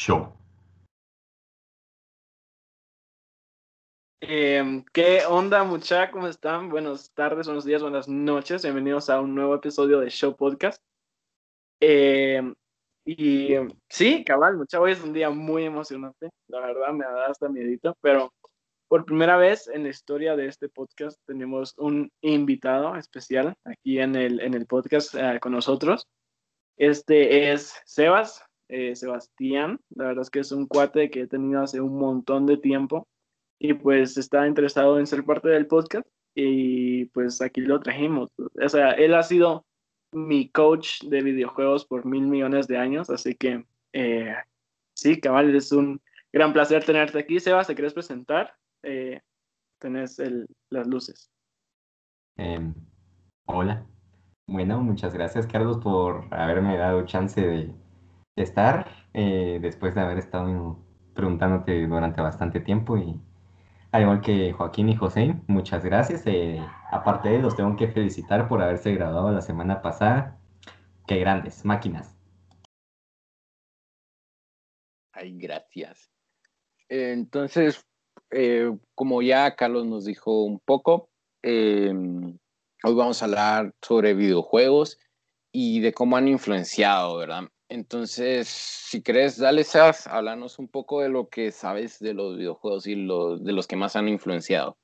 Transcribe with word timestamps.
Show. 0.00 0.32
Em, 4.22 4.82
¿Qué 4.94 5.26
onda, 5.28 5.62
mucha? 5.62 6.10
¿Cómo 6.10 6.26
están? 6.26 6.70
Buenas 6.70 7.12
tardes, 7.12 7.46
buenos 7.46 7.66
días, 7.66 7.82
buenas 7.82 8.08
noches. 8.08 8.62
Bienvenidos 8.62 9.10
a 9.10 9.20
un 9.20 9.34
nuevo 9.34 9.54
episodio 9.54 10.00
de 10.00 10.08
Show 10.08 10.34
Podcast. 10.34 10.82
Em, 11.80 12.54
y 13.04 13.50
sí, 13.90 14.24
cabal, 14.24 14.56
mucha, 14.56 14.80
hoy 14.80 14.92
es 14.92 15.02
un 15.02 15.12
día 15.12 15.28
muy 15.28 15.64
emocionante. 15.64 16.30
La 16.48 16.60
verdad, 16.60 16.94
me 16.94 17.04
da 17.04 17.26
hasta 17.26 17.50
miedito, 17.50 17.94
pero 18.00 18.32
por 18.88 19.04
primera 19.04 19.36
vez 19.36 19.68
en 19.68 19.82
la 19.82 19.90
historia 19.90 20.34
de 20.34 20.46
este 20.46 20.70
podcast 20.70 21.20
tenemos 21.26 21.74
un 21.76 22.10
invitado 22.22 22.96
especial 22.96 23.52
aquí 23.64 23.98
en 23.98 24.16
el, 24.16 24.40
en 24.40 24.54
el 24.54 24.64
podcast 24.64 25.14
eh, 25.14 25.38
con 25.42 25.52
nosotros. 25.52 26.06
Este 26.78 27.52
es 27.52 27.74
Sebas, 27.84 28.42
eh, 28.70 28.96
Sebastián. 28.96 29.80
La 29.90 30.06
verdad 30.06 30.22
es 30.22 30.30
que 30.30 30.40
es 30.40 30.52
un 30.52 30.66
cuate 30.66 31.10
que 31.10 31.22
he 31.22 31.26
tenido 31.26 31.62
hace 31.62 31.80
un 31.80 31.98
montón 31.98 32.46
de 32.46 32.56
tiempo 32.56 33.06
y 33.58 33.74
pues 33.74 34.16
está 34.16 34.46
interesado 34.46 34.98
en 34.98 35.06
ser 35.06 35.24
parte 35.24 35.48
del 35.48 35.66
podcast 35.66 36.06
y 36.34 37.06
pues 37.06 37.42
aquí 37.42 37.60
lo 37.60 37.80
trajimos. 37.80 38.30
O 38.38 38.68
sea, 38.68 38.92
él 38.92 39.14
ha 39.14 39.22
sido 39.22 39.66
mi 40.12 40.48
coach 40.48 41.02
de 41.04 41.22
videojuegos 41.22 41.84
por 41.84 42.04
mil 42.04 42.26
millones 42.26 42.66
de 42.66 42.78
años, 42.78 43.10
así 43.10 43.34
que 43.34 43.64
eh, 43.92 44.34
sí, 44.94 45.20
cabal, 45.20 45.54
es 45.54 45.72
un 45.72 46.00
gran 46.32 46.52
placer 46.52 46.84
tenerte 46.84 47.18
aquí. 47.18 47.40
Sebas, 47.40 47.66
¿te 47.66 47.74
quieres 47.74 47.94
presentar? 47.94 48.54
Eh, 48.82 49.20
tenés 49.78 50.18
el, 50.18 50.46
las 50.70 50.86
luces. 50.86 51.30
Em, 52.36 52.74
hola. 53.46 53.86
Bueno, 54.46 54.80
muchas 54.80 55.14
gracias, 55.14 55.46
Carlos, 55.46 55.78
por 55.78 56.26
haberme 56.32 56.76
dado 56.76 57.04
chance 57.06 57.40
de 57.40 57.72
estar 58.42 58.86
eh, 59.14 59.58
después 59.60 59.94
de 59.94 60.00
haber 60.00 60.18
estado 60.18 60.78
preguntándote 61.14 61.86
durante 61.86 62.20
bastante 62.20 62.60
tiempo 62.60 62.96
y 62.96 63.20
al 63.92 64.02
igual 64.02 64.20
que 64.20 64.52
Joaquín 64.52 64.88
y 64.88 64.96
José, 64.96 65.34
muchas 65.48 65.84
gracias. 65.84 66.24
Eh, 66.26 66.64
aparte 66.92 67.28
de 67.28 67.40
los 67.40 67.56
tengo 67.56 67.74
que 67.76 67.88
felicitar 67.88 68.48
por 68.48 68.62
haberse 68.62 68.94
graduado 68.94 69.32
la 69.32 69.40
semana 69.40 69.82
pasada. 69.82 70.38
Qué 71.08 71.18
grandes 71.18 71.64
máquinas. 71.64 72.16
Ay, 75.12 75.36
gracias. 75.36 76.08
Entonces, 76.88 77.84
eh, 78.30 78.70
como 78.94 79.22
ya 79.22 79.56
Carlos 79.56 79.86
nos 79.86 80.04
dijo 80.04 80.44
un 80.44 80.60
poco, 80.60 81.10
em, 81.42 82.38
hoy 82.84 82.94
vamos 82.94 83.20
a 83.20 83.24
hablar 83.24 83.74
sobre 83.82 84.14
videojuegos 84.14 84.98
y 85.52 85.80
de 85.80 85.92
cómo 85.92 86.16
han 86.16 86.28
influenciado, 86.28 87.16
¿verdad? 87.16 87.48
Entonces, 87.70 88.48
si 88.48 89.00
querés, 89.00 89.38
dale, 89.38 89.62
Sebas, 89.62 90.08
háblanos 90.08 90.58
un 90.58 90.66
poco 90.66 91.02
de 91.02 91.08
lo 91.08 91.28
que 91.28 91.52
sabes 91.52 92.00
de 92.00 92.14
los 92.14 92.36
videojuegos 92.36 92.84
y 92.88 92.96
de 92.96 93.52
los 93.52 93.68
que 93.68 93.76
más 93.76 93.94
han 93.94 94.08
influenciado. 94.08 94.76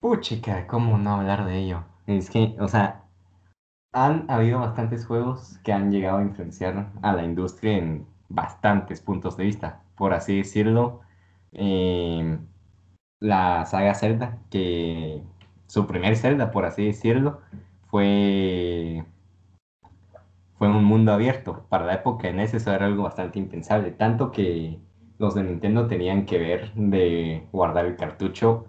Puchica, 0.00 0.66
¿cómo 0.66 0.98
no 0.98 1.14
hablar 1.14 1.46
de 1.46 1.58
ello? 1.58 1.84
Es 2.06 2.28
que, 2.28 2.54
o 2.60 2.68
sea, 2.68 3.06
han 3.94 4.30
habido 4.30 4.60
bastantes 4.60 5.06
juegos 5.06 5.58
que 5.64 5.72
han 5.72 5.90
llegado 5.90 6.18
a 6.18 6.22
influenciar 6.22 6.92
a 7.00 7.12
la 7.14 7.24
industria 7.24 7.78
en 7.78 8.06
bastantes 8.28 9.00
puntos 9.00 9.38
de 9.38 9.44
vista. 9.44 9.82
Por 9.96 10.12
así 10.12 10.36
decirlo, 10.36 11.00
em, 11.52 12.46
la 13.18 13.64
saga 13.64 13.94
Zelda, 13.94 14.38
que 14.50 15.22
su 15.68 15.86
primer 15.86 16.16
Zelda, 16.16 16.50
por 16.50 16.66
así 16.66 16.84
decirlo, 16.84 17.40
fue 17.86 19.06
fue 20.58 20.68
un 20.68 20.84
mundo 20.84 21.12
abierto. 21.12 21.64
Para 21.68 21.86
la 21.86 21.94
época 21.94 22.28
en 22.28 22.40
ese 22.40 22.58
eso 22.58 22.72
era 22.72 22.86
algo 22.86 23.04
bastante 23.04 23.38
impensable, 23.38 23.92
tanto 23.92 24.30
que 24.32 24.78
los 25.18 25.34
de 25.34 25.44
Nintendo 25.44 25.86
tenían 25.86 26.26
que 26.26 26.38
ver 26.38 26.72
de 26.74 27.46
guardar 27.52 27.86
el 27.86 27.96
cartucho, 27.96 28.66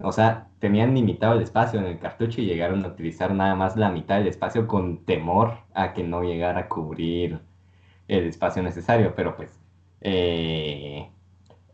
o 0.00 0.12
sea, 0.12 0.48
tenían 0.60 0.94
limitado 0.94 1.34
el 1.34 1.42
espacio 1.42 1.80
en 1.80 1.86
el 1.86 1.98
cartucho 1.98 2.40
y 2.40 2.46
llegaron 2.46 2.84
a 2.84 2.88
utilizar 2.88 3.34
nada 3.34 3.54
más 3.54 3.76
la 3.76 3.90
mitad 3.90 4.18
del 4.18 4.28
espacio 4.28 4.66
con 4.66 5.04
temor 5.04 5.58
a 5.74 5.92
que 5.92 6.02
no 6.04 6.22
llegara 6.22 6.60
a 6.60 6.68
cubrir 6.68 7.40
el 8.08 8.26
espacio 8.26 8.62
necesario, 8.62 9.14
pero 9.14 9.36
pues 9.36 9.58
eh, 10.00 11.10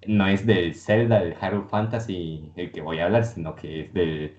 no 0.07 0.27
es 0.27 0.47
del 0.47 0.75
Zelda, 0.75 1.21
del 1.21 1.35
Hyrule 1.35 1.69
Fantasy 1.69 2.53
el 2.57 2.73
que 2.73 2.83
voy 2.83 2.99
a 3.01 3.07
hablar, 3.07 3.25
sino 3.25 3.55
que 3.55 3.83
es 3.83 3.95
del 3.95 4.37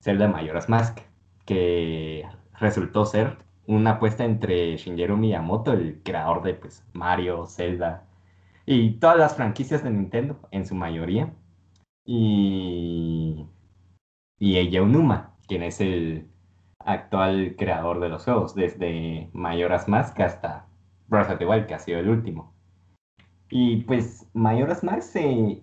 Zelda 0.00 0.28
Majora's 0.28 0.68
Mask, 0.68 1.00
que 1.44 2.24
resultó 2.58 3.04
ser 3.06 3.43
una 3.66 3.92
apuesta 3.92 4.24
entre 4.24 4.76
Shigeru 4.76 5.16
Miyamoto, 5.16 5.72
el 5.72 6.00
creador 6.02 6.42
de 6.42 6.54
pues, 6.54 6.84
Mario, 6.92 7.46
Zelda 7.46 8.06
y 8.66 8.92
todas 8.92 9.18
las 9.18 9.36
franquicias 9.36 9.84
de 9.84 9.90
Nintendo 9.90 10.38
en 10.50 10.66
su 10.66 10.74
mayoría, 10.74 11.32
y, 12.04 13.46
y 14.38 14.56
Eiji 14.56 14.78
Numa, 14.80 15.34
quien 15.46 15.62
es 15.62 15.80
el 15.80 16.28
actual 16.78 17.56
creador 17.56 18.00
de 18.00 18.08
los 18.10 18.24
juegos, 18.24 18.54
desde 18.54 19.30
Majora's 19.32 19.88
Mask 19.88 20.18
hasta 20.20 20.66
Breath 21.08 21.30
of 21.30 21.38
the 21.38 21.46
Wild, 21.46 21.66
que 21.66 21.74
ha 21.74 21.78
sido 21.78 21.98
el 21.98 22.08
último. 22.08 22.52
Y 23.50 23.82
pues 23.84 24.28
Majora's 24.34 24.84
Mask, 24.84 25.16
eh, 25.16 25.62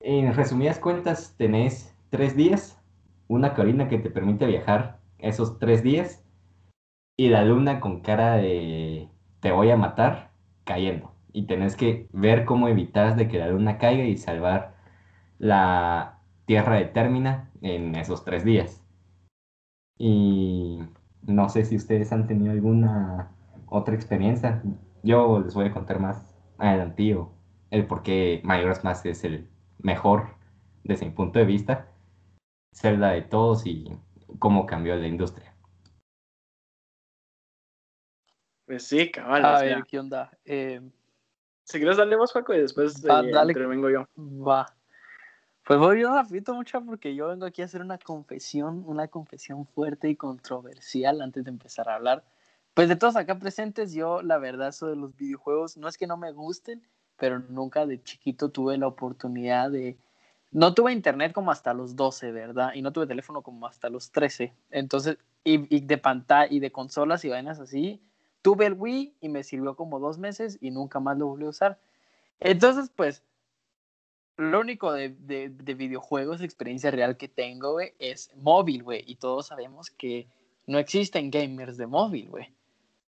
en 0.00 0.34
resumidas 0.34 0.78
cuentas, 0.78 1.34
tenés 1.36 1.94
tres 2.10 2.36
días, 2.36 2.80
una 3.28 3.54
cabina 3.54 3.88
que 3.88 3.98
te 3.98 4.10
permite 4.10 4.46
viajar 4.46 4.98
esos 5.18 5.58
tres 5.58 5.82
días 5.82 6.24
y 7.20 7.28
la 7.28 7.44
luna 7.44 7.80
con 7.80 8.00
cara 8.00 8.36
de 8.36 9.10
te 9.40 9.52
voy 9.52 9.70
a 9.70 9.76
matar 9.76 10.30
cayendo. 10.64 11.12
Y 11.34 11.42
tenés 11.46 11.76
que 11.76 12.08
ver 12.12 12.46
cómo 12.46 12.66
evitas 12.66 13.14
de 13.14 13.28
que 13.28 13.38
la 13.38 13.48
luna 13.48 13.76
caiga 13.76 14.04
y 14.04 14.16
salvar 14.16 14.74
la 15.38 16.18
tierra 16.46 16.76
de 16.76 16.86
Términa 16.86 17.50
en 17.60 17.94
esos 17.94 18.24
tres 18.24 18.42
días. 18.42 18.82
Y 19.98 20.80
no 21.26 21.50
sé 21.50 21.66
si 21.66 21.76
ustedes 21.76 22.10
han 22.10 22.26
tenido 22.26 22.52
alguna 22.52 23.32
otra 23.66 23.94
experiencia. 23.94 24.62
Yo 25.02 25.40
les 25.40 25.52
voy 25.52 25.66
a 25.66 25.72
contar 25.72 26.00
más 26.00 26.34
adelantío 26.56 27.32
el 27.70 27.86
por 27.86 28.02
qué 28.02 28.40
Majora's 28.44 29.04
es 29.04 29.24
el 29.24 29.46
mejor 29.78 30.36
desde 30.84 31.04
mi 31.04 31.12
punto 31.12 31.38
de 31.38 31.44
vista. 31.44 31.88
Zelda 32.74 33.10
de 33.10 33.20
todos 33.20 33.66
y 33.66 33.94
cómo 34.38 34.64
cambió 34.64 34.96
la 34.96 35.06
industria. 35.06 35.49
Pues 38.70 38.86
sí, 38.86 39.10
cabal. 39.10 39.44
A 39.44 39.60
ver, 39.62 39.82
¿qué 39.82 39.98
onda? 39.98 40.30
Eh, 40.44 40.80
si 41.64 41.78
quieres 41.78 41.96
darle 41.96 42.14
vos, 42.14 42.32
Paco, 42.32 42.54
y 42.54 42.60
después 42.60 43.04
va, 43.04 43.18
eh, 43.18 43.32
dale, 43.32 43.50
intervengo 43.50 43.90
yo. 43.90 44.06
Va. 44.16 44.72
Pues 45.64 45.80
voy 45.80 46.02
yo 46.02 46.14
rapidito 46.14 46.54
mucho 46.54 46.80
porque 46.84 47.16
yo 47.16 47.26
vengo 47.26 47.46
aquí 47.46 47.62
a 47.62 47.64
hacer 47.64 47.80
una 47.80 47.98
confesión, 47.98 48.84
una 48.86 49.08
confesión 49.08 49.66
fuerte 49.66 50.08
y 50.08 50.14
controversial 50.14 51.20
antes 51.20 51.42
de 51.42 51.50
empezar 51.50 51.88
a 51.88 51.96
hablar. 51.96 52.22
Pues 52.72 52.88
de 52.88 52.94
todos 52.94 53.16
acá 53.16 53.40
presentes, 53.40 53.92
yo 53.92 54.22
la 54.22 54.38
verdad 54.38 54.72
de 54.80 54.94
los 54.94 55.16
videojuegos 55.16 55.76
no 55.76 55.88
es 55.88 55.98
que 55.98 56.06
no 56.06 56.16
me 56.16 56.30
gusten, 56.30 56.80
pero 57.16 57.40
nunca 57.40 57.86
de 57.86 58.00
chiquito 58.00 58.50
tuve 58.50 58.78
la 58.78 58.86
oportunidad 58.86 59.72
de... 59.72 59.98
No 60.52 60.74
tuve 60.74 60.92
internet 60.92 61.32
como 61.32 61.50
hasta 61.50 61.74
los 61.74 61.96
12, 61.96 62.30
¿verdad? 62.30 62.70
Y 62.74 62.82
no 62.82 62.92
tuve 62.92 63.08
teléfono 63.08 63.42
como 63.42 63.66
hasta 63.66 63.90
los 63.90 64.12
13. 64.12 64.54
Entonces, 64.70 65.18
y, 65.42 65.74
y 65.74 65.80
de 65.80 65.98
pantalla 65.98 66.46
y 66.48 66.60
de 66.60 66.70
consolas 66.70 67.24
y 67.24 67.30
vainas 67.30 67.58
así, 67.58 68.00
Tuve 68.42 68.66
el 68.66 68.74
Wii 68.74 69.16
y 69.20 69.28
me 69.28 69.42
sirvió 69.44 69.76
como 69.76 69.98
dos 69.98 70.18
meses 70.18 70.58
y 70.60 70.70
nunca 70.70 71.00
más 71.00 71.18
lo 71.18 71.26
volví 71.26 71.44
a 71.46 71.50
usar. 71.50 71.80
Entonces, 72.40 72.90
pues, 72.94 73.22
lo 74.36 74.60
único 74.60 74.92
de, 74.92 75.10
de, 75.10 75.50
de 75.50 75.74
videojuegos, 75.74 76.40
experiencia 76.40 76.90
real 76.90 77.16
que 77.16 77.28
tengo, 77.28 77.72
güey, 77.72 77.94
es 77.98 78.34
móvil, 78.36 78.82
güey. 78.82 79.04
Y 79.06 79.16
todos 79.16 79.48
sabemos 79.48 79.90
que 79.90 80.28
no 80.66 80.78
existen 80.78 81.30
gamers 81.30 81.76
de 81.76 81.86
móvil, 81.86 82.30
güey. 82.30 82.54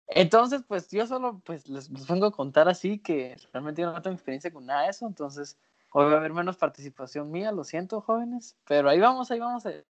Entonces, 0.07 0.63
pues 0.67 0.89
yo 0.89 1.05
solo 1.05 1.39
pues 1.45 1.69
les, 1.69 1.89
les, 1.91 2.07
vengo 2.07 2.25
a 2.25 2.31
contar 2.31 2.67
así 2.67 2.97
que 2.97 3.37
realmente 3.53 3.83
yo 3.83 3.91
no 3.91 4.01
tengo 4.01 4.15
experiencia 4.15 4.51
con 4.51 4.65
nada 4.65 4.83
de 4.83 4.89
eso, 4.89 5.05
entonces 5.05 5.57
hoy 5.91 6.05
va 6.05 6.13
a 6.13 6.17
haber 6.17 6.33
menos 6.33 6.57
participación 6.57 7.29
mía, 7.29 7.51
lo 7.51 7.63
siento 7.63 8.01
jóvenes, 8.01 8.57
pero 8.67 8.89
ahí 8.89 8.99
vamos, 8.99 9.29
ahí 9.29 9.39
vamos, 9.39 9.65
eh, 9.67 9.85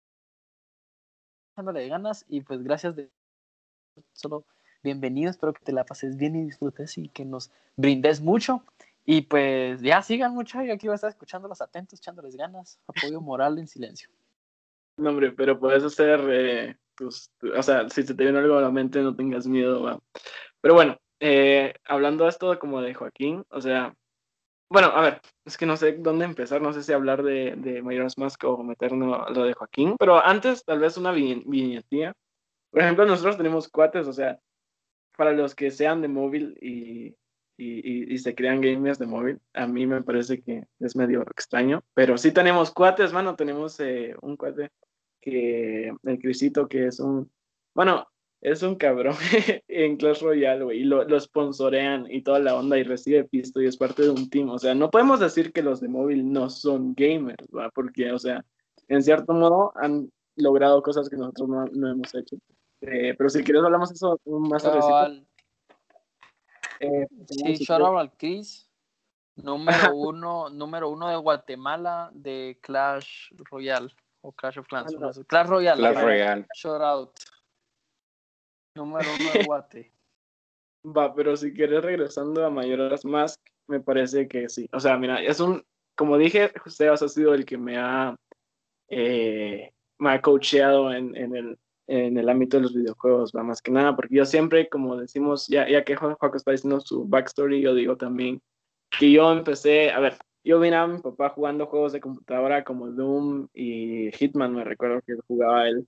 dándole 1.55 1.87
ganas 1.87 2.25
y 2.27 2.41
pues 2.41 2.61
gracias 2.63 2.97
de 2.97 3.09
solo 4.11 4.45
bienvenido, 4.83 5.29
espero 5.29 5.53
que 5.53 5.63
te 5.63 5.71
la 5.71 5.85
pases 5.85 6.17
bien 6.17 6.35
y 6.35 6.43
disfrutes 6.43 6.97
y 6.97 7.09
que 7.09 7.25
nos 7.25 7.51
brindes 7.75 8.21
mucho. 8.21 8.63
Y 9.05 9.21
pues 9.21 9.81
ya 9.81 10.01
sigan 10.01 10.33
mucho, 10.33 10.61
yo 10.61 10.73
aquí 10.73 10.87
voy 10.87 10.93
a 10.93 10.95
estar 10.95 11.09
escuchándolos 11.09 11.61
atentos, 11.61 11.99
echándoles 11.99 12.35
ganas, 12.35 12.79
apoyo 12.87 13.21
moral 13.21 13.57
en 13.57 13.67
silencio. 13.67 14.09
No, 14.97 15.09
hombre, 15.09 15.31
pero 15.31 15.59
puedes 15.59 15.83
hacer 15.83 16.21
eh, 16.29 16.77
tus, 16.95 17.31
o 17.55 17.63
sea, 17.63 17.89
si 17.89 18.03
te 18.03 18.13
viene 18.13 18.37
algo 18.37 18.57
a 18.57 18.61
la 18.61 18.71
mente, 18.71 19.01
no 19.01 19.15
tengas 19.15 19.47
miedo, 19.47 19.81
¿va? 19.81 19.99
Pero 20.61 20.75
bueno, 20.75 20.97
eh, 21.19 21.73
hablando 21.85 22.25
de 22.25 22.29
esto 22.29 22.59
como 22.59 22.81
de 22.81 22.93
Joaquín, 22.93 23.45
o 23.49 23.61
sea, 23.61 23.95
bueno, 24.69 24.89
a 24.89 25.01
ver, 25.01 25.21
es 25.45 25.57
que 25.57 25.65
no 25.65 25.75
sé 25.77 25.93
dónde 25.93 26.25
empezar, 26.25 26.61
no 26.61 26.73
sé 26.73 26.83
si 26.83 26.93
hablar 26.93 27.23
de, 27.23 27.55
de 27.55 27.81
Mask 27.81 28.43
o 28.43 28.63
meternos 28.63 29.35
lo 29.35 29.43
de 29.43 29.53
Joaquín, 29.53 29.95
pero 29.97 30.23
antes 30.23 30.63
tal 30.63 30.79
vez 30.79 30.97
una 30.97 31.11
viñetía. 31.11 32.13
Por 32.69 32.81
ejemplo, 32.81 33.05
nosotros 33.07 33.37
tenemos 33.37 33.67
cuates, 33.67 34.05
o 34.05 34.13
sea, 34.13 34.39
para 35.19 35.33
los 35.33 35.53
que 35.53 35.69
sean 35.69 36.01
de 36.01 36.07
móvil 36.07 36.57
y, 36.61 37.13
y, 37.57 38.13
y, 38.13 38.17
se 38.19 38.33
crean 38.33 38.61
gamers 38.61 38.99
de 38.99 39.05
móvil, 39.05 39.41
a 39.53 39.67
mí 39.67 39.85
me 39.85 40.01
parece 40.01 40.41
que 40.41 40.63
es 40.79 40.95
medio 40.95 41.23
extraño, 41.23 41.83
pero 41.93 42.17
sí 42.17 42.31
tenemos 42.31 42.71
cuates, 42.71 43.11
mano, 43.11 43.35
tenemos 43.35 43.77
eh, 43.81 44.15
un 44.21 44.37
cuate 44.37 44.69
que, 45.19 45.91
el 46.03 46.19
Crisito, 46.19 46.69
que 46.69 46.87
es 46.87 47.01
un, 47.01 47.29
bueno, 47.75 48.07
es 48.39 48.63
un 48.63 48.75
cabrón 48.75 49.15
en 49.67 49.97
Clash 49.97 50.21
Royale, 50.21 50.63
güey, 50.63 50.79
y 50.79 50.83
lo, 50.85 51.03
lo 51.03 51.19
sponsorean 51.19 52.07
y 52.09 52.21
toda 52.21 52.39
la 52.39 52.55
onda 52.55 52.77
y 52.77 52.83
recibe 52.83 53.25
pisto 53.25 53.61
y 53.61 53.67
es 53.67 53.75
parte 53.75 54.03
de 54.03 54.11
un 54.11 54.29
team. 54.29 54.49
O 54.51 54.57
sea, 54.57 54.73
no 54.73 54.89
podemos 54.89 55.19
decir 55.19 55.51
que 55.51 55.61
los 55.61 55.81
de 55.81 55.89
móvil 55.89 56.31
no 56.31 56.49
son 56.49 56.93
gamers, 56.95 57.45
¿va? 57.53 57.69
Porque, 57.71 58.09
o 58.13 58.19
sea, 58.19 58.45
en 58.87 59.03
cierto 59.03 59.33
modo 59.33 59.73
han 59.75 60.09
logrado 60.37 60.81
cosas 60.81 61.09
que 61.09 61.17
nosotros 61.17 61.49
no, 61.49 61.65
no 61.65 61.91
hemos 61.91 62.15
hecho. 62.15 62.37
Eh, 62.81 63.13
pero 63.17 63.29
si 63.29 63.43
quieres 63.43 63.63
hablamos 63.63 63.91
eso 63.91 64.19
más 64.25 64.63
tarde. 64.63 65.25
Eh, 66.79 67.07
sí, 67.27 67.55
shout 67.57 67.81
out 67.81 67.97
al 67.97 68.11
Chris, 68.15 68.69
número 69.35 69.67
uno, 69.95 70.49
número 70.49 70.89
uno 70.89 71.09
de 71.09 71.17
Guatemala 71.17 72.09
de 72.13 72.57
Clash 72.61 73.31
Royale 73.51 73.89
o 74.21 74.31
Clash 74.31 74.59
of 74.59 74.67
Clans. 74.67 74.95
Clash 75.27 75.47
Royale. 75.47 75.79
Clash 75.79 76.01
Royale. 76.01 76.47
Shout 76.55 76.81
out. 76.81 77.11
Número 78.75 79.09
uno 79.19 79.31
de 79.33 79.43
Guate. 79.43 79.91
Va, 80.85 81.13
pero 81.13 81.35
si 81.35 81.53
quieres 81.53 81.83
regresando 81.83 82.45
a 82.45 82.49
Mayoras 82.49 83.03
Mask, 83.03 83.41
me 83.67 83.81
parece 83.81 84.27
que 84.29 84.47
sí. 84.47 84.69
O 84.71 84.79
sea, 84.79 84.97
mira, 84.97 85.21
es 85.21 85.41
un, 85.41 85.61
como 85.95 86.17
dije, 86.17 86.53
Sebas 86.67 87.01
ha 87.01 87.09
sido 87.09 87.33
el 87.33 87.45
que 87.45 87.57
me 87.57 87.77
ha, 87.77 88.15
eh, 88.87 89.73
me 89.97 90.11
ha 90.11 90.21
coacheado 90.21 90.93
en, 90.93 91.15
en, 91.17 91.35
el, 91.35 91.59
en 91.89 92.17
el 92.17 92.29
ámbito 92.29 92.57
de 92.57 92.63
los 92.63 92.75
videojuegos, 92.75 93.31
va 93.35 93.43
más 93.43 93.61
que 93.61 93.71
nada, 93.71 93.95
porque 93.95 94.15
yo 94.15 94.25
siempre, 94.25 94.69
como 94.69 94.95
decimos, 94.95 95.47
ya, 95.47 95.67
ya 95.67 95.83
que 95.83 95.95
Juaco 95.95 96.37
está 96.37 96.51
diciendo 96.51 96.79
su 96.79 97.05
backstory, 97.05 97.61
yo 97.61 97.73
digo 97.73 97.97
también 97.97 98.41
que 98.91 99.11
yo 99.11 99.31
empecé, 99.31 99.91
a 99.91 99.99
ver, 99.99 100.17
yo 100.43 100.59
vi 100.59 100.69
a 100.69 100.87
mi 100.87 100.99
papá 100.99 101.29
jugando 101.29 101.67
juegos 101.67 101.93
de 101.93 101.99
computadora 102.01 102.63
como 102.63 102.87
Doom 102.91 103.47
y 103.53 104.11
Hitman, 104.11 104.53
me 104.55 104.63
recuerdo 104.63 105.01
que 105.05 105.15
jugaba 105.27 105.67
él. 105.67 105.87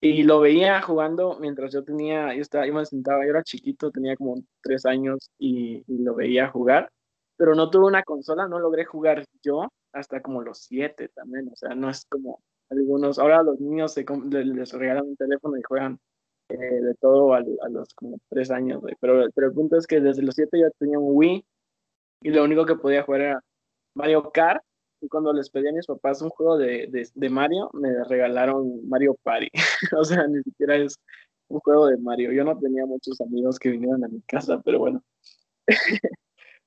Y 0.00 0.24
lo 0.24 0.40
veía 0.40 0.82
jugando 0.82 1.38
mientras 1.40 1.72
yo 1.72 1.84
tenía, 1.84 2.34
yo 2.34 2.42
estaba, 2.42 2.66
yo 2.66 2.74
me 2.74 2.84
sentaba, 2.84 3.24
yo 3.24 3.30
era 3.30 3.42
chiquito, 3.42 3.90
tenía 3.90 4.16
como 4.16 4.36
tres 4.62 4.84
años 4.84 5.30
y, 5.38 5.84
lo 5.88 6.14
veía 6.14 6.48
jugar, 6.48 6.90
pero 7.36 7.54
no 7.54 7.70
tuve 7.70 7.86
una 7.86 8.02
consola, 8.02 8.48
no 8.48 8.58
logré 8.58 8.84
jugar 8.84 9.24
yo 9.42 9.68
hasta 9.92 10.20
como 10.22 10.42
los 10.42 10.58
siete 10.58 11.08
también, 11.08 11.48
o 11.52 11.56
sea, 11.56 11.74
no 11.74 11.88
es 11.90 12.04
como 12.06 12.42
algunos, 12.70 13.18
ahora 13.18 13.42
los 13.42 13.60
niños 13.60 13.92
se, 13.92 14.04
les 14.30 14.72
regalan 14.72 15.06
un 15.06 15.16
teléfono 15.16 15.56
y 15.56 15.62
juegan 15.62 15.98
eh, 16.48 16.56
de 16.56 16.94
todo 16.94 17.34
a, 17.34 17.40
los 17.40 17.94
como 17.94 18.18
tres 18.28 18.50
años, 18.50 18.82
pero, 19.00 19.26
pero 19.34 19.48
el 19.48 19.52
punto 19.52 19.76
es 19.76 19.86
que 19.86 20.00
desde 20.00 20.22
los 20.22 20.34
siete 20.34 20.60
ya 20.60 20.70
tenía 20.78 20.98
un 20.98 21.16
Wii 21.16 21.44
y 22.22 22.30
lo 22.30 22.44
único 22.44 22.64
que 22.64 22.76
podía 22.76 23.02
jugar 23.02 23.20
era 23.20 23.44
Mario 23.94 24.30
Kart 24.30 24.62
y 25.00 25.08
cuando 25.08 25.32
les 25.32 25.50
pedí 25.50 25.68
a 25.68 25.72
mis 25.72 25.86
papás 25.86 26.22
un 26.22 26.30
juego 26.30 26.56
de, 26.56 26.86
de, 26.88 27.08
de 27.14 27.28
Mario, 27.28 27.70
me 27.74 28.04
regalaron 28.04 28.88
Mario 28.88 29.16
Party. 29.22 29.48
o 29.98 30.04
sea, 30.04 30.26
ni 30.26 30.42
siquiera 30.42 30.76
es 30.76 30.98
un 31.48 31.60
juego 31.60 31.86
de 31.88 31.98
Mario. 31.98 32.32
Yo 32.32 32.44
no 32.44 32.58
tenía 32.58 32.86
muchos 32.86 33.20
amigos 33.20 33.58
que 33.58 33.70
vinieran 33.70 34.04
a 34.04 34.08
mi 34.08 34.20
casa, 34.22 34.60
pero 34.64 34.78
bueno. 34.78 35.02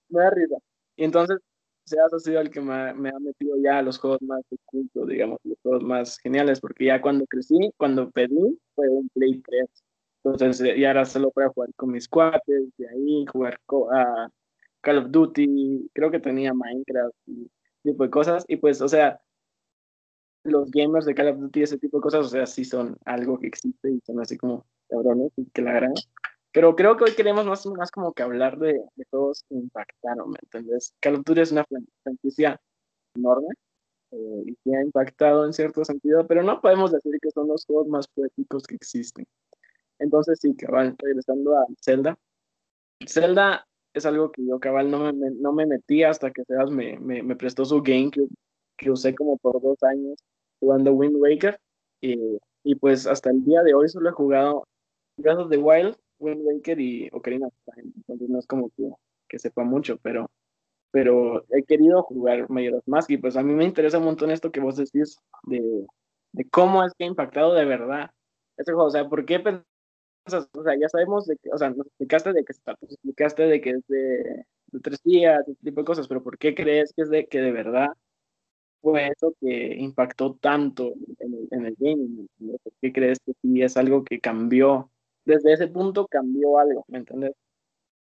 me 0.10 0.22
da 0.22 0.30
risa. 0.30 0.58
Y 0.96 1.06
entonces, 1.06 1.40
Seas 1.90 2.14
ha 2.14 2.20
sido 2.20 2.40
el 2.40 2.52
que 2.52 2.62
me, 2.62 2.94
me, 2.94 3.10
ha 3.10 3.20
metido 3.20 3.58
ya 3.58 3.80
a 3.80 3.82
los 3.82 3.98
juegos 3.98 4.22
más 4.22 4.42
ocultos, 4.52 5.08
digamos, 5.08 5.40
los 5.44 5.58
juegos 5.64 5.84
más 5.84 6.20
geniales, 6.20 6.60
porque 6.60 6.86
ya 6.86 7.02
cuando 7.02 7.26
crecí, 7.26 7.58
cuando 7.78 8.12
pedí, 8.12 8.60
fue 8.76 8.88
un 8.90 9.10
Play 9.10 9.42
3. 9.42 9.66
Entonces, 10.24 10.62
eh, 10.62 10.78
y 10.78 10.86
ahora 10.86 11.06
solo 11.06 11.32
para 11.32 11.50
jugar 11.50 11.74
con 11.76 11.92
mis 11.92 12.08
cuates, 12.08 12.70
de 12.78 12.90
ahí, 12.90 13.26
jugar 13.32 13.60
a 13.92 14.30
Call 14.82 14.98
of 15.00 15.10
Duty, 15.10 15.90
creo 15.92 16.12
que 16.12 16.20
tenía 16.20 16.54
Minecraft 16.54 17.16
y 17.26 17.50
tipo 17.82 18.04
de 18.04 18.10
cosas. 18.12 18.46
Y 18.48 18.58
pues, 18.58 18.82
o 18.82 18.88
sea, 18.88 19.20
los 20.44 20.70
gamers 20.70 21.06
de 21.06 21.16
Call 21.16 21.30
of 21.30 21.40
Duty, 21.40 21.64
ese 21.64 21.80
tipo 21.80 21.98
de 21.98 22.02
cosas, 22.02 22.26
o 22.28 22.30
sea, 22.30 22.46
sí 22.46 22.66
son 22.66 22.98
algo 23.06 23.40
que 23.40 23.48
existe 23.48 23.92
y 23.92 24.00
son 24.06 24.20
así 24.20 24.38
como 24.38 24.66
cabrones 24.90 25.32
y 25.38 25.46
que 25.46 25.64
la 25.64 25.74
gran. 25.74 25.94
Pero 26.52 26.76
creo 26.76 26.98
que 26.98 27.04
hoy 27.04 27.16
queremos 27.16 27.46
más, 27.46 27.66
más 27.68 27.92
como 27.92 28.14
que 28.14 28.24
hablar 28.24 28.58
de, 28.58 28.74
de 28.96 29.06
juegos 29.12 29.44
que 29.48 29.56
impactaron, 29.56 30.32
¿me 30.32 30.38
entiendes? 30.42 30.94
Call 31.00 31.16
of 31.16 31.24
Duty 31.24 31.42
es 31.42 31.52
una 31.52 31.66
franquicia 32.04 32.60
enorme 33.16 33.48
eh, 34.12 34.44
y 34.46 34.56
que 34.64 34.76
ha 34.76 34.82
impactado 34.82 35.46
en 35.46 35.54
cierto 35.54 35.86
sentido, 35.86 36.26
pero 36.26 36.42
no 36.44 36.60
podemos 36.62 36.92
decir 36.92 37.14
que 37.22 37.30
son 37.32 37.48
los 37.48 37.66
juegos 37.66 37.88
más 37.88 38.08
poéticos 38.08 38.64
que 38.66 38.76
existen. 38.76 39.26
Entonces, 40.00 40.40
sí, 40.42 40.56
cabal, 40.56 40.96
regresando 40.98 41.56
a 41.58 41.66
Zelda. 41.82 42.18
Zelda 43.06 43.68
es 43.94 44.06
algo 44.06 44.32
que 44.32 44.46
yo 44.46 44.60
cabal 44.60 44.90
no 44.90 45.12
me, 45.14 45.32
no 45.32 45.54
me 45.54 45.66
metí 45.66 46.04
hasta 46.04 46.32
que 46.32 46.44
Sebas 46.46 46.72
me, 46.72 46.98
me, 47.00 47.22
me, 47.22 47.36
prestó 47.36 47.66
su 47.66 47.82
GameCube, 47.82 48.30
que 48.78 48.92
usé 48.92 49.14
como 49.16 49.38
por 49.38 49.62
dos 49.62 49.82
años 49.84 50.18
jugando 50.60 50.94
Wind 50.94 51.18
Waker. 51.18 51.60
Y, 52.02 52.40
y, 52.64 52.76
pues 52.76 53.06
hasta 53.08 53.30
el 53.30 53.44
día 53.44 53.62
de 53.62 53.74
hoy 53.74 53.90
solo 53.90 54.10
he 54.10 54.14
jugado 54.14 54.66
Breath 55.18 55.40
of 55.40 55.50
the 55.50 55.58
Wild, 55.58 55.98
Wind 56.20 56.42
Waker 56.44 56.80
y 56.80 57.10
Ocarina 57.12 57.48
of 57.48 57.54
Time. 57.66 57.92
Entonces 57.96 58.30
no 58.30 58.40
es 58.40 58.48
como 58.48 58.70
que, 58.70 58.90
que 59.28 59.40
sepa 59.40 59.64
mucho, 59.64 59.98
pero, 60.02 60.30
pero 60.92 61.46
he 61.50 61.64
querido 61.64 62.04
jugar 62.04 62.50
Majora's 62.50 62.88
Mask 62.88 63.10
y 63.12 63.18
pues 63.18 63.38
a 63.38 63.44
mí 63.44 63.54
me 63.54 63.66
interesa 63.66 64.00
un 64.00 64.06
montón 64.06 64.32
esto 64.32 64.52
que 64.52 64.60
vos 64.60 64.76
decís 64.78 65.18
de, 65.44 65.86
de 66.34 66.50
cómo 66.50 66.84
es 66.84 66.94
que 66.94 67.06
ha 67.06 67.08
impactado 67.08 67.54
de 67.54 67.66
verdad 67.66 68.12
este 68.58 68.74
juego. 68.74 68.88
O 68.88 68.92
sea, 68.92 69.08
¿por 69.08 69.26
qué 69.26 69.40
o 70.26 70.64
sea, 70.64 70.78
ya 70.80 70.90
sabemos, 70.90 71.26
de 71.26 71.38
que, 71.38 71.50
o 71.52 71.58
sea, 71.58 71.70
nos 71.70 71.88
explicaste 71.88 72.34
de 72.34 72.44
que 72.44 72.54
se 72.54 72.62
trata, 72.62 72.86
explicaste 72.86 73.44
de 73.44 73.62
que 73.62 73.70
es 73.72 73.88
de, 73.88 74.46
de, 74.68 74.80
tres 74.82 75.02
días, 75.04 75.48
ese 75.48 75.64
tipo 75.64 75.82
de 75.82 75.86
cosas, 75.86 76.08
pero 76.08 76.24
¿por 76.24 76.38
qué 76.38 76.54
crees 76.54 76.94
que 76.94 77.04
es 77.04 77.10
de 77.10 77.28
que 77.28 77.42
de 77.42 77.52
verdad 77.52 77.90
fue 78.82 79.08
eso 79.08 79.34
que 79.40 79.76
impactó 79.78 80.36
tanto 80.36 80.94
en 81.20 81.34
el, 81.34 81.48
en 81.52 81.66
el 81.66 81.76
gaming? 81.80 82.28
¿Por 82.64 82.74
qué 82.82 82.94
crees 82.94 83.20
que 83.26 83.34
sí 83.42 83.62
es 83.62 83.78
algo 83.78 84.04
que 84.04 84.20
cambió? 84.20 84.92
Desde 85.30 85.54
ese 85.54 85.68
punto 85.68 86.08
cambió 86.08 86.58
algo, 86.58 86.84
¿me 86.88 86.98
entiendes? 86.98 87.34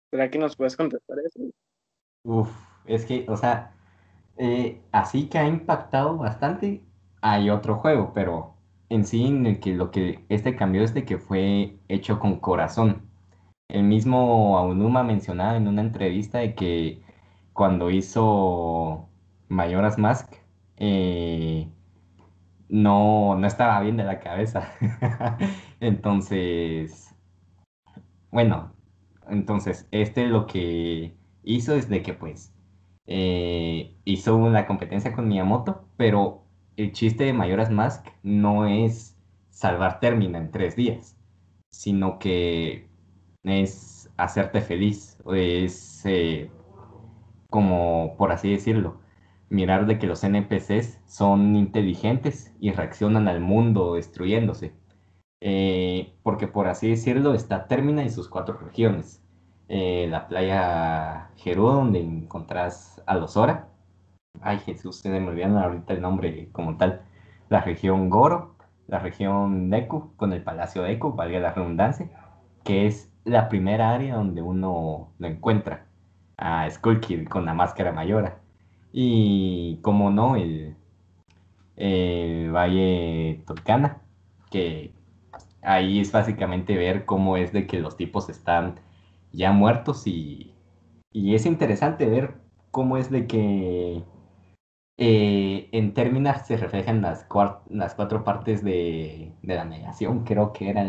¿Será 0.10 0.31
que 0.31 0.39
nos 0.39 0.56
puedes 0.56 0.75
contestar 0.75 1.19
eso? 1.19 1.42
Uf, 2.24 2.50
es 2.88 3.06
que, 3.06 3.27
o 3.30 3.38
sea, 3.38 3.71
eh, 4.38 4.81
así 4.92 5.30
que 5.30 5.38
ha 5.38 5.48
impactado 5.48 6.18
bastante, 6.18 6.81
hay 7.21 7.51
otro 7.51 7.75
juego, 7.75 8.13
pero 8.15 8.55
en 8.89 9.05
sí 9.05 9.27
en 9.27 9.46
el 9.46 9.60
que 9.60 9.75
lo 9.75 9.91
que 9.91 10.25
este 10.29 10.55
cambió 10.55 10.82
es 10.84 10.96
de 10.96 11.05
que 11.05 11.20
fue 11.20 11.77
hecho 11.88 12.20
con 12.20 12.39
corazón. 12.39 13.08
El 13.67 13.84
mismo 13.84 14.58
Aonuma 14.58 15.03
mencionaba 15.03 15.55
en 15.55 15.67
una 15.67 15.82
entrevista 15.82 16.39
de 16.39 16.55
que 16.55 17.03
cuando 17.53 17.91
hizo 17.91 19.08
Mayoras 19.50 20.00
Mask 20.00 20.34
eh, 20.77 21.70
no, 22.70 23.36
no 23.38 23.46
estaba 23.48 23.79
bien 23.82 23.98
de 23.98 24.03
la 24.03 24.20
cabeza. 24.20 24.72
entonces, 25.84 27.13
bueno, 28.32 28.74
entonces 29.30 29.88
este 29.92 30.28
lo 30.28 30.48
que 30.48 31.16
hizo 31.44 31.75
es 31.75 31.90
de 31.90 32.02
que 32.04 32.13
pues 32.13 32.54
eh, 33.06 33.96
hizo 34.06 34.36
una 34.38 34.66
competencia 34.68 35.13
con 35.13 35.28
Miyamoto, 35.28 35.88
pero 35.98 36.46
el 36.78 36.92
chiste 36.94 37.25
de 37.25 37.34
Mayoras 37.34 37.70
Mask 37.72 38.08
no 38.24 38.66
es 38.66 39.18
salvar 39.50 40.00
Termina 40.00 40.40
en 40.40 40.52
tres 40.52 40.75
días, 40.75 41.18
sino 41.72 42.20
que 42.20 42.90
es 43.44 44.10
hacerte 44.18 44.62
feliz, 44.62 45.18
es 45.34 46.06
eh, 46.06 46.50
como, 47.50 48.16
por 48.18 48.32
así 48.32 48.52
decirlo, 48.52 49.02
mirar 49.50 49.86
de 49.86 50.00
que 50.00 50.08
los 50.08 50.24
NPCs 50.24 51.02
son 51.06 51.56
inteligentes 51.56 52.54
y 52.60 52.72
reaccionan 52.72 53.28
al 53.28 53.42
mundo 53.42 53.96
destruyéndose. 53.96 54.74
Eh, 55.46 56.14
porque 56.24 56.48
por 56.48 56.68
así 56.68 56.90
decirlo 56.90 57.34
está 57.34 57.68
Termina 57.68 58.06
y 58.06 58.10
sus 58.10 58.30
cuatro 58.30 58.58
regiones. 58.58 59.22
Eh, 59.68 60.08
la 60.10 60.30
playa 60.30 61.32
Jerú, 61.36 61.68
donde 61.68 62.00
encontrás 62.00 63.02
a 63.06 63.16
los 63.16 63.36
Ora, 63.36 63.68
ay 64.42 64.60
Jesús, 64.60 64.98
se 64.98 65.10
me 65.10 65.28
olvidan 65.28 65.58
ahorita 65.58 65.94
el 65.94 66.02
nombre 66.02 66.50
como 66.54 66.78
tal, 66.78 67.02
la 67.50 67.62
región 67.62 68.10
Goro, 68.10 68.56
la 68.88 69.00
región 69.00 69.70
Deku, 69.70 70.16
con 70.16 70.32
el 70.32 70.44
Palacio 70.44 70.84
Deku, 70.84 71.14
valga 71.14 71.40
la 71.40 71.54
redundancia, 71.54 72.10
que 72.64 72.88
es 72.88 73.12
la 73.26 73.50
primera 73.50 73.92
área 73.94 74.16
donde 74.16 74.42
uno 74.42 75.12
lo 75.20 75.28
encuentra, 75.28 75.88
a 76.38 76.70
Skull 76.70 77.02
con 77.30 77.46
la 77.46 77.54
máscara 77.54 77.92
mayora. 77.92 78.40
Y 78.94 79.80
como 79.82 80.10
no, 80.12 80.38
el, 80.38 80.78
el 81.76 82.52
Valle 82.52 83.44
Tolcana, 83.46 84.02
que 84.50 84.94
ahí 85.63 86.00
es 86.00 86.12
básicamente 86.12 86.75
ver 86.77 87.05
cómo 87.05 87.38
es 87.38 87.53
de 87.53 87.67
que 87.67 87.79
los 87.79 87.98
tipos 87.98 88.29
están 88.29 88.79
ya 89.32 89.51
muertos 89.51 90.08
y, 90.08 90.53
y 91.12 91.36
es 91.36 91.46
interesante 91.46 92.05
ver 92.08 92.36
cómo 92.72 92.98
es 92.98 93.10
de 93.12 93.27
que 93.27 94.03
eh, 94.98 95.70
en 95.72 95.93
términos 95.93 96.38
se 96.46 96.58
reflejan 96.58 97.01
las, 97.01 97.27
las 97.70 97.96
cuatro 97.96 98.24
partes 98.24 98.63
de, 98.63 99.34
la 99.41 99.65
negación, 99.65 100.24
creo 100.24 100.53
que 100.53 100.70
era 100.70 100.86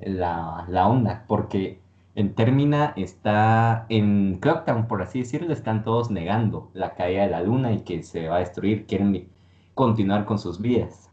la, 0.00 0.88
onda, 0.88 1.24
porque 1.28 1.80
En 2.14 2.34
Termina 2.34 2.94
está 2.96 3.86
en 3.88 4.38
Clocktown, 4.40 4.88
por 4.88 5.02
así 5.02 5.20
decirlo, 5.20 5.52
están 5.52 5.84
todos 5.84 6.10
negando 6.10 6.70
la 6.74 6.94
caída 6.94 7.22
de 7.22 7.30
la 7.30 7.42
luna 7.42 7.72
y 7.72 7.80
que 7.82 8.02
se 8.02 8.28
va 8.28 8.36
a 8.36 8.40
destruir, 8.40 8.86
quieren 8.86 9.28
continuar 9.74 10.24
con 10.24 10.38
sus 10.38 10.60
vidas. 10.60 11.10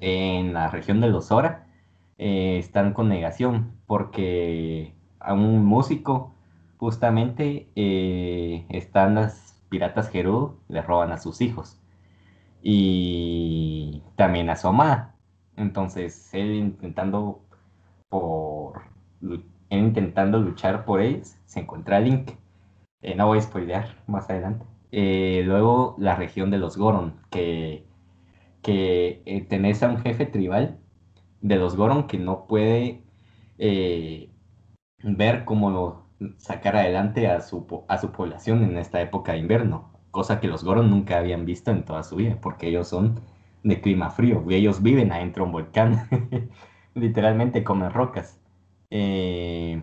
En 0.00 0.52
la 0.52 0.68
región 0.68 1.00
de 1.00 1.08
los 1.08 1.26
Zora 1.28 1.65
eh, 2.18 2.58
están 2.58 2.92
con 2.92 3.08
negación 3.08 3.72
porque 3.86 4.94
a 5.20 5.34
un 5.34 5.64
músico 5.64 6.34
justamente 6.78 7.68
eh, 7.76 8.66
están 8.70 9.14
las 9.16 9.62
piratas 9.68 10.10
Gerudo, 10.10 10.58
le 10.68 10.82
roban 10.82 11.12
a 11.12 11.18
sus 11.18 11.40
hijos 11.40 11.80
y 12.62 14.02
también 14.16 14.50
a 14.50 14.56
su 14.56 14.68
amada. 14.68 15.16
Entonces 15.56 16.32
él 16.34 16.54
intentando 16.54 17.42
por 18.08 18.82
intentando 19.70 20.38
luchar 20.38 20.84
por 20.84 21.00
ellos 21.00 21.36
se 21.46 21.60
encuentra 21.60 22.00
Link. 22.00 22.32
Eh, 23.02 23.14
no 23.14 23.26
voy 23.26 23.38
a 23.38 23.42
spoilear 23.42 24.02
más 24.06 24.30
adelante. 24.30 24.66
Eh, 24.92 25.42
luego 25.44 25.96
la 25.98 26.16
región 26.16 26.50
de 26.50 26.58
los 26.58 26.76
Goron, 26.76 27.16
que, 27.30 27.84
que 28.62 29.46
tenés 29.48 29.82
a 29.82 29.88
un 29.88 29.98
jefe 29.98 30.26
tribal 30.26 30.78
de 31.40 31.56
los 31.56 31.76
Goron 31.76 32.06
que 32.06 32.18
no 32.18 32.46
puede 32.46 33.02
ver 35.02 35.44
cómo 35.44 36.06
sacar 36.38 36.76
adelante 36.76 37.28
a 37.28 37.40
su, 37.40 37.84
a 37.88 37.98
su 37.98 38.12
población 38.12 38.64
en 38.64 38.78
esta 38.78 39.00
época 39.00 39.32
de 39.32 39.38
invierno, 39.38 39.90
cosa 40.10 40.40
que 40.40 40.48
los 40.48 40.64
Goron 40.64 40.90
nunca 40.90 41.18
habían 41.18 41.44
visto 41.44 41.70
en 41.70 41.84
toda 41.84 42.02
su 42.02 42.16
vida, 42.16 42.38
porque 42.40 42.68
ellos 42.68 42.88
son 42.88 43.20
de 43.62 43.80
clima 43.80 44.10
frío, 44.10 44.44
y 44.48 44.54
ellos 44.54 44.82
viven 44.82 45.12
adentro 45.12 45.44
de 45.44 45.46
un 45.46 45.52
volcán, 45.52 46.08
literalmente 46.94 47.64
comen 47.64 47.90
rocas. 47.92 48.40
Eh, 48.90 49.82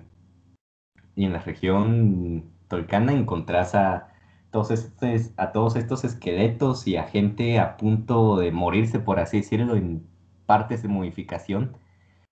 y 1.16 1.26
en 1.26 1.34
la 1.34 1.40
región 1.40 2.52
tolcana 2.68 3.14
encontrás 3.14 3.76
a 3.76 4.08
todos, 4.52 4.72
estos, 4.72 5.32
a 5.38 5.52
todos 5.52 5.76
estos 5.76 6.04
esqueletos 6.04 6.88
y 6.88 6.98
a 6.98 7.04
gente 7.04 7.60
a 7.60 7.78
punto 7.78 8.38
de 8.38 8.52
morirse, 8.52 9.00
por 9.00 9.20
así 9.20 9.38
decirlo, 9.38 9.76
en 9.76 10.08
partes 10.46 10.82
de 10.84 10.90
modificación, 10.90 11.78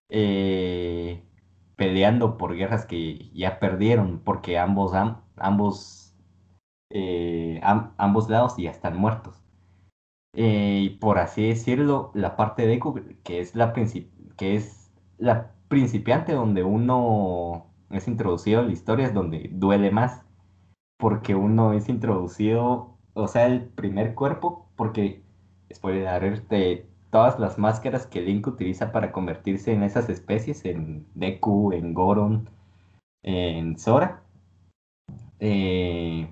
eh, 0.10 1.24
peleando 1.76 2.38
por 2.38 2.56
guerras 2.56 2.86
que 2.86 3.30
ya 3.34 3.60
perdieron, 3.60 4.20
porque 4.24 4.58
ambos, 4.60 4.94
ambos, 5.38 6.16
eh, 6.90 7.62
ambos 7.64 8.30
lados 8.30 8.56
ya 8.58 8.72
están 8.72 8.98
muertos. 8.98 9.38
y 10.34 10.92
por 11.02 11.20
así 11.20 11.48
decirlo, 11.50 12.12
la 12.14 12.36
parte 12.38 12.66
de 12.66 12.74
Eco, 12.76 12.96
que 13.24 13.40
es 13.42 13.56
la, 13.56 13.74
que 13.74 14.56
es 14.56 14.92
la 15.18 15.54
principiante 15.68 16.34
donde 16.34 16.64
uno 16.64 17.68
es 17.92 18.08
introducido 18.08 18.62
en 18.62 18.68
la 18.68 18.74
historia 18.74 19.08
es 19.08 19.14
donde 19.14 19.50
duele 19.54 19.92
más, 19.92 20.26
porque 20.98 21.36
uno 21.36 21.74
es 21.74 21.90
introducido, 21.90 22.98
o 23.14 23.28
sea, 23.28 23.48
el 23.48 23.68
primer 23.70 24.16
cuerpo, 24.16 24.70
porque, 24.76 25.24
spoiler 25.74 26.48
de 26.48 26.91
todas 27.12 27.40
las 27.40 27.58
máscaras 27.58 28.08
que 28.08 28.22
Link 28.22 28.48
utiliza 28.48 28.92
para 28.92 29.12
convertirse 29.12 29.74
en 29.74 29.84
esas 29.84 30.10
especies, 30.10 30.66
en 30.66 31.06
Deku, 31.14 31.74
en 31.74 31.94
Goron, 31.94 32.50
en 33.24 33.78
Sora, 33.78 34.24
eh, 35.40 36.30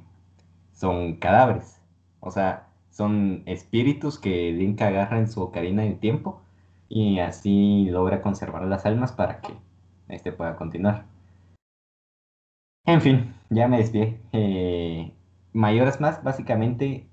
son 0.72 1.18
cadáveres, 1.18 1.82
o 2.22 2.32
sea, 2.32 2.70
son 2.90 3.44
espíritus 3.46 4.20
que 4.20 4.52
Link 4.52 4.82
agarra 4.82 5.20
en 5.20 5.30
su 5.30 5.42
ocarina 5.42 5.84
del 5.84 6.00
tiempo 6.00 6.42
y 6.90 7.20
así 7.20 7.88
logra 7.90 8.22
conservar 8.22 8.64
las 8.64 8.86
almas 8.86 9.12
para 9.12 9.42
que 9.42 9.54
este 10.10 10.32
pueda 10.32 10.56
continuar. 10.56 11.06
En 12.86 13.02
fin, 13.02 13.36
ya 13.50 13.68
me 13.68 13.78
desvié. 13.78 14.20
Eh, 14.32 15.14
mayores 15.54 16.02
más, 16.02 16.24
básicamente, 16.24 17.08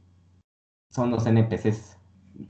son 0.90 1.10
los 1.10 1.26
NPCs. 1.26 1.95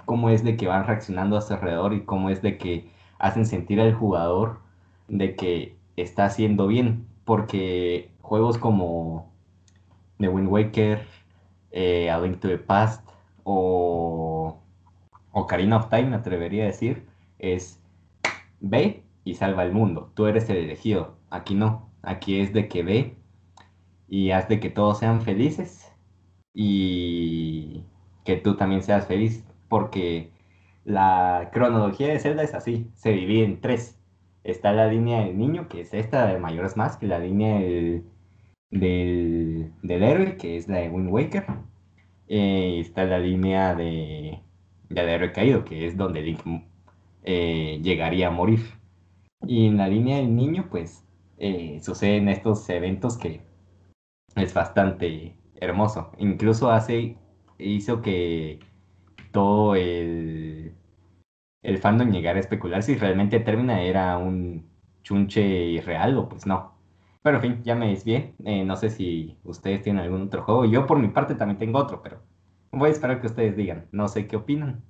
Cómo 0.04 0.30
es 0.30 0.44
de 0.44 0.56
que 0.56 0.66
van 0.66 0.86
reaccionando 0.86 1.36
a 1.36 1.42
su 1.42 1.54
alrededor 1.54 1.94
y 1.94 2.04
cómo 2.04 2.30
es 2.30 2.42
de 2.42 2.58
que 2.58 2.90
hacen 3.18 3.46
sentir 3.46 3.80
al 3.80 3.94
jugador 3.94 4.60
de 5.08 5.36
que 5.36 5.76
está 5.96 6.26
haciendo 6.26 6.66
bien. 6.66 7.06
Porque 7.24 8.10
juegos 8.20 8.58
como 8.58 9.32
The 10.18 10.28
Wind 10.28 10.48
Waker, 10.48 11.06
eh, 11.72 12.10
A 12.10 12.20
Link 12.20 12.40
to 12.40 12.48
the 12.48 12.58
Past 12.58 13.08
o 13.44 14.58
Ocarina 15.32 15.76
of 15.76 15.88
Time, 15.90 16.10
me 16.10 16.16
atrevería 16.16 16.64
a 16.64 16.66
decir, 16.66 17.06
es 17.38 17.80
ve 18.60 19.04
y 19.24 19.34
salva 19.34 19.64
el 19.64 19.72
mundo. 19.72 20.10
Tú 20.14 20.26
eres 20.26 20.48
el 20.50 20.56
elegido. 20.56 21.16
Aquí 21.30 21.54
no. 21.54 21.90
Aquí 22.02 22.40
es 22.40 22.52
de 22.52 22.68
que 22.68 22.82
ve 22.82 23.16
y 24.08 24.30
haz 24.30 24.48
de 24.48 24.60
que 24.60 24.70
todos 24.70 24.98
sean 24.98 25.20
felices 25.22 25.92
y 26.54 27.84
que 28.24 28.36
tú 28.36 28.56
también 28.56 28.82
seas 28.82 29.06
feliz. 29.06 29.44
Porque 29.68 30.30
la 30.84 31.50
cronología 31.52 32.08
de 32.08 32.20
Zelda 32.20 32.42
es 32.42 32.54
así. 32.54 32.90
Se 32.94 33.10
divide 33.12 33.44
en 33.44 33.60
tres. 33.60 33.98
Está 34.44 34.72
la 34.72 34.86
línea 34.86 35.24
del 35.24 35.36
niño, 35.38 35.68
que 35.68 35.80
es 35.80 35.92
esta 35.94 36.26
de 36.26 36.38
mayores 36.38 36.76
más, 36.76 36.96
que 36.96 37.06
la 37.06 37.18
línea 37.18 37.58
del, 37.58 38.04
del, 38.70 39.72
héroe, 40.02 40.36
que 40.36 40.56
es 40.56 40.68
la 40.68 40.78
de 40.78 40.88
Wind 40.88 41.10
Waker. 41.10 41.46
Eh, 42.28 42.80
está 42.80 43.04
la 43.04 43.18
línea 43.18 43.74
de, 43.74 44.40
del 44.88 45.08
héroe 45.08 45.32
caído, 45.32 45.64
que 45.64 45.86
es 45.86 45.96
donde 45.96 46.22
Link 46.22 46.40
eh, 47.24 47.80
llegaría 47.82 48.28
a 48.28 48.30
morir. 48.30 48.60
Y 49.46 49.66
en 49.66 49.76
la 49.76 49.88
línea 49.88 50.18
del 50.18 50.34
niño, 50.34 50.68
pues 50.70 51.04
eh, 51.38 51.80
suceden 51.82 52.28
estos 52.28 52.68
eventos 52.70 53.18
que 53.18 53.42
es 54.36 54.54
bastante 54.54 55.36
hermoso. 55.56 56.12
Incluso 56.18 56.70
hace, 56.70 57.16
hizo 57.58 58.02
que 58.02 58.60
todo 59.32 59.74
el, 59.74 60.74
el 61.62 61.78
fandom 61.78 62.10
llegara 62.10 62.38
a 62.38 62.40
especular 62.40 62.82
si 62.82 62.96
realmente 62.96 63.40
Termina 63.40 63.82
era 63.82 64.18
un 64.18 64.68
chunche 65.02 65.40
irreal 65.40 66.16
o 66.18 66.28
pues 66.28 66.46
no. 66.46 66.76
Pero 67.22 67.36
en 67.36 67.42
fin, 67.42 67.62
ya 67.64 67.74
me 67.74 67.88
desvié. 67.88 68.34
Eh, 68.44 68.64
no 68.64 68.76
sé 68.76 68.90
si 68.90 69.36
ustedes 69.42 69.82
tienen 69.82 70.02
algún 70.02 70.22
otro 70.22 70.42
juego. 70.42 70.64
Yo 70.64 70.86
por 70.86 70.98
mi 70.98 71.08
parte 71.08 71.34
también 71.34 71.58
tengo 71.58 71.78
otro, 71.78 72.02
pero 72.02 72.22
voy 72.70 72.88
a 72.88 72.92
esperar 72.92 73.20
que 73.20 73.26
ustedes 73.26 73.56
digan. 73.56 73.88
No 73.90 74.08
sé 74.08 74.26
qué 74.26 74.36
opinan. 74.36 74.84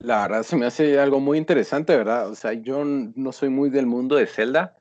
La 0.00 0.22
verdad 0.22 0.44
se 0.44 0.56
me 0.56 0.66
hace 0.66 1.00
algo 1.00 1.18
muy 1.18 1.38
interesante, 1.38 1.96
¿verdad? 1.96 2.30
O 2.30 2.36
sea, 2.36 2.52
yo 2.52 2.84
no 2.84 3.32
soy 3.32 3.48
muy 3.48 3.70
del 3.70 3.86
mundo 3.86 4.14
de 4.14 4.26
Zelda. 4.26 4.76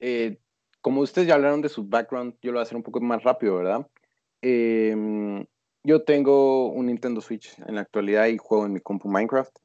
Eh, 0.00 0.38
como 0.82 1.00
ustedes 1.00 1.26
ya 1.26 1.34
hablaron 1.34 1.62
de 1.62 1.70
su 1.70 1.88
background, 1.88 2.34
yo 2.42 2.52
lo 2.52 2.58
voy 2.58 2.60
a 2.60 2.62
hacer 2.64 2.76
un 2.76 2.82
poco 2.82 3.00
más 3.00 3.22
rápido, 3.22 3.56
¿verdad? 3.56 3.86
Em, 4.42 5.46
yo 5.84 6.02
tengo 6.04 6.70
un 6.70 6.86
Nintendo 6.86 7.20
Switch 7.20 7.58
en 7.66 7.76
la 7.76 7.82
actualidad 7.82 8.26
y 8.26 8.38
juego 8.38 8.66
en 8.66 8.72
mi 8.72 8.80
compu 8.80 9.08
Minecraft. 9.08 9.56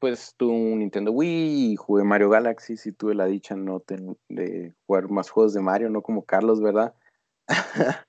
Pues 0.00 0.34
tuve 0.36 0.52
un 0.52 0.80
Nintendo 0.80 1.12
Wii 1.12 1.72
y 1.72 1.76
jugué 1.76 2.04
Mario 2.04 2.28
Galaxy. 2.28 2.76
Si 2.76 2.92
tuve 2.92 3.14
la 3.14 3.26
dicha 3.26 3.56
no 3.56 3.82
de 4.28 4.74
jugar 4.86 5.08
más 5.10 5.30
juegos 5.30 5.54
de 5.54 5.62
Mario, 5.62 5.88
no 5.88 6.02
como 6.02 6.24
Carlos, 6.24 6.60
¿verdad? 6.60 6.94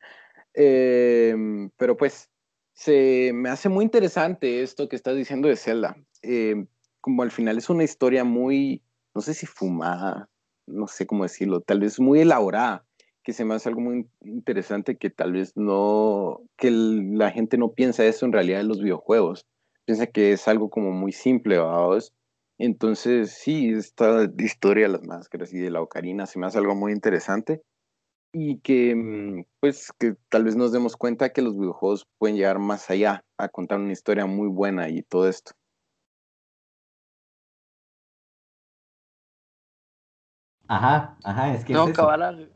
Em, 0.54 1.70
pero 1.78 1.96
pues 1.96 2.30
se 2.74 3.32
me 3.34 3.50
hace 3.50 3.70
muy 3.70 3.86
interesante 3.86 4.62
esto 4.62 4.90
que 4.90 4.96
estás 4.96 5.16
diciendo 5.16 5.48
de 5.48 5.56
Zelda. 5.56 5.96
Eh, 6.22 6.66
como 7.02 7.24
al 7.24 7.32
final 7.32 7.58
es 7.58 7.70
una 7.70 7.84
historia 7.84 8.24
muy, 8.24 8.84
no 9.14 9.22
sé 9.22 9.34
si 9.34 9.46
fumada, 9.46 10.30
no 10.68 10.88
sé 10.88 11.08
cómo 11.08 11.24
decirlo, 11.24 11.62
tal 11.62 11.80
vez 11.80 12.00
muy 12.00 12.22
elaborada, 12.22 12.86
que 13.30 13.34
se 13.34 13.46
me 13.46 13.54
hace 13.54 13.70
algo 13.70 13.82
muy 13.82 14.10
interesante 14.22 14.98
que 14.98 15.12
tal 15.12 15.34
vez 15.34 15.56
no, 15.56 16.42
que 16.58 16.72
la 16.72 17.30
gente 17.30 17.60
no 17.60 17.74
piensa 17.74 18.04
eso 18.04 18.26
en 18.26 18.34
realidad 18.34 18.62
en 18.62 18.68
los 18.68 18.82
videojuegos. 18.82 19.46
Piensa 19.86 20.08
que 20.08 20.32
es 20.32 20.48
algo 20.48 20.72
como 20.72 20.90
muy 20.90 21.12
simple, 21.12 21.60
vamos. 21.60 22.12
Entonces, 22.58 23.30
sí, 23.30 23.70
esta 23.70 24.28
historia 24.40 24.88
de 24.88 24.94
las 24.94 25.04
máscaras 25.04 25.54
y 25.54 25.60
de 25.60 25.70
la 25.70 25.80
ocarina 25.80 26.26
se 26.26 26.40
me 26.40 26.48
hace 26.48 26.58
algo 26.58 26.74
muy 26.74 26.92
interesante 26.92 27.62
y 28.34 28.58
que 28.62 28.96
mm, 28.96 29.46
pues 29.60 29.92
que 30.00 30.16
tal 30.30 30.46
vez 30.46 30.56
nos 30.56 30.72
demos 30.72 30.98
cuenta 30.98 31.30
que 31.30 31.44
los 31.44 31.56
videojuegos 31.56 32.08
pueden 32.18 32.36
llegar 32.36 32.58
más 32.58 32.90
allá 32.90 33.24
a 33.38 33.48
contar 33.48 33.78
una 33.80 33.94
historia 33.94 34.26
muy 34.26 34.48
buena 34.48 34.90
y 34.90 35.04
todo 35.04 35.30
esto. 35.30 35.52
Ajá, 40.68 41.16
ajá, 41.24 41.54
es 41.54 41.64
que 41.64 41.74
no, 41.74 41.88
es 41.88 41.96
cabal, 41.96 42.52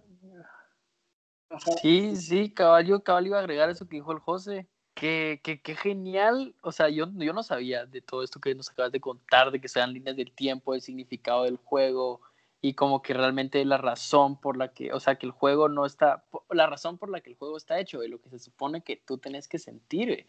Sí, 1.82 2.16
sí, 2.16 2.50
cabal, 2.52 2.86
yo 2.86 3.04
cabal 3.04 3.28
iba 3.28 3.38
a 3.38 3.42
agregar 3.42 3.70
eso 3.70 3.88
que 3.88 3.98
dijo 3.98 4.12
el 4.12 4.20
José. 4.20 4.68
Que, 4.94 5.42
que, 5.44 5.60
que, 5.60 5.76
genial, 5.76 6.54
o 6.62 6.72
sea, 6.72 6.88
yo, 6.88 7.08
yo 7.16 7.34
no 7.34 7.42
sabía 7.42 7.88
de 7.88 8.02
todo 8.02 8.22
esto 8.22 8.40
que 8.40 8.54
nos 8.54 8.70
acabas 8.70 8.92
de 8.92 9.02
contar, 9.02 9.50
de 9.50 9.60
que 9.60 9.68
sean 9.68 9.92
líneas 9.92 10.16
del 10.16 10.32
tiempo, 10.32 10.76
el 10.76 10.82
significado 10.82 11.46
del 11.46 11.58
juego, 11.58 12.22
y 12.62 12.76
como 12.76 13.02
que 13.02 13.14
realmente 13.14 13.66
la 13.66 13.78
razón 13.78 14.40
por 14.40 14.56
la 14.56 14.72
que, 14.72 14.94
o 14.94 15.00
sea, 15.00 15.16
que 15.16 15.26
el 15.26 15.32
juego 15.32 15.68
no 15.68 15.86
está, 15.86 16.24
la 16.50 16.68
razón 16.68 17.00
por 17.00 17.10
la 17.10 17.22
que 17.22 17.32
el 17.32 17.36
juego 17.36 17.58
está 17.58 17.80
hecho, 17.80 18.00
de 18.00 18.08
lo 18.08 18.22
que 18.22 18.30
se 18.30 18.40
supone 18.40 18.84
que 18.84 18.96
tú 18.96 19.18
tenés 19.18 19.48
que 19.48 19.58
sentir. 19.58 20.28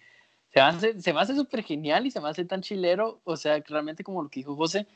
Se 0.48 0.60
me 0.60 0.66
hace, 0.66 1.00
se 1.00 1.12
me 1.12 1.20
hace 1.20 1.36
súper 1.36 1.62
genial 1.62 2.06
y 2.06 2.10
se 2.10 2.20
me 2.20 2.28
hace 2.28 2.44
tan 2.44 2.62
chilero, 2.62 3.20
o 3.24 3.36
sea, 3.36 3.62
realmente 3.68 4.02
como 4.02 4.22
lo 4.22 4.30
que 4.30 4.40
dijo 4.40 4.56
José, 4.56 4.86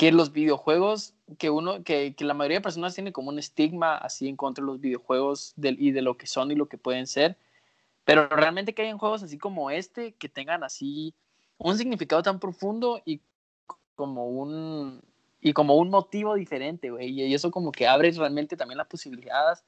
que 0.00 0.12
los 0.12 0.32
videojuegos, 0.32 1.12
que 1.36 1.50
uno, 1.50 1.84
que, 1.84 2.14
que, 2.14 2.24
la 2.24 2.32
mayoría 2.32 2.56
de 2.56 2.62
personas 2.62 2.94
tiene 2.94 3.12
como 3.12 3.28
un 3.28 3.38
estigma 3.38 3.98
así 3.98 4.28
en 4.28 4.36
contra 4.36 4.62
de 4.62 4.66
los 4.68 4.80
videojuegos 4.80 5.52
del, 5.56 5.76
y 5.78 5.90
de 5.90 6.00
lo 6.00 6.16
que 6.16 6.26
son 6.26 6.50
y 6.50 6.54
lo 6.54 6.70
que 6.70 6.78
pueden 6.78 7.06
ser, 7.06 7.36
pero 8.06 8.26
realmente 8.28 8.72
que 8.72 8.80
hayan 8.80 8.96
juegos 8.96 9.22
así 9.22 9.36
como 9.36 9.70
este, 9.70 10.14
que 10.14 10.30
tengan 10.30 10.64
así 10.64 11.12
un 11.58 11.76
significado 11.76 12.22
tan 12.22 12.40
profundo 12.40 13.02
y 13.04 13.20
como 13.94 14.26
un, 14.26 15.02
y 15.38 15.52
como 15.52 15.76
un 15.76 15.90
motivo 15.90 16.34
diferente, 16.34 16.88
güey, 16.90 17.10
y 17.10 17.34
eso 17.34 17.50
como 17.50 17.70
que 17.70 17.86
abre 17.86 18.10
realmente 18.12 18.56
también 18.56 18.78
las 18.78 18.86
posibilidades 18.86 19.66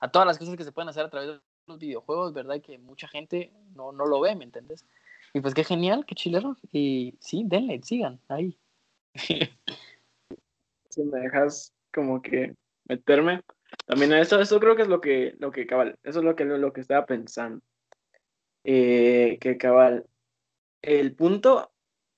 a 0.00 0.10
todas 0.10 0.26
las 0.26 0.36
cosas 0.36 0.54
que 0.54 0.64
se 0.64 0.72
pueden 0.72 0.90
hacer 0.90 1.06
a 1.06 1.08
través 1.08 1.30
de 1.30 1.40
los 1.66 1.78
videojuegos, 1.78 2.34
¿verdad? 2.34 2.60
Que 2.60 2.76
mucha 2.76 3.08
gente 3.08 3.50
no, 3.74 3.90
no 3.90 4.04
lo 4.04 4.20
ve, 4.20 4.36
¿me 4.36 4.44
entiendes? 4.44 4.84
Y 5.32 5.40
pues 5.40 5.54
qué 5.54 5.64
genial, 5.64 6.04
qué 6.04 6.14
chilero. 6.14 6.58
Y 6.72 7.14
sí, 7.20 7.44
denle, 7.46 7.80
sigan 7.82 8.20
ahí. 8.28 8.58
Si 9.14 11.02
me 11.04 11.20
dejas 11.20 11.72
como 11.92 12.22
que 12.22 12.54
meterme 12.84 13.42
también 13.86 14.12
eso, 14.12 14.40
eso 14.40 14.60
creo 14.60 14.76
que 14.76 14.82
es 14.82 14.88
lo 14.88 15.00
que, 15.00 15.34
lo 15.38 15.50
que 15.50 15.66
cabal, 15.66 15.98
eso 16.02 16.18
es 16.20 16.24
lo 16.24 16.36
que, 16.36 16.44
lo 16.44 16.72
que 16.72 16.80
estaba 16.80 17.06
pensando. 17.06 17.62
Eh, 18.64 19.38
que 19.40 19.56
cabal, 19.56 20.06
el 20.82 21.14
punto 21.14 21.72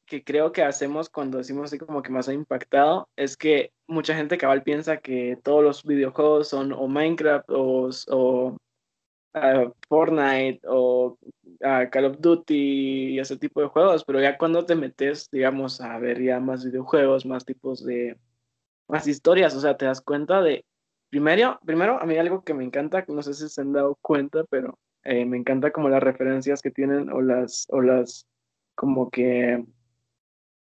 que 0.07 0.23
creo 0.23 0.53
que 0.53 0.63
hacemos 0.63 1.09
cuando 1.09 1.39
decimos 1.39 1.65
así 1.67 1.79
como 1.79 2.03
que 2.03 2.11
más 2.11 2.29
ha 2.29 2.35
impactado 2.35 3.09
es 3.17 3.37
que 3.37 3.73
mucha 3.87 4.15
gente 4.15 4.37
cabal 4.37 4.63
piensa 4.63 4.99
que 4.99 5.39
todos 5.43 5.63
los 5.63 5.83
videojuegos 5.85 6.49
son 6.49 6.73
o 6.73 6.87
Minecraft 6.87 7.49
o, 7.51 7.89
o 8.09 8.57
Fortnite 9.89 10.61
o 10.69 11.19
Call 11.91 12.05
of 12.05 12.21
Duty 12.21 13.15
y 13.15 13.19
ese 13.19 13.39
tipo 13.39 13.61
de 13.61 13.69
juegos, 13.69 14.05
pero 14.05 14.21
ya 14.21 14.37
cuando 14.37 14.67
te 14.67 14.75
metes, 14.75 15.31
digamos, 15.31 15.81
a 15.81 15.99
ver 15.99 16.23
ya 16.23 16.39
más 16.39 16.65
videojuegos, 16.65 17.25
más 17.25 17.47
tipos 17.47 17.85
de, 17.85 18.19
más 18.87 19.07
historias, 19.07 19.55
o 19.57 19.61
sea, 19.61 19.77
te 19.77 19.87
das 19.87 20.03
cuenta 20.03 20.43
de, 20.43 20.67
primero, 21.09 21.59
primero 21.65 21.99
a 22.01 22.05
mí 22.05 22.19
algo 22.19 22.45
que 22.45 22.53
me 22.53 22.65
encanta, 22.65 23.05
no 23.09 23.23
sé 23.23 23.33
si 23.33 23.49
se 23.49 23.61
han 23.63 23.73
dado 23.73 23.97
cuenta, 24.03 24.45
pero 24.51 24.79
eh, 25.05 25.25
me 25.25 25.39
encanta 25.39 25.71
como 25.71 25.89
las 25.89 26.03
referencias 26.03 26.61
que 26.61 26.71
tienen 26.71 27.11
o 27.11 27.23
las, 27.23 27.67
o 27.71 27.81
las, 27.81 28.27
como 28.75 29.11
que, 29.11 29.65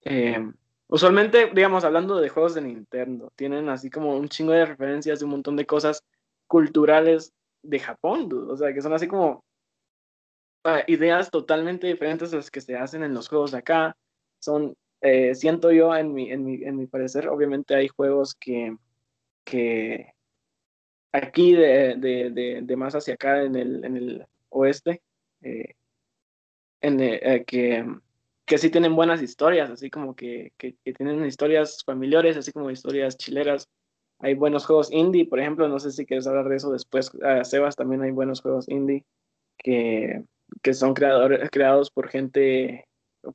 eh, 0.05 0.53
usualmente, 0.89 1.51
digamos, 1.55 1.85
hablando 1.85 2.21
de 2.21 2.31
juegos 2.31 2.55
de 2.55 2.63
Nintendo, 2.63 3.33
tienen 3.37 3.69
así 3.69 3.91
como 3.91 4.17
un 4.17 4.29
chingo 4.29 4.53
de 4.53 4.67
referencias 4.67 5.21
de 5.21 5.25
un 5.25 5.33
montón 5.33 5.55
de 5.55 5.67
cosas 5.67 6.03
culturales 6.49 7.33
de 7.63 7.79
Japón, 7.79 8.29
o 8.49 8.57
sea, 8.57 8.75
que 8.75 8.83
son 8.83 8.93
así 8.93 9.07
como 9.07 9.45
ideas 10.87 11.31
totalmente 11.31 11.87
diferentes 11.87 12.33
a 12.33 12.37
las 12.37 12.51
que 12.51 12.61
se 12.61 12.77
hacen 12.77 13.03
en 13.03 13.15
los 13.15 13.29
juegos 13.29 13.53
de 13.53 13.59
acá. 13.59 13.97
Son, 14.39 14.77
eh, 15.01 15.35
siento 15.35 15.71
yo, 15.73 15.95
en 15.95 16.13
mi, 16.13 16.31
en, 16.31 16.45
mi, 16.45 16.63
en 16.63 16.77
mi 16.77 16.87
parecer, 16.87 17.29
obviamente 17.29 17.75
hay 17.75 17.89
juegos 17.89 18.35
que, 18.35 18.77
que 19.45 20.15
aquí 21.13 21.55
de, 21.55 21.97
de, 21.97 22.61
de, 22.63 22.77
más 22.77 22.95
hacia 22.95 23.15
acá 23.15 23.43
en 23.43 23.57
el, 23.57 23.85
en 23.85 23.97
el 23.97 24.27
oeste, 24.51 25.03
eh, 25.43 25.75
en, 26.81 27.01
eh, 27.01 27.45
que, 27.47 27.85
que 28.45 28.59
sí 28.59 28.71
tienen 28.71 28.97
buenas 28.97 29.23
historias, 29.23 29.71
así 29.71 29.91
como 29.91 30.15
que, 30.15 30.53
que, 30.57 30.77
que 30.85 30.93
tienen 30.93 31.25
historias 31.25 31.83
familiares, 31.85 32.37
así 32.37 32.53
como 32.53 32.71
historias 32.71 33.17
chileras 33.17 33.69
hay 34.21 34.35
buenos 34.35 34.67
juegos 34.67 34.93
indie, 34.93 35.27
por 35.27 35.41
ejemplo, 35.41 35.67
no 35.69 35.81
sé 35.81 35.91
si 35.91 36.05
quieres 36.05 36.27
hablar 36.27 36.49
de 36.49 36.57
eso 36.57 36.71
después, 36.71 37.13
uh, 37.15 37.45
Sebas, 37.45 37.75
también 37.75 38.03
hay 38.03 38.11
buenos 38.11 38.43
juegos 38.43 38.69
indie 38.69 39.05
que, 39.57 40.23
que 40.63 40.75
son 40.75 40.95
creadores, 40.95 41.51
creados 41.51 41.91
por 41.91 42.09
gente, 42.09 42.87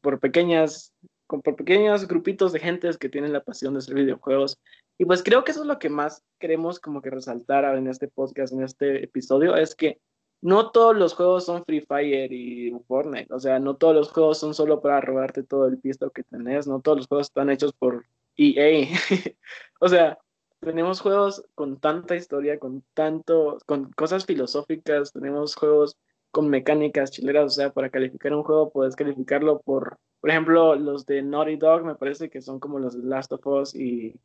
por 0.01 0.19
pequeñas, 0.19 0.93
por 1.27 1.55
pequeños 1.55 2.07
grupitos 2.07 2.53
de 2.53 2.59
gentes 2.59 2.97
que 2.97 3.09
tienen 3.09 3.33
la 3.33 3.43
pasión 3.43 3.73
de 3.73 3.79
hacer 3.79 3.95
videojuegos. 3.95 4.57
Y 4.97 5.05
pues 5.05 5.23
creo 5.23 5.43
que 5.43 5.51
eso 5.51 5.61
es 5.61 5.67
lo 5.67 5.79
que 5.79 5.89
más 5.89 6.23
queremos 6.39 6.79
como 6.79 7.01
que 7.01 7.09
resaltar 7.09 7.65
en 7.75 7.87
este 7.87 8.07
podcast, 8.07 8.53
en 8.53 8.63
este 8.63 9.03
episodio, 9.03 9.55
es 9.55 9.75
que 9.75 9.99
no 10.41 10.71
todos 10.71 10.95
los 10.95 11.13
juegos 11.13 11.45
son 11.45 11.65
Free 11.65 11.81
Fire 11.81 12.31
y 12.31 12.71
Fortnite, 12.87 13.33
o 13.33 13.39
sea, 13.39 13.59
no 13.59 13.77
todos 13.77 13.95
los 13.95 14.11
juegos 14.11 14.37
son 14.37 14.53
solo 14.53 14.81
para 14.81 15.01
robarte 15.01 15.43
todo 15.43 15.67
el 15.67 15.79
pisto 15.79 16.11
que 16.11 16.23
tenés, 16.23 16.67
no 16.67 16.81
todos 16.81 16.97
los 16.97 17.07
juegos 17.07 17.27
están 17.27 17.49
hechos 17.49 17.73
por 17.73 18.05
EA. 18.37 18.87
o 19.79 19.89
sea, 19.89 20.19
tenemos 20.59 21.01
juegos 21.01 21.43
con 21.55 21.79
tanta 21.79 22.15
historia, 22.15 22.59
con 22.59 22.83
tanto, 22.93 23.57
con 23.65 23.91
cosas 23.93 24.25
filosóficas, 24.25 25.11
tenemos 25.13 25.55
juegos 25.55 25.97
con 26.35 26.49
mecánicas 26.49 27.11
chileras, 27.11 27.45
o 27.45 27.49
sea, 27.49 27.69
para 27.69 27.89
calificar 27.89 28.33
un 28.33 28.43
juego 28.43 28.69
puedes 28.69 28.97
calificarlo 28.97 29.61
por, 29.61 29.97
por 30.19 30.29
ejemplo, 30.29 30.75
los 30.75 31.05
de 31.05 31.21
Naughty 31.21 31.55
Dog 31.55 31.85
me 31.85 31.95
parece 31.95 32.29
que 32.29 32.41
son 32.41 32.59
como 32.59 32.77
los 32.77 33.01
de 33.01 33.07
Last 33.07 33.31
of 33.31 33.47
Us 33.47 33.73
y, 33.73 34.19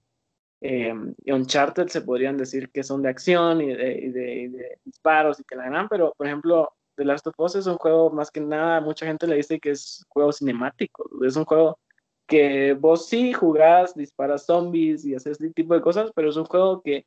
eh, 0.60 0.92
Uncharted 1.24 1.86
se 1.86 2.00
podrían 2.00 2.36
decir 2.36 2.68
que 2.72 2.82
son 2.82 3.02
de 3.02 3.10
acción 3.10 3.60
y 3.60 3.68
de, 3.68 4.10
de, 4.10 4.78
disparos 4.84 5.38
y 5.38 5.44
que 5.44 5.54
la 5.54 5.66
ganan, 5.66 5.88
pero 5.88 6.12
por 6.16 6.26
ejemplo, 6.26 6.72
The 6.96 7.04
Last 7.04 7.28
of 7.28 7.38
Us 7.38 7.54
es 7.54 7.68
un 7.68 7.76
juego 7.76 8.10
más 8.10 8.32
que 8.32 8.40
nada, 8.40 8.80
mucha 8.80 9.06
gente 9.06 9.28
le 9.28 9.36
dice 9.36 9.60
que 9.60 9.70
es 9.70 10.04
juego 10.08 10.32
cinemático, 10.32 11.08
es 11.24 11.36
un 11.36 11.44
juego 11.44 11.78
que 12.26 12.72
vos 12.72 13.06
sí 13.06 13.32
jugás, 13.32 13.94
disparas 13.94 14.46
zombies 14.46 15.04
y 15.04 15.14
haces 15.14 15.40
este 15.40 15.50
tipo 15.50 15.74
de 15.74 15.80
cosas, 15.80 16.10
pero 16.12 16.30
es 16.30 16.36
un 16.36 16.46
juego 16.46 16.82
que 16.82 17.06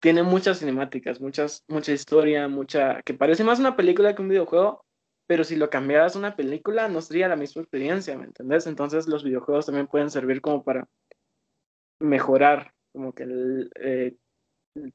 tiene 0.00 0.22
muchas 0.22 0.58
cinemáticas, 0.58 1.20
muchas, 1.20 1.64
mucha 1.68 1.92
historia, 1.92 2.48
mucha, 2.48 3.02
que 3.02 3.14
parece 3.14 3.44
más 3.44 3.60
una 3.60 3.76
película 3.76 4.14
que 4.14 4.22
un 4.22 4.28
videojuego, 4.28 4.84
pero 5.26 5.44
si 5.44 5.56
lo 5.56 5.70
cambiaras 5.70 6.16
a 6.16 6.18
una 6.18 6.36
película 6.36 6.88
no 6.88 7.00
sería 7.02 7.28
la 7.28 7.36
misma 7.36 7.62
experiencia, 7.62 8.16
¿me 8.18 8.24
entendés? 8.24 8.66
Entonces 8.66 9.06
los 9.06 9.22
videojuegos 9.22 9.66
también 9.66 9.86
pueden 9.86 10.10
servir 10.10 10.40
como 10.40 10.64
para 10.64 10.88
mejorar 12.00 12.72
como 12.92 13.12
que 13.12 13.24
eh, 13.80 14.16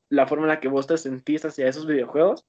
la 0.09 0.27
forma 0.27 0.45
en 0.45 0.49
la 0.49 0.59
que 0.59 0.67
vos 0.67 0.87
te 0.87 0.97
sentís 0.97 1.45
hacia 1.45 1.67
esos 1.67 1.87
videojuegos 1.87 2.45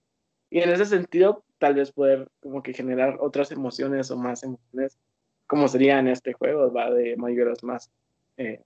y 0.50 0.60
en 0.60 0.70
ese 0.70 0.86
sentido 0.86 1.44
tal 1.58 1.74
vez 1.74 1.92
poder 1.92 2.28
como 2.40 2.62
que 2.62 2.72
generar 2.72 3.18
otras 3.20 3.52
emociones 3.52 4.10
o 4.10 4.16
más 4.16 4.42
emociones 4.42 4.98
como 5.46 5.68
sería 5.68 5.98
en 6.00 6.08
este 6.08 6.32
juego, 6.32 6.72
va 6.72 6.90
de 6.90 7.16
mayores 7.16 7.62
más. 7.62 7.90
Eh, 8.36 8.62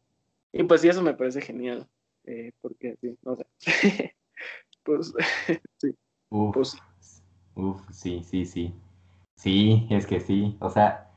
y 0.53 0.63
pues 0.65 0.81
sí, 0.81 0.89
eso 0.89 1.03
me 1.03 1.15
parece 1.15 1.43
genial, 1.43 1.87
eh, 2.25 2.53
porque 2.61 2.97
sí, 3.01 3.17
no 3.23 3.37
sé. 3.37 3.47
pues 4.85 5.13
sí. 5.79 5.95
Uf, 6.31 6.55
pues, 6.55 6.77
uf, 7.55 7.81
sí, 7.91 8.23
sí, 8.25 8.45
sí. 8.45 8.75
Sí, 9.37 9.87
es 9.91 10.07
que 10.07 10.21
sí. 10.21 10.57
O 10.61 10.71
sea, 10.71 11.11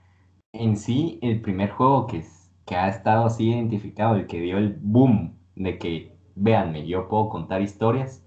en 0.53 0.77
sí, 0.77 1.19
el 1.21 1.41
primer 1.41 1.71
juego 1.71 2.07
que, 2.07 2.23
que 2.65 2.75
ha 2.75 2.89
estado 2.89 3.25
así 3.25 3.49
identificado, 3.51 4.15
el 4.15 4.27
que 4.27 4.39
dio 4.41 4.57
el 4.57 4.77
boom 4.81 5.37
de 5.55 5.77
que, 5.77 6.17
véanme, 6.35 6.87
yo 6.87 7.09
puedo 7.09 7.29
contar 7.29 7.61
historias, 7.61 8.23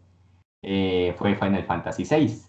eh, 0.63 1.15
fue 1.19 1.37
Final 1.37 1.65
Fantasy 1.67 2.05
VI. 2.05 2.43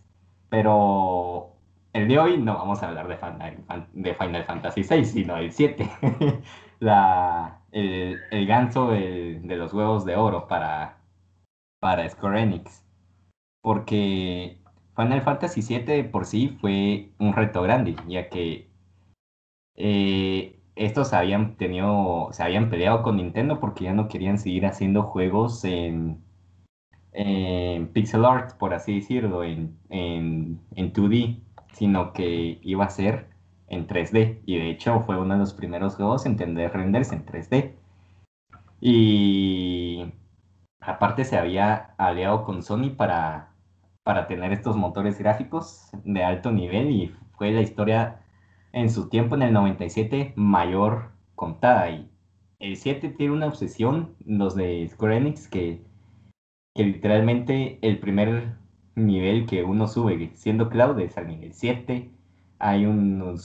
Pero 0.49 1.56
el 1.97 2.07
de 2.07 2.19
hoy 2.19 2.37
no 2.37 2.53
vamos 2.53 2.83
a 2.83 2.89
hablar 2.89 3.07
de 3.07 4.13
Final, 4.13 4.43
Fantasy 4.45 4.81
VI, 4.83 5.05
sino 5.05 5.35
del 5.35 5.51
7. 5.51 5.89
La, 6.79 7.61
el, 7.71 8.45
ganso 8.45 8.91
de, 8.91 9.39
de, 9.43 9.55
los 9.55 9.73
huevos 9.73 10.05
de 10.05 10.15
oro 10.15 10.47
para, 10.47 10.99
para 11.79 12.07
Square 12.07 12.43
Enix. 12.43 12.85
Porque 13.61 14.59
Final 14.95 15.23
Fantasy 15.23 15.61
VII 15.61 16.03
por 16.03 16.25
sí 16.25 16.55
fue 16.61 17.13
un 17.17 17.33
reto 17.33 17.63
grande, 17.63 17.95
ya 18.07 18.29
que 18.29 18.69
eh, 19.75 20.59
estos 20.75 21.13
habían 21.13 21.57
tenido, 21.57 22.29
se 22.31 22.43
habían 22.43 22.69
peleado 22.69 23.01
con 23.01 23.17
Nintendo 23.17 23.59
porque 23.59 23.85
ya 23.85 23.93
no 23.93 24.07
querían 24.07 24.37
seguir 24.37 24.67
haciendo 24.67 25.01
juegos 25.01 25.63
en, 25.63 26.23
en 27.13 27.87
pixel 27.87 28.23
art, 28.23 28.55
por 28.59 28.75
así 28.75 28.99
decirlo, 28.99 29.43
en, 29.43 29.79
en, 29.89 30.61
en 30.75 30.93
2D 30.93 31.46
sino 31.77 32.11
que 32.11 32.59
iba 32.63 32.85
a 32.85 32.89
ser 32.89 33.27
en 33.67 33.87
3D. 33.87 34.41
Y 34.45 34.57
de 34.57 34.71
hecho 34.71 35.01
fue 35.01 35.19
uno 35.19 35.35
de 35.35 35.39
los 35.41 35.53
primeros 35.53 35.95
juegos 35.95 36.25
en 36.25 36.35
tener 36.35 36.73
renders 36.73 37.11
en 37.11 37.23
3D. 37.25 37.73
Y 38.81 40.11
aparte 40.79 41.23
se 41.23 41.37
había 41.37 41.93
aliado 41.97 42.43
con 42.45 42.63
Sony 42.63 42.89
para, 42.97 43.53
para 44.03 44.27
tener 44.27 44.53
estos 44.53 44.75
motores 44.75 45.19
gráficos 45.19 45.91
de 46.03 46.23
alto 46.23 46.51
nivel 46.51 46.89
y 46.89 47.15
fue 47.37 47.51
la 47.51 47.61
historia 47.61 48.21
en 48.73 48.89
su 48.89 49.09
tiempo 49.09 49.35
en 49.35 49.43
el 49.43 49.53
97 49.53 50.33
mayor 50.35 51.11
contada. 51.35 51.91
Y 51.91 52.09
el 52.59 52.75
7 52.75 53.09
tiene 53.09 53.33
una 53.33 53.47
obsesión, 53.47 54.15
los 54.25 54.55
de 54.55 54.87
Square 54.89 55.17
Enix, 55.17 55.47
que, 55.47 55.83
que 56.73 56.83
literalmente 56.83 57.77
el 57.83 57.99
primer 57.99 58.57
nivel 59.05 59.45
que 59.45 59.63
uno 59.63 59.87
sube 59.87 60.31
siendo 60.35 60.69
Cloud 60.69 60.99
es 60.99 61.17
al 61.17 61.27
nivel 61.27 61.53
7. 61.53 62.11
Hay 62.59 62.85
un, 62.85 63.37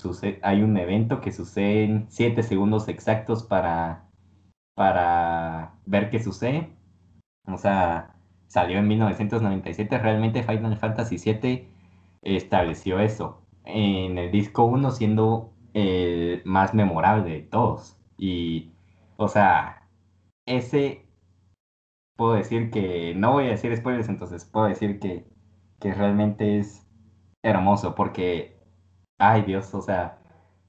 hay 0.43 0.63
un 0.63 0.77
evento 0.77 1.21
que 1.21 1.33
sucede 1.33 1.85
en 1.85 2.07
7 2.09 2.43
segundos 2.43 2.89
exactos 2.89 3.43
para, 3.43 4.09
para 4.75 5.75
ver 5.87 6.11
qué 6.11 6.21
sucede. 6.21 6.71
O 7.47 7.59
sea, 7.59 8.15
salió 8.47 8.79
en 8.79 8.89
1997. 8.89 9.99
Realmente 9.99 10.43
Final 10.43 10.77
Fantasy 10.77 11.17
VII 11.19 11.69
estableció 12.23 13.01
eso. 13.01 13.43
En 13.65 14.19
el 14.19 14.31
disco 14.33 14.65
1 14.65 14.91
siendo 14.93 15.53
el 15.75 16.43
más 16.45 16.75
memorable 16.75 17.31
de 17.31 17.41
todos. 17.43 17.97
Y 18.19 18.73
O 19.17 19.29
sea, 19.29 19.89
ese 20.47 21.07
puedo 22.17 22.35
decir 22.35 22.71
que, 22.71 23.15
no 23.17 23.33
voy 23.33 23.47
a 23.47 23.51
decir 23.51 23.77
spoilers, 23.77 24.09
entonces 24.09 24.45
puedo 24.45 24.67
decir 24.67 25.01
que, 25.01 25.27
que 25.83 25.93
realmente 25.95 26.61
es 26.61 26.87
hermoso 27.43 27.95
porque, 27.97 28.57
ay 29.19 29.43
Dios, 29.43 29.75
o 29.75 29.83
sea, 29.83 30.19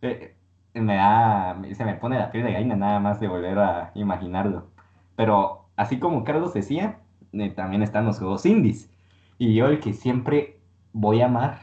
eh, 0.01 0.35
me 0.73 0.95
da, 0.95 1.61
se 1.73 1.85
me 1.85 1.95
pone 1.95 2.17
la 2.17 2.31
piel 2.31 2.45
de 2.45 2.53
gallina 2.53 2.75
nada 2.75 2.99
más 2.99 3.19
de 3.19 3.27
volver 3.27 3.59
a 3.59 3.91
imaginarlo. 3.95 4.71
Pero 5.15 5.69
así 5.75 5.99
como 5.99 6.23
Carlos 6.23 6.53
decía, 6.53 6.99
eh, 7.33 7.51
también 7.51 7.83
están 7.83 8.05
los 8.05 8.19
juegos 8.19 8.45
indies. 8.45 8.89
Y 9.37 9.55
yo 9.55 9.67
el 9.67 9.79
que 9.79 9.93
siempre 9.93 10.59
voy 10.93 11.21
a 11.21 11.27
amar 11.27 11.59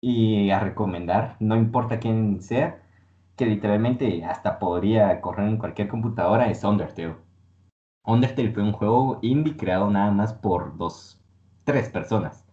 y 0.00 0.50
a 0.50 0.60
recomendar, 0.60 1.36
no 1.40 1.56
importa 1.56 2.00
quién 2.00 2.40
sea, 2.42 2.82
que 3.36 3.46
literalmente 3.46 4.24
hasta 4.24 4.58
podría 4.58 5.20
correr 5.20 5.48
en 5.48 5.58
cualquier 5.58 5.88
computadora, 5.88 6.50
es 6.50 6.64
Undertale. 6.64 7.16
Undertale 8.04 8.52
fue 8.52 8.62
un 8.62 8.72
juego 8.72 9.18
indie 9.22 9.56
creado 9.56 9.90
nada 9.90 10.10
más 10.12 10.32
por 10.34 10.76
dos, 10.78 11.20
tres 11.64 11.90
personas. 11.90 12.47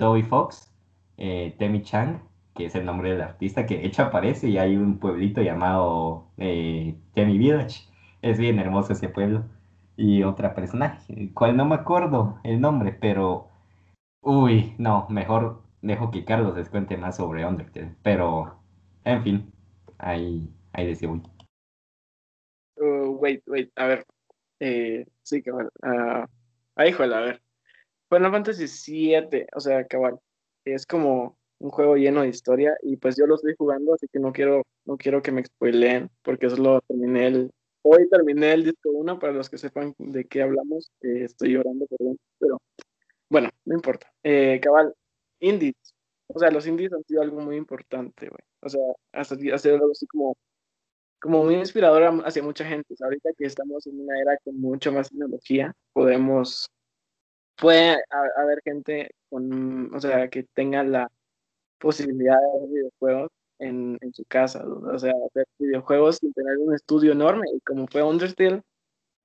Toby 0.00 0.22
Fox, 0.22 0.72
eh, 1.18 1.54
Temi 1.58 1.82
Chang, 1.82 2.22
que 2.54 2.64
es 2.64 2.74
el 2.74 2.86
nombre 2.86 3.10
del 3.10 3.20
artista, 3.20 3.66
que 3.66 3.76
de 3.76 3.86
hecho 3.86 4.02
aparece 4.02 4.48
y 4.48 4.56
hay 4.56 4.74
un 4.74 4.98
pueblito 4.98 5.42
llamado 5.42 6.24
eh, 6.38 6.96
Temi 7.12 7.36
Village. 7.36 7.82
Es 8.22 8.38
bien 8.38 8.58
hermoso 8.58 8.94
ese 8.94 9.10
pueblo. 9.10 9.44
Y 9.98 10.22
otra 10.22 10.54
personaje, 10.54 11.30
cual 11.34 11.54
no 11.54 11.66
me 11.66 11.74
acuerdo 11.74 12.40
el 12.44 12.62
nombre, 12.62 12.96
pero... 12.98 13.50
Uy, 14.22 14.74
no, 14.78 15.06
mejor 15.10 15.62
dejo 15.82 16.10
que 16.10 16.24
Carlos 16.24 16.56
les 16.56 16.70
cuente 16.70 16.96
más 16.96 17.16
sobre 17.16 17.44
Undertale. 17.44 17.94
Pero, 18.02 18.58
en 19.04 19.22
fin, 19.22 19.52
ahí, 19.98 20.48
ahí 20.72 20.86
decía 20.86 21.08
voy. 21.10 21.22
Uh, 22.76 23.10
wait, 23.20 23.42
wait, 23.46 23.70
a 23.76 23.86
ver. 23.86 24.06
Eh, 24.60 25.06
sí, 25.22 25.42
cabal. 25.42 25.66
Uh, 25.82 26.24
ah, 26.76 26.86
híjole, 26.86 27.14
a 27.14 27.20
ver. 27.20 27.42
Final 28.10 28.32
Fantasy 28.32 28.66
VII, 28.66 29.46
o 29.54 29.60
sea, 29.60 29.86
cabal. 29.86 30.18
Es 30.64 30.84
como 30.86 31.38
un 31.58 31.70
juego 31.70 31.96
lleno 31.96 32.22
de 32.22 32.28
historia 32.28 32.76
y 32.82 32.96
pues 32.96 33.16
yo 33.16 33.26
lo 33.26 33.36
estoy 33.36 33.54
jugando, 33.56 33.94
así 33.94 34.06
que 34.12 34.18
no 34.18 34.32
quiero, 34.32 34.62
no 34.84 34.96
quiero 34.96 35.22
que 35.22 35.32
me 35.32 35.44
spoileen 35.44 36.10
porque 36.22 36.50
solo 36.50 36.80
terminé 36.82 37.26
el, 37.28 37.50
hoy 37.82 38.08
terminé 38.08 38.52
el 38.52 38.64
disco 38.64 38.90
1 38.90 39.18
para 39.18 39.32
los 39.32 39.48
que 39.48 39.58
sepan 39.58 39.94
de 39.98 40.24
qué 40.24 40.42
hablamos, 40.42 40.90
eh, 41.02 41.24
estoy 41.24 41.52
llorando, 41.52 41.86
perdón, 41.86 42.18
pero 42.38 42.58
bueno, 43.30 43.50
no 43.64 43.74
importa. 43.74 44.12
Eh, 44.22 44.58
cabal, 44.62 44.94
indies, 45.40 45.94
o 46.34 46.38
sea, 46.38 46.50
los 46.50 46.66
indies 46.66 46.92
han 46.92 47.04
sido 47.04 47.22
algo 47.22 47.40
muy 47.40 47.56
importante, 47.56 48.28
güey. 48.28 48.40
O 48.60 48.68
sea, 48.68 48.80
hasta 49.12 49.36
hacer 49.52 49.74
algo 49.74 49.90
así 49.90 50.06
como, 50.06 50.36
como 51.20 51.44
muy 51.44 51.56
inspirador 51.56 52.22
hacia 52.24 52.42
mucha 52.42 52.64
gente. 52.64 52.94
ahorita 53.00 53.30
que 53.36 53.46
estamos 53.46 53.86
en 53.86 54.00
una 54.00 54.20
era 54.20 54.38
con 54.44 54.60
mucho 54.60 54.92
más 54.92 55.10
tecnología, 55.10 55.74
podemos, 55.92 56.70
puede 57.60 58.02
haber 58.36 58.60
gente 58.64 59.10
con, 59.28 59.94
o 59.94 60.00
sea, 60.00 60.28
que 60.28 60.44
tenga 60.54 60.82
la 60.82 61.10
posibilidad 61.78 62.36
de 62.40 62.60
ver 62.60 62.68
videojuegos 62.70 63.30
en, 63.58 63.98
en 64.00 64.14
su 64.14 64.24
casa, 64.24 64.64
o 64.66 64.98
sea, 64.98 65.12
hacer 65.28 65.46
videojuegos 65.58 66.16
sin 66.16 66.32
tener 66.32 66.58
un 66.58 66.74
estudio 66.74 67.12
enorme. 67.12 67.46
Y 67.54 67.60
como 67.60 67.86
fue 67.86 68.02
Undertale, 68.02 68.62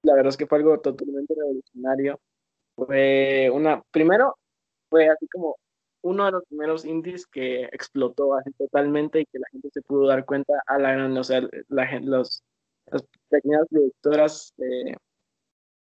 la 0.03 0.15
verdad 0.15 0.29
es 0.29 0.37
que 0.37 0.47
fue 0.47 0.59
algo 0.59 0.79
totalmente 0.79 1.33
revolucionario. 1.35 2.19
Fue 2.75 3.49
una, 3.53 3.81
primero, 3.91 4.37
fue 4.89 5.09
así 5.09 5.27
como 5.29 5.55
uno 6.03 6.25
de 6.25 6.31
los 6.33 6.43
primeros 6.45 6.85
indies 6.85 7.25
que 7.25 7.63
explotó 7.65 8.35
así 8.35 8.51
totalmente 8.53 9.21
y 9.21 9.25
que 9.25 9.39
la 9.39 9.47
gente 9.51 9.69
se 9.73 9.81
pudo 9.81 10.07
dar 10.07 10.25
cuenta 10.25 10.53
a 10.67 10.77
la 10.77 10.91
gran, 10.93 11.17
o 11.17 11.23
sea, 11.23 11.41
la 11.69 11.99
los, 12.01 12.43
las 12.87 13.03
pequeñas 13.29 13.65
productoras, 13.69 14.53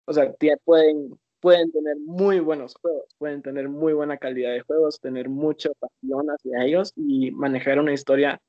o 0.05 0.13
sea, 0.13 0.33
pueden, 0.63 1.19
pueden 1.43 1.73
tener 1.73 1.97
muy 1.97 2.39
buenos 2.39 2.73
juegos, 2.81 3.13
pueden 3.17 3.41
tener 3.41 3.67
muy 3.67 3.91
buena 3.91 4.17
calidad 4.17 4.53
de 4.53 4.61
juegos, 4.61 5.01
tener 5.01 5.27
mucha 5.27 5.69
pasión 5.77 6.27
hacia 6.27 6.63
ellos 6.63 6.93
y 6.95 7.31
manejar 7.31 7.79
una 7.79 7.91
historia 7.91 8.39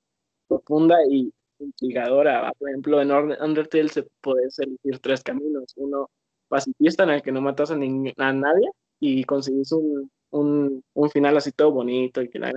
profunda 0.46 0.96
y 1.10 1.32
intrigadora. 1.58 2.52
Por 2.56 2.68
ejemplo, 2.68 3.02
en 3.02 3.10
Undertale 3.10 3.88
se 3.88 4.04
puede 4.20 4.48
elegir 4.58 5.00
tres 5.00 5.24
caminos. 5.24 5.72
Uno 5.74 6.08
pacifista 6.46 7.02
en 7.02 7.10
el 7.10 7.22
que 7.22 7.32
no 7.32 7.40
matas 7.40 7.72
a, 7.72 7.74
a 7.74 8.32
nadie 8.32 8.70
y 9.00 9.24
conseguís 9.24 9.72
un, 9.72 10.08
un, 10.30 10.84
un 10.94 11.10
final 11.10 11.36
así 11.36 11.50
todo 11.50 11.72
bonito 11.72 12.22
y 12.22 12.28
que 12.28 12.38
la 12.38 12.52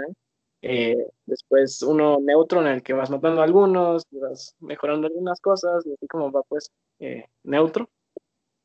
eh, 0.61 0.97
después 1.25 1.81
uno 1.81 2.19
neutro 2.21 2.61
en 2.61 2.67
el 2.67 2.83
que 2.83 2.93
vas 2.93 3.09
matando 3.09 3.41
a 3.41 3.43
algunos, 3.43 4.03
vas 4.11 4.55
mejorando 4.59 5.07
algunas 5.07 5.41
cosas, 5.41 5.83
y 5.87 5.93
así 5.93 6.07
como 6.07 6.31
va 6.31 6.43
pues 6.43 6.69
eh, 6.99 7.25
neutro. 7.41 7.89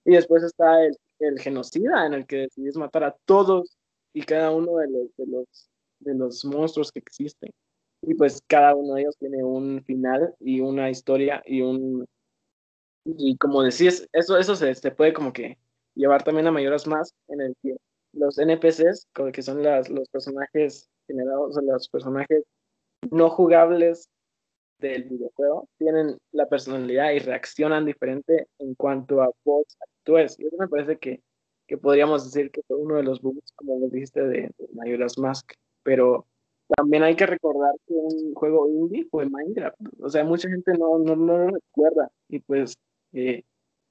Y 0.04 0.12
después 0.12 0.42
está 0.42 0.84
el, 0.84 0.96
el, 1.22 1.40
genocida 1.40 2.06
en 2.06 2.14
el 2.14 2.26
que 2.26 2.36
decides 2.36 2.76
matar 2.76 3.04
a 3.04 3.16
todos 3.24 3.76
y 4.12 4.22
cada 4.22 4.50
uno 4.50 4.76
de 4.76 4.88
los, 4.88 5.16
de 5.16 5.26
los, 5.26 5.70
de 6.00 6.14
los 6.14 6.44
monstruos 6.44 6.92
que 6.92 6.98
existen. 6.98 7.50
Y 8.02 8.14
pues 8.14 8.42
cada 8.46 8.74
uno 8.74 8.94
de 8.94 9.02
ellos 9.02 9.16
tiene 9.18 9.44
un 9.44 9.82
final 9.84 10.34
y 10.40 10.60
una 10.60 10.90
historia 10.90 11.42
y 11.46 11.62
un... 11.62 12.06
Y 13.04 13.36
como 13.36 13.62
decís, 13.62 14.08
eso, 14.12 14.36
eso 14.38 14.54
se, 14.54 14.74
se 14.74 14.90
puede 14.90 15.12
como 15.12 15.32
que 15.32 15.58
llevar 15.94 16.22
también 16.22 16.46
a 16.46 16.52
mayores 16.52 16.86
más 16.86 17.14
en 17.28 17.40
el 17.40 17.56
que 17.62 17.76
los 18.12 18.38
NPCs, 18.38 19.08
que 19.32 19.42
son 19.42 19.62
las, 19.62 19.88
los 19.88 20.08
personajes 20.08 20.88
generados, 21.06 21.56
o 21.56 21.60
los 21.60 21.88
personajes 21.88 22.44
no 23.10 23.30
jugables 23.30 24.08
del 24.88 25.04
videojuego, 25.04 25.68
tienen 25.78 26.18
la 26.32 26.48
personalidad 26.48 27.12
y 27.12 27.18
reaccionan 27.20 27.86
diferente 27.86 28.46
en 28.58 28.74
cuanto 28.74 29.22
a 29.22 29.30
vos 29.44 29.64
actúes. 29.80 30.38
Y 30.38 30.46
eso 30.46 30.56
me 30.58 30.68
parece 30.68 30.98
que, 30.98 31.22
que 31.66 31.78
podríamos 31.78 32.24
decir 32.24 32.50
que 32.50 32.62
fue 32.62 32.76
uno 32.76 32.96
de 32.96 33.02
los 33.02 33.20
bugs, 33.22 33.52
como 33.54 33.78
lo 33.78 33.88
dijiste, 33.88 34.20
de, 34.22 34.50
de 34.58 34.68
Majora's 34.74 35.18
Mask. 35.18 35.52
Pero 35.82 36.26
también 36.76 37.02
hay 37.02 37.16
que 37.16 37.26
recordar 37.26 37.72
que 37.86 37.94
un 37.94 38.34
juego 38.34 38.68
indie 38.68 39.06
fue 39.10 39.28
Minecraft. 39.28 39.76
O 40.00 40.08
sea, 40.08 40.24
mucha 40.24 40.48
gente 40.48 40.72
no, 40.78 40.98
no, 40.98 41.16
no 41.16 41.38
lo 41.38 41.48
recuerda. 41.48 42.10
Y 42.28 42.40
pues 42.40 42.74
eh, 43.12 43.42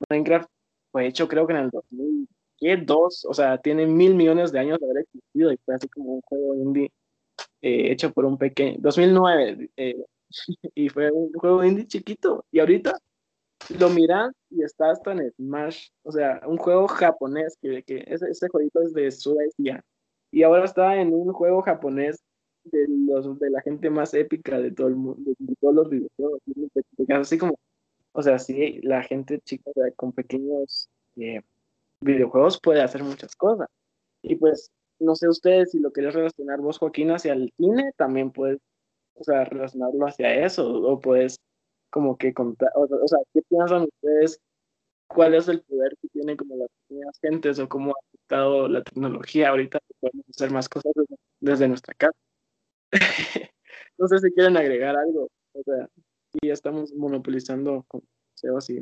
Minecraft 0.10 0.50
fue 0.92 1.08
hecho 1.08 1.28
creo 1.28 1.48
que 1.48 1.54
en 1.54 1.60
el 1.60 1.70
2000 1.70 2.28
¿qué? 2.62 2.78
Dos, 2.78 3.26
o 3.26 3.34
sea, 3.34 3.58
tiene 3.58 3.88
mil 3.88 4.16
millones 4.16 4.52
de 4.52 4.60
años 4.60 4.80
de 4.80 4.86
haber 4.86 5.04
existido 5.04 5.52
y 5.52 5.58
fue 5.66 5.76
así 5.76 5.90
como 5.90 6.14
un 6.14 6.22
juego 6.22 6.56
indie 6.56 6.92
eh, 7.62 7.92
hecho 7.92 8.14
por 8.14 8.26
un 8.26 8.38
pequeño, 8.38 8.78
2009, 8.80 9.70
eh, 9.78 10.06
y 10.76 10.90
fue 10.90 11.12
un 11.12 11.32
juego 11.34 11.64
indie 11.64 11.88
chiquito, 11.88 12.46
y 12.52 12.60
ahorita 12.60 12.98
lo 13.80 13.90
miran 13.90 14.32
y 14.50 14.64
está 14.64 14.92
hasta 14.92 15.12
en 15.12 15.32
Smash, 15.32 15.90
o 16.04 16.12
sea, 16.12 16.42
un 16.48 16.58
juego 16.58 16.88
japonés, 16.88 17.58
que, 17.62 17.84
que 17.84 18.04
ese, 18.08 18.30
ese 18.30 18.50
jueguito 18.50 18.82
es 18.82 18.94
de 18.94 19.12
Suecia, 19.12 19.84
y 20.32 20.44
ahora 20.44 20.66
está 20.66 20.96
en 21.00 21.14
un 21.14 21.32
juego 21.34 21.62
japonés 21.62 22.24
de, 22.64 22.86
los, 22.88 23.40
de 23.40 23.50
la 23.50 23.62
gente 23.62 23.90
más 23.90 24.14
épica 24.14 24.60
de 24.60 24.72
todo 24.72 24.88
el 24.88 24.96
mundo, 24.96 25.32
de, 25.38 25.56
todos 25.60 25.76
los 25.76 25.90
videojuegos, 25.90 26.42
así 27.10 27.38
como, 27.38 27.58
o 28.14 28.22
sea, 28.22 28.40
sí, 28.40 28.80
la 28.82 29.04
gente 29.04 29.40
chica, 29.40 29.72
con 29.96 30.12
pequeños... 30.12 30.90
Eh, 31.18 31.42
videojuegos 32.02 32.60
puede 32.60 32.82
hacer 32.82 33.04
muchas 33.04 33.36
cosas. 33.36 33.68
Y 34.22 34.36
pues, 34.36 34.72
no 35.00 35.16
sé 35.16 35.30
ustedes 35.30 35.72
si 35.72 35.80
lo 35.80 35.92
querés 35.92 36.14
relacionar 36.14 36.60
vos, 36.60 36.78
Joaquín, 36.78 37.12
hacia 37.12 37.34
el 37.34 37.54
cine, 37.58 37.92
también 37.96 38.32
puedes, 38.32 38.60
o 39.16 39.24
sea, 39.24 39.46
relacionarlo 39.46 40.06
hacia 40.08 40.46
eso, 40.46 40.68
o 40.68 41.00
puedes 41.00 41.38
como 41.90 42.18
que 42.18 42.34
contar, 42.34 42.70
o, 42.76 43.08
sea, 43.08 43.20
¿qué 43.34 43.42
piensan 43.50 43.84
ustedes? 43.84 44.40
¿Cuál 45.08 45.36
es 45.36 45.48
el 45.50 45.62
poder 45.64 45.98
que 46.02 46.08
tienen 46.10 46.38
como 46.38 46.56
las 46.56 46.70
pequeñas 46.88 47.20
gentes 47.22 47.60
o 47.60 47.68
cómo 47.68 47.92
ha 47.92 48.00
afectado 48.08 48.70
la 48.70 48.82
tecnología 48.82 49.50
ahorita 49.50 49.80
podemos 50.00 50.26
hacer 50.30 50.52
más 50.52 50.70
cosas 50.70 50.94
desde, 51.42 51.68
nuestra 51.68 51.94
casa? 51.96 52.18
no 53.98 54.08
sé 54.08 54.20
si 54.20 54.32
quieren 54.32 54.56
agregar 54.58 54.96
algo, 54.96 55.30
o 55.54 55.64
sea, 55.64 55.90
si 56.32 56.48
ya 56.48 56.54
estamos 56.54 56.94
monopolizando 56.94 57.84
con 57.90 58.02
Sebas 58.36 58.70
y 58.70 58.80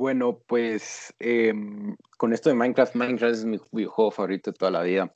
bueno, 0.00 0.40
pues 0.46 1.14
em, 1.18 1.94
con 2.16 2.32
esto 2.32 2.48
de 2.48 2.54
Minecraft, 2.54 2.94
Minecraft 2.94 3.34
es 3.34 3.44
mi 3.44 3.58
videojuego 3.70 4.10
favorito 4.10 4.50
de 4.50 4.56
toda 4.56 4.70
la 4.70 4.82
vida. 4.82 5.12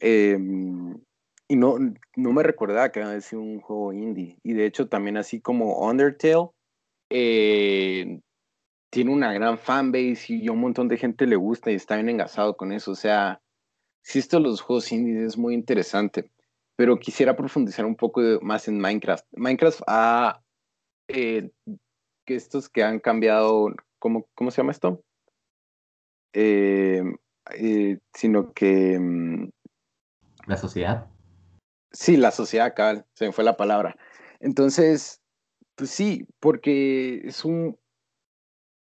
Em, 0.00 0.98
y 1.48 1.56
no, 1.56 1.76
no 2.16 2.32
me 2.32 2.42
recordaba 2.42 2.90
que 2.90 3.02
había 3.02 3.20
sido 3.20 3.42
un 3.42 3.60
juego 3.60 3.92
indie. 3.92 4.38
Y 4.42 4.54
de 4.54 4.66
hecho 4.66 4.88
también 4.88 5.16
así 5.16 5.40
como 5.40 5.78
Undertale, 5.86 6.50
eh, 7.10 8.20
tiene 8.90 9.12
una 9.12 9.32
gran 9.32 9.58
fanbase 9.58 10.26
y 10.28 10.48
un 10.48 10.60
montón 10.60 10.88
de 10.88 10.96
gente 10.96 11.26
le 11.26 11.36
gusta 11.36 11.70
y 11.70 11.74
está 11.74 11.96
bien 11.96 12.08
engasado 12.08 12.56
con 12.56 12.72
eso. 12.72 12.92
O 12.92 12.96
sea, 12.96 13.40
si 14.02 14.18
esto 14.18 14.40
los 14.40 14.60
juegos 14.60 14.90
indies 14.92 15.22
es 15.22 15.38
muy 15.38 15.54
interesante. 15.54 16.30
Pero 16.76 16.98
quisiera 16.98 17.36
profundizar 17.36 17.86
un 17.86 17.96
poco 17.96 18.20
más 18.42 18.68
en 18.68 18.78
Minecraft. 18.78 19.24
Minecraft 19.32 19.80
ha... 19.86 20.42
Eh, 21.08 21.50
estos 22.26 22.68
que 22.68 22.82
han 22.82 22.98
cambiado 22.98 23.72
¿cómo, 23.98 24.26
cómo 24.34 24.50
se 24.50 24.58
llama 24.58 24.72
esto? 24.72 25.02
Eh, 26.32 27.02
sino 28.12 28.52
que... 28.52 28.98
Mm, 28.98 29.50
la 30.46 30.56
sociedad. 30.56 31.08
Sí, 31.98 32.18
la 32.18 32.30
sociedad, 32.30 32.74
cabal, 32.74 33.06
se 33.14 33.24
me 33.24 33.32
fue 33.32 33.42
la 33.42 33.56
palabra. 33.56 33.96
Entonces, 34.40 35.22
pues 35.76 35.88
sí, 35.90 36.26
porque 36.40 37.22
es 37.24 37.42
un, 37.42 37.78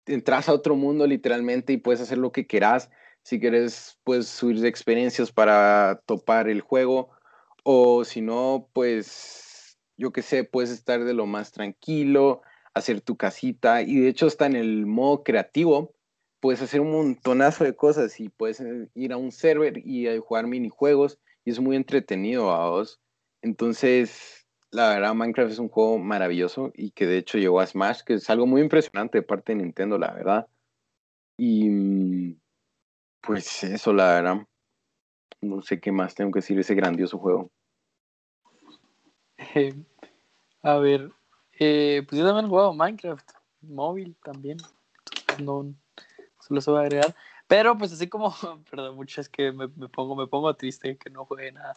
entras 0.07 0.49
a 0.49 0.53
otro 0.53 0.77
mundo 0.77 1.05
literalmente 1.09 1.73
y 1.73 1.79
puedes 1.79 2.01
hacer 2.01 2.19
lo 2.19 2.31
que 2.31 2.47
quieras. 2.47 2.91
Si 3.25 3.41
quieres, 3.41 3.99
puedes 4.05 4.29
subir 4.29 4.65
experiencias 4.65 5.33
para 5.33 6.01
topar 6.07 6.49
el 6.49 6.61
juego. 6.61 7.11
O 7.65 8.05
si 8.05 8.21
no, 8.21 8.69
pues, 8.73 9.79
yo 9.97 10.13
qué 10.13 10.23
sé, 10.23 10.45
puedes 10.45 10.71
estar 10.71 11.03
de 11.03 11.13
lo 11.13 11.27
más 11.27 11.51
tranquilo, 11.51 12.43
hacer 12.73 13.01
tu 13.01 13.17
casita. 13.17 13.83
Y 13.83 13.97
de 13.97 14.11
hecho, 14.11 14.29
está 14.29 14.47
en 14.47 14.55
el 14.55 14.87
modo 14.87 15.25
creativo. 15.25 15.93
Puedes 16.39 16.63
hacer 16.63 16.81
un 16.81 16.93
montonazo 16.93 17.65
de 17.65 17.75
cosas 17.75 18.21
y 18.21 18.29
puedes 18.29 18.61
eh, 18.61 18.89
ir 18.95 19.13
a 19.13 19.17
un 19.17 19.33
server 19.33 19.79
y 19.85 20.07
eh, 20.07 20.21
jugar 20.21 20.47
minijuegos. 20.47 21.19
Y 21.45 21.51
es 21.51 21.61
muy 21.61 21.77
entretenido 21.77 22.51
a 22.53 22.71
vos. 22.71 23.01
Entonces, 23.43 24.47
la 24.71 24.89
verdad, 24.89 25.15
Minecraft 25.15 25.53
es 25.53 25.59
un 25.59 25.69
juego 25.69 25.99
maravilloso 25.99 26.73
y 26.75 26.93
que 26.93 27.07
de 27.07 27.19
hecho 27.19 27.39
llegó 27.39 27.61
a 27.61 27.67
Smash, 27.67 28.03
que 28.03 28.15
es 28.15 28.31
algo 28.31 28.47
muy 28.47 28.61
impresionante 28.63 29.19
de 29.19 29.23
parte 29.23 29.53
de 29.53 29.63
Nintendo, 29.63 29.99
la 29.99 30.13
verdad. 30.13 30.47
Y 31.37 31.69
mm, 31.69 32.41
pues 33.21 33.65
eso, 33.65 33.93
la 33.93 34.15
verdad. 34.15 34.37
No 35.41 35.61
sé 35.61 35.81
qué 35.81 35.91
más 35.91 36.15
tengo 36.15 36.31
que 36.31 36.39
decir 36.39 36.57
de 36.57 36.63
ese 36.63 36.75
grandioso 36.75 37.19
juego. 37.19 37.51
Eh, 39.55 39.75
a 40.63 40.77
ver, 40.77 41.11
eh, 41.59 42.05
pues 42.09 42.19
yo 42.19 42.27
también 42.27 42.47
he 42.47 42.49
jugado 42.49 42.73
Minecraft, 42.73 43.29
móvil 43.63 44.17
también. 44.23 44.59
no, 45.43 45.75
solo 46.41 46.61
se 46.61 46.71
va 46.71 46.81
a 46.81 46.83
agregar. 46.83 47.15
Pero 47.53 47.77
pues 47.77 47.93
así 47.93 48.09
como, 48.09 48.35
perdón, 48.71 48.97
mucho 48.97 49.21
es 49.21 49.29
que 49.29 49.53
me, 49.53 49.69
me, 49.69 49.87
pongo, 49.87 50.17
me 50.17 50.27
pongo 50.27 50.55
triste 50.57 50.97
que 50.97 51.11
no 51.11 51.27
juegue 51.27 51.53
nada. 51.53 51.77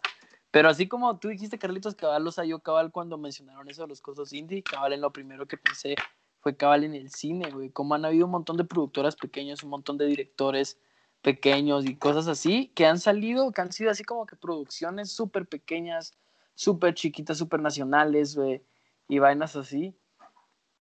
Pero 0.49 0.69
así 0.69 0.87
como 0.87 1.19
tú 1.19 1.27
dijiste, 1.27 1.59
Carlitos, 1.59 1.95
cabal, 1.95 2.25
sea, 2.29 2.45
yo 2.45 2.59
cabal 2.59 2.93
cuando 2.93 3.17
mencionaron 3.17 3.69
eso 3.69 3.81
de 3.81 3.89
los 3.89 3.99
cosas 3.99 4.31
indie, 4.31 4.63
cabal 4.63 4.93
en 4.93 5.01
lo 5.01 5.11
primero 5.11 5.45
que 5.45 5.57
pensé 5.57 5.95
fue 6.39 6.55
cabal 6.55 6.85
en 6.85 6.95
el 6.95 7.09
cine, 7.09 7.51
güey. 7.51 7.71
Como 7.71 7.93
han 7.93 8.05
habido 8.05 8.23
un 8.25 8.31
montón 8.31 8.55
de 8.55 8.63
productoras 8.63 9.17
pequeñas, 9.17 9.63
un 9.63 9.69
montón 9.69 9.97
de 9.97 10.05
directores 10.05 10.79
pequeños 11.21 11.85
y 11.85 11.97
cosas 11.97 12.29
así, 12.29 12.71
que 12.73 12.85
han 12.85 12.97
salido, 12.97 13.51
que 13.51 13.59
han 13.59 13.73
sido 13.73 13.91
así 13.91 14.05
como 14.05 14.25
que 14.25 14.37
producciones 14.37 15.11
súper 15.11 15.45
pequeñas, 15.45 16.17
súper 16.53 16.93
chiquitas, 16.93 17.37
súper 17.37 17.59
nacionales, 17.59 18.37
güey, 18.37 18.63
y 19.09 19.19
vainas 19.19 19.57
así, 19.57 19.93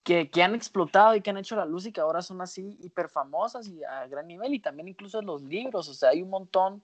que, 0.04 0.30
que, 0.30 0.44
han 0.44 0.56
explotado 0.56 1.16
y 1.16 1.22
que 1.22 1.30
han 1.30 1.38
hecho 1.38 1.56
la 1.56 1.66
luz 1.66 1.86
y 1.86 1.92
que 1.92 2.02
ahora 2.02 2.22
son 2.22 2.42
así 2.42 2.78
hiper 2.82 3.10
famosas 3.10 3.68
y 3.68 3.84
a 3.84 4.08
gran 4.08 4.28
nivel, 4.28 4.54
y 4.54 4.60
también 4.60 4.88
incluso 4.88 5.22
los 5.22 5.44
libros, 5.44 5.88
o 5.90 5.94
sea, 5.94 6.10
hay 6.10 6.22
un 6.22 6.30
montón 6.30 6.82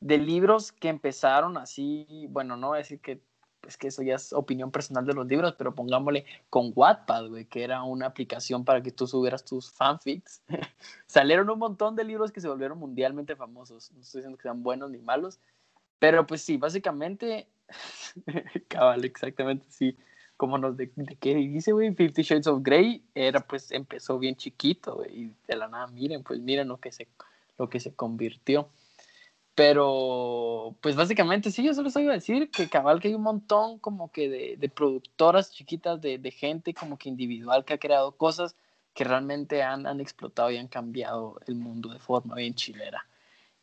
de 0.00 0.18
libros 0.18 0.72
que 0.72 0.88
empezaron 0.88 1.56
así, 1.56 2.26
bueno, 2.30 2.56
no 2.56 2.68
voy 2.68 2.76
a 2.76 2.78
decir 2.78 3.00
que 3.00 3.20
es 3.66 3.76
que 3.76 3.88
eso 3.88 4.02
ya 4.02 4.14
es 4.14 4.32
opinión 4.32 4.70
personal 4.70 5.04
de 5.04 5.14
los 5.14 5.26
libros, 5.26 5.54
pero 5.58 5.74
pongámosle 5.74 6.24
con 6.50 6.72
Wattpad, 6.74 7.28
güey, 7.28 7.46
que 7.46 7.64
era 7.64 7.82
una 7.82 8.06
aplicación 8.06 8.64
para 8.64 8.82
que 8.82 8.92
tú 8.92 9.06
subieras 9.06 9.44
tus 9.44 9.72
fanfics. 9.72 10.42
Salieron 11.06 11.50
un 11.50 11.58
montón 11.58 11.96
de 11.96 12.04
libros 12.04 12.30
que 12.30 12.40
se 12.40 12.48
volvieron 12.48 12.78
mundialmente 12.78 13.36
famosos. 13.36 13.90
No 13.92 14.00
estoy 14.00 14.20
diciendo 14.20 14.38
que 14.38 14.42
sean 14.42 14.62
buenos 14.62 14.90
ni 14.90 14.98
malos, 14.98 15.40
pero 15.98 16.26
pues 16.26 16.42
sí, 16.42 16.56
básicamente, 16.56 17.48
cabal, 18.68 19.04
exactamente, 19.04 19.66
sí. 19.68 19.96
Como 20.36 20.58
nos 20.58 20.76
de, 20.76 20.90
de 20.94 21.16
qué 21.16 21.34
dice, 21.34 21.72
güey, 21.72 21.94
Fifty 21.94 22.22
Shades 22.22 22.46
of 22.46 22.62
Grey 22.62 23.02
era 23.14 23.40
pues 23.40 23.72
empezó 23.72 24.18
bien 24.18 24.36
chiquito, 24.36 24.96
güey, 24.96 25.22
y 25.22 25.32
de 25.48 25.56
la 25.56 25.68
nada, 25.68 25.86
miren, 25.86 26.22
pues 26.22 26.40
miren 26.40 26.68
lo 26.68 26.78
que 26.78 26.92
se, 26.92 27.08
lo 27.58 27.68
que 27.68 27.80
se 27.80 27.94
convirtió. 27.94 28.68
Pero, 29.56 30.76
pues 30.82 30.96
básicamente 30.96 31.50
sí, 31.50 31.64
yo 31.64 31.72
solo 31.72 31.88
iba 31.98 32.12
a 32.12 32.16
decir 32.16 32.50
que 32.50 32.68
cabal 32.68 33.00
que 33.00 33.08
hay 33.08 33.14
un 33.14 33.22
montón 33.22 33.78
como 33.78 34.12
que 34.12 34.28
de, 34.28 34.56
de 34.58 34.68
productoras 34.68 35.50
chiquitas, 35.50 35.98
de, 36.02 36.18
de, 36.18 36.30
gente 36.30 36.74
como 36.74 36.98
que 36.98 37.08
individual 37.08 37.64
que 37.64 37.72
ha 37.72 37.78
creado 37.78 38.12
cosas 38.12 38.54
que 38.92 39.04
realmente 39.04 39.62
han, 39.62 39.86
han, 39.86 40.00
explotado 40.00 40.50
y 40.50 40.58
han 40.58 40.68
cambiado 40.68 41.40
el 41.46 41.54
mundo 41.54 41.88
de 41.90 41.98
forma 41.98 42.34
bien 42.34 42.54
chilera. 42.54 43.06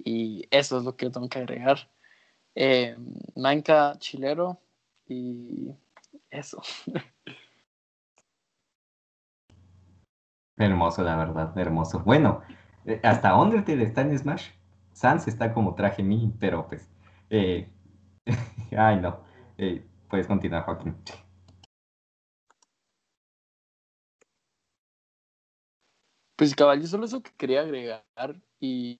Y 0.03 0.47
eso 0.49 0.79
es 0.79 0.83
lo 0.83 0.95
que 0.95 1.05
yo 1.05 1.11
tengo 1.11 1.29
que 1.29 1.37
agregar. 1.37 1.87
Eh, 2.55 2.95
Manca 3.35 3.95
chilero 3.99 4.59
y 5.07 5.69
eso. 6.33 6.61
Hermoso, 10.57 11.03
la 11.03 11.15
verdad, 11.15 11.57
hermoso. 11.57 11.99
Bueno, 12.01 12.41
eh, 12.85 12.99
¿hasta 13.03 13.35
Undertale 13.35 13.83
está 13.83 14.01
en 14.01 14.17
Smash? 14.17 14.49
Sans 14.93 15.27
está 15.27 15.53
como 15.53 15.75
traje 15.75 16.03
mí, 16.03 16.33
pero 16.39 16.67
pues. 16.67 16.89
Eh, 17.29 17.69
ay, 18.77 18.99
no. 18.99 19.23
Eh, 19.57 19.85
puedes 20.09 20.27
continuar, 20.27 20.63
Joaquín. 20.63 20.95
Pues 26.35 26.55
cabal, 26.55 26.85
solo 26.87 27.05
eso 27.05 27.21
que 27.21 27.31
quería 27.37 27.61
agregar 27.61 28.03
y, 28.59 28.99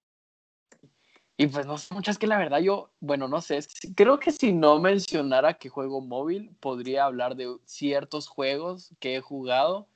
y 1.35 1.47
pues 1.47 1.65
no 1.65 1.77
sé 1.77 1.93
muchas 1.93 2.17
que 2.19 2.27
la 2.27 2.37
verdad 2.37 2.59
yo, 2.59 2.91
bueno, 2.99 3.27
no 3.27 3.41
sé, 3.41 3.59
creo 3.95 4.19
que 4.19 4.31
si 4.31 4.53
no 4.53 4.79
mencionara 4.79 5.55
que 5.55 5.69
juego 5.69 5.99
móvil, 5.99 6.55
podría 6.59 7.05
hablar 7.05 7.35
de 7.35 7.57
ciertos 7.65 8.27
juegos 8.27 8.93
que 8.99 9.15
he 9.15 9.21
jugado 9.21 9.87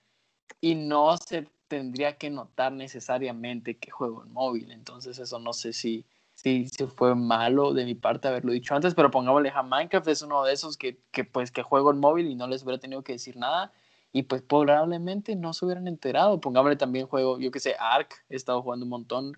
y 0.62 0.76
no 0.76 1.15
se 1.17 1.47
tendría 1.67 2.17
que 2.17 2.30
notar 2.32 2.71
necesariamente 2.71 3.78
que 3.78 3.91
juego 3.91 4.23
en 4.23 4.32
móvil. 4.34 4.71
Entonces 4.71 5.19
eso 5.19 5.38
no 5.39 5.54
sé 5.54 5.73
si, 5.73 6.06
si, 6.34 6.69
si 6.69 6.88
fue 6.88 7.13
malo 7.15 7.73
de 7.73 7.86
mi 7.86 7.93
parte 7.93 8.28
haberlo 8.28 8.52
dicho 8.54 8.73
antes, 8.76 8.95
pero 8.95 9.12
pongámosle 9.12 9.52
a 9.54 9.62
Minecraft 9.63 10.08
es 10.08 10.21
uno 10.23 10.43
de 10.43 10.54
esos 10.54 10.76
que, 10.78 11.00
que, 11.12 11.23
pues 11.23 11.52
que 11.52 11.62
juego 11.62 11.91
en 11.91 12.00
móvil 12.00 12.28
y 12.28 12.36
no 12.36 12.47
les 12.47 12.63
hubiera 12.63 12.80
tenido 12.80 13.04
que 13.04 13.13
decir 13.13 13.38
nada 13.38 13.71
y 14.12 14.23
pues 14.23 14.41
probablemente 14.41 15.36
no 15.36 15.54
se 15.54 15.65
hubieran 15.65 15.88
enterado. 15.88 16.39
Pongámosle 16.41 16.78
también 16.78 17.06
juego, 17.08 17.39
yo 17.39 17.52
que 17.52 17.60
sé, 17.60 17.76
Ark, 17.80 18.15
he 18.30 18.36
estado 18.36 18.62
jugando 18.63 18.86
un 18.86 18.89
montón, 18.89 19.38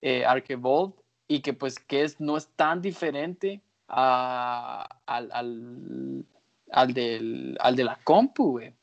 eh, 0.00 0.24
Ark 0.24 0.46
Evolved 0.48 0.94
y 1.28 1.40
que 1.40 1.52
pues 1.52 1.78
que 1.78 2.02
es, 2.02 2.20
no 2.20 2.36
es 2.36 2.48
tan 2.48 2.80
diferente 2.80 3.60
a, 3.86 4.88
al, 5.06 5.30
al, 5.32 6.24
al, 6.72 6.94
del, 6.94 7.56
al 7.60 7.76
de 7.76 7.84
la 7.84 7.98
compu, 8.02 8.52
güey. 8.52 8.74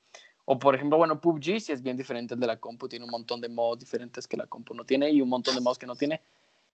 O 0.46 0.60
por 0.60 0.76
ejemplo, 0.76 0.98
bueno, 0.98 1.20
PUBG 1.20 1.60
sí 1.60 1.72
es 1.72 1.82
bien 1.82 1.98
diferente 1.98 2.36
de 2.36 2.48
la 2.48 2.58
compu, 2.58 2.88
tiene 2.88 3.06
un 3.06 3.12
montón 3.12 3.42
de 3.42 3.50
modos 3.50 3.80
diferentes 3.80 4.28
que 4.28 4.38
la 4.38 4.46
compu 4.46 4.76
no 4.76 4.86
tiene 4.86 5.10
y 5.10 5.20
un 5.22 5.30
montón 5.30 5.56
de 5.56 5.62
modos 5.62 5.80
que 5.80 5.88
no 5.88 5.96
tiene. 5.96 6.22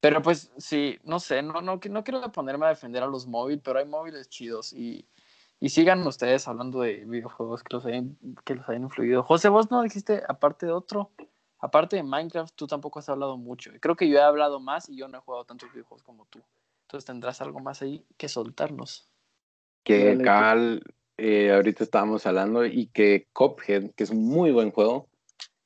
Pero 0.01 0.21
pues 0.21 0.51
sí, 0.57 0.99
no 1.03 1.19
sé, 1.19 1.41
no, 1.41 1.61
no, 1.61 1.79
no 1.89 2.03
quiero 2.03 2.31
ponerme 2.31 2.65
a 2.65 2.69
defender 2.69 3.01
a 3.01 3.07
los 3.07 3.27
móviles, 3.27 3.61
pero 3.63 3.79
hay 3.79 3.85
móviles 3.85 4.27
chidos 4.27 4.73
y, 4.73 5.05
y 5.61 5.69
sigan 5.69 6.05
ustedes 6.05 6.47
hablando 6.47 6.81
de 6.81 7.05
videojuegos 7.05 7.63
que 7.63 7.75
los, 7.75 7.85
hayan, 7.85 8.17
que 8.43 8.55
los 8.55 8.67
hayan 8.67 8.83
influido. 8.83 9.23
José, 9.23 9.47
vos 9.47 9.71
no 9.71 9.83
dijiste, 9.83 10.23
aparte 10.27 10.65
de 10.65 10.71
otro, 10.73 11.11
aparte 11.61 11.95
de 11.95 12.03
Minecraft, 12.03 12.53
tú 12.55 12.67
tampoco 12.67 12.99
has 12.99 13.07
hablado 13.09 13.37
mucho. 13.37 13.71
Creo 13.79 13.95
que 13.95 14.09
yo 14.09 14.17
he 14.17 14.21
hablado 14.21 14.59
más 14.59 14.89
y 14.89 14.97
yo 14.97 15.07
no 15.07 15.19
he 15.19 15.21
jugado 15.21 15.45
tantos 15.45 15.71
videojuegos 15.71 16.03
como 16.03 16.25
tú. 16.25 16.41
Entonces 16.87 17.05
tendrás 17.05 17.39
algo 17.41 17.59
más 17.59 17.81
ahí 17.81 18.05
que 18.17 18.27
soltarnos. 18.27 19.09
Que 19.83 20.17
Cal, 20.23 20.83
eh, 21.17 21.51
ahorita 21.51 21.83
estábamos 21.83 22.25
hablando, 22.25 22.65
y 22.65 22.87
que 22.87 23.27
Cophead, 23.31 23.91
que 23.95 24.03
es 24.03 24.09
un 24.09 24.27
muy 24.27 24.51
buen 24.51 24.71
juego, 24.71 25.07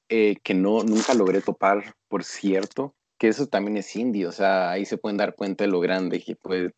eh, 0.09 0.35
que 0.43 0.53
no, 0.53 0.83
nunca 0.83 1.13
logré 1.13 1.41
topar, 1.41 1.95
por 2.07 2.23
cierto, 2.23 2.93
que 3.17 3.29
eso 3.29 3.47
también 3.47 3.77
es 3.77 3.95
indie, 3.95 4.27
o 4.27 4.31
sea, 4.31 4.71
ahí 4.71 4.85
se 4.85 4.97
pueden 4.97 5.17
dar 5.17 5.35
cuenta 5.35 5.63
de 5.63 5.71
lo 5.71 5.79
grande 5.79 6.21
que 6.21 6.35
puede, 6.35 6.73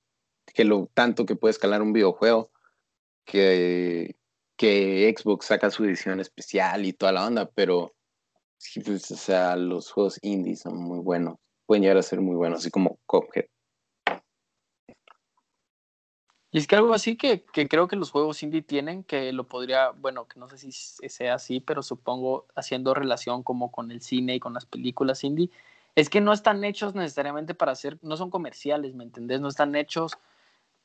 que 0.53 0.63
lo 0.63 0.89
tanto 0.93 1.25
que 1.25 1.36
puede 1.36 1.51
escalar 1.51 1.82
un 1.82 1.93
videojuego, 1.93 2.51
que, 3.25 4.15
que 4.56 5.13
Xbox 5.15 5.47
saca 5.47 5.69
su 5.69 5.84
edición 5.84 6.19
especial 6.19 6.86
y 6.86 6.93
toda 6.93 7.12
la 7.12 7.27
onda, 7.27 7.51
pero 7.53 7.96
pues, 8.86 9.12
o 9.12 9.15
sea, 9.15 9.56
los 9.56 9.91
juegos 9.91 10.20
indie 10.22 10.56
son 10.56 10.78
muy 10.78 11.00
buenos, 11.00 11.38
pueden 11.65 11.84
llegar 11.84 11.98
a 11.98 12.04
ser 12.04 12.22
muy 12.22 12.36
buenos, 12.36 12.60
así 12.60 12.72
como 12.72 13.00
Cophead. 13.06 13.46
Y 16.52 16.60
es 16.60 16.67
que 16.67 16.76
algo 16.76 16.93
así 16.93 17.17
que, 17.17 17.43
que, 17.43 17.67
creo 17.67 17.88
que 17.88 17.98
los 17.98 18.10
juegos 18.10 18.41
indie 18.41 18.62
tienen, 18.62 19.04
que 19.04 19.34
lo 19.34 19.48
podría, 19.48 19.91
bueno, 19.91 20.28
que 20.28 20.39
no 20.39 20.48
sé 20.48 20.58
si 20.58 20.72
sea 20.72 21.36
así, 21.36 21.60
pero 21.60 21.84
supongo 21.84 22.48
haciendo 22.56 22.93
relación 22.93 23.43
como 23.43 23.70
con 23.70 23.91
el 23.91 24.02
cine 24.02 24.36
y 24.36 24.39
con 24.39 24.54
las 24.54 24.65
películas 24.65 25.24
indie, 25.24 25.52
es 25.96 26.10
que 26.10 26.22
no 26.22 26.32
están 26.32 26.63
hechos 26.63 26.96
necesariamente 26.96 27.54
para 27.54 27.76
ser, 27.76 27.98
no 28.02 28.17
son 28.17 28.30
comerciales, 28.30 28.93
¿me 28.93 29.04
entendés? 29.04 29.41
No 29.41 29.50
están 29.50 29.76
hechos 29.76 30.17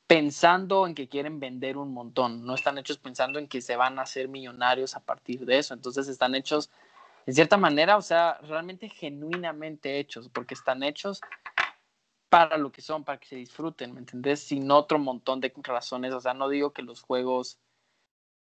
pensando 0.07 0.85
en 0.85 0.95
que 0.95 1.07
quieren 1.07 1.39
vender 1.39 1.77
un 1.77 1.93
montón, 1.93 2.45
no 2.45 2.55
están 2.55 2.77
hechos 2.77 2.97
pensando 2.97 3.39
en 3.39 3.47
que 3.47 3.61
se 3.61 3.75
van 3.75 3.99
a 3.99 4.03
hacer 4.03 4.27
millonarios 4.27 4.95
a 4.95 4.99
partir 4.99 5.45
de 5.45 5.59
eso, 5.59 5.73
entonces 5.73 6.07
están 6.07 6.35
hechos, 6.35 6.69
en 7.25 7.33
cierta 7.33 7.57
manera, 7.57 7.97
o 7.97 8.01
sea, 8.01 8.37
realmente 8.43 8.89
genuinamente 8.89 9.99
hechos, 9.99 10.29
porque 10.29 10.53
están 10.53 10.83
hechos 10.83 11.21
para 12.29 12.57
lo 12.57 12.71
que 12.71 12.81
son, 12.81 13.03
para 13.03 13.19
que 13.19 13.27
se 13.27 13.35
disfruten, 13.35 13.93
¿me 13.93 13.99
entendés? 13.99 14.41
Sin 14.41 14.69
otro 14.71 14.99
montón 14.99 15.39
de 15.39 15.53
razones, 15.63 16.13
o 16.13 16.19
sea, 16.19 16.33
no 16.33 16.49
digo 16.49 16.73
que 16.73 16.81
los 16.81 17.01
juegos, 17.01 17.59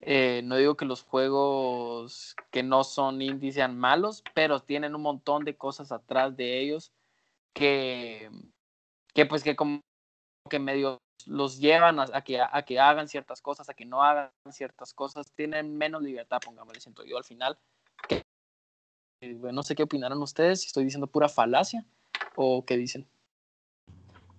eh, 0.00 0.40
no 0.44 0.56
digo 0.56 0.76
que 0.76 0.86
los 0.86 1.02
juegos 1.02 2.34
que 2.50 2.62
no 2.62 2.84
son 2.84 3.22
indie 3.22 3.52
sean 3.52 3.78
malos, 3.78 4.24
pero 4.34 4.60
tienen 4.60 4.94
un 4.94 5.02
montón 5.02 5.44
de 5.44 5.56
cosas 5.56 5.92
atrás 5.92 6.36
de 6.36 6.60
ellos 6.60 6.92
que, 7.54 8.30
que 9.14 9.26
pues 9.26 9.44
que 9.44 9.54
como 9.54 9.80
que 10.48 10.58
medio 10.58 10.98
los 11.26 11.58
llevan 11.60 12.00
a, 12.00 12.06
que, 12.22 12.40
a 12.40 12.62
que 12.62 12.80
hagan 12.80 13.08
ciertas 13.08 13.40
cosas, 13.40 13.68
a 13.68 13.74
que 13.74 13.84
no 13.84 14.02
hagan 14.02 14.30
ciertas 14.50 14.92
cosas, 14.92 15.30
tienen 15.36 15.76
menos 15.76 16.02
libertad, 16.02 16.40
pongámosle, 16.44 16.80
siento 16.80 17.04
yo 17.04 17.16
al 17.16 17.24
final, 17.24 17.58
no 19.52 19.62
sé 19.62 19.74
qué 19.74 19.82
opinaron 19.82 20.20
ustedes, 20.22 20.60
si 20.60 20.66
estoy 20.66 20.84
diciendo 20.84 21.06
pura 21.06 21.28
falacia 21.28 21.84
o 22.36 22.64
qué 22.64 22.76
dicen. 22.76 23.06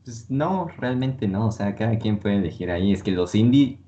Pues 0.03 0.29
no, 0.29 0.67
realmente 0.77 1.27
no, 1.27 1.47
o 1.47 1.51
sea, 1.51 1.75
cada 1.75 1.97
quien 1.97 2.19
puede 2.19 2.37
elegir 2.37 2.69
ahí. 2.69 2.91
Es 2.91 3.03
que 3.03 3.11
los 3.11 3.35
indie, 3.35 3.79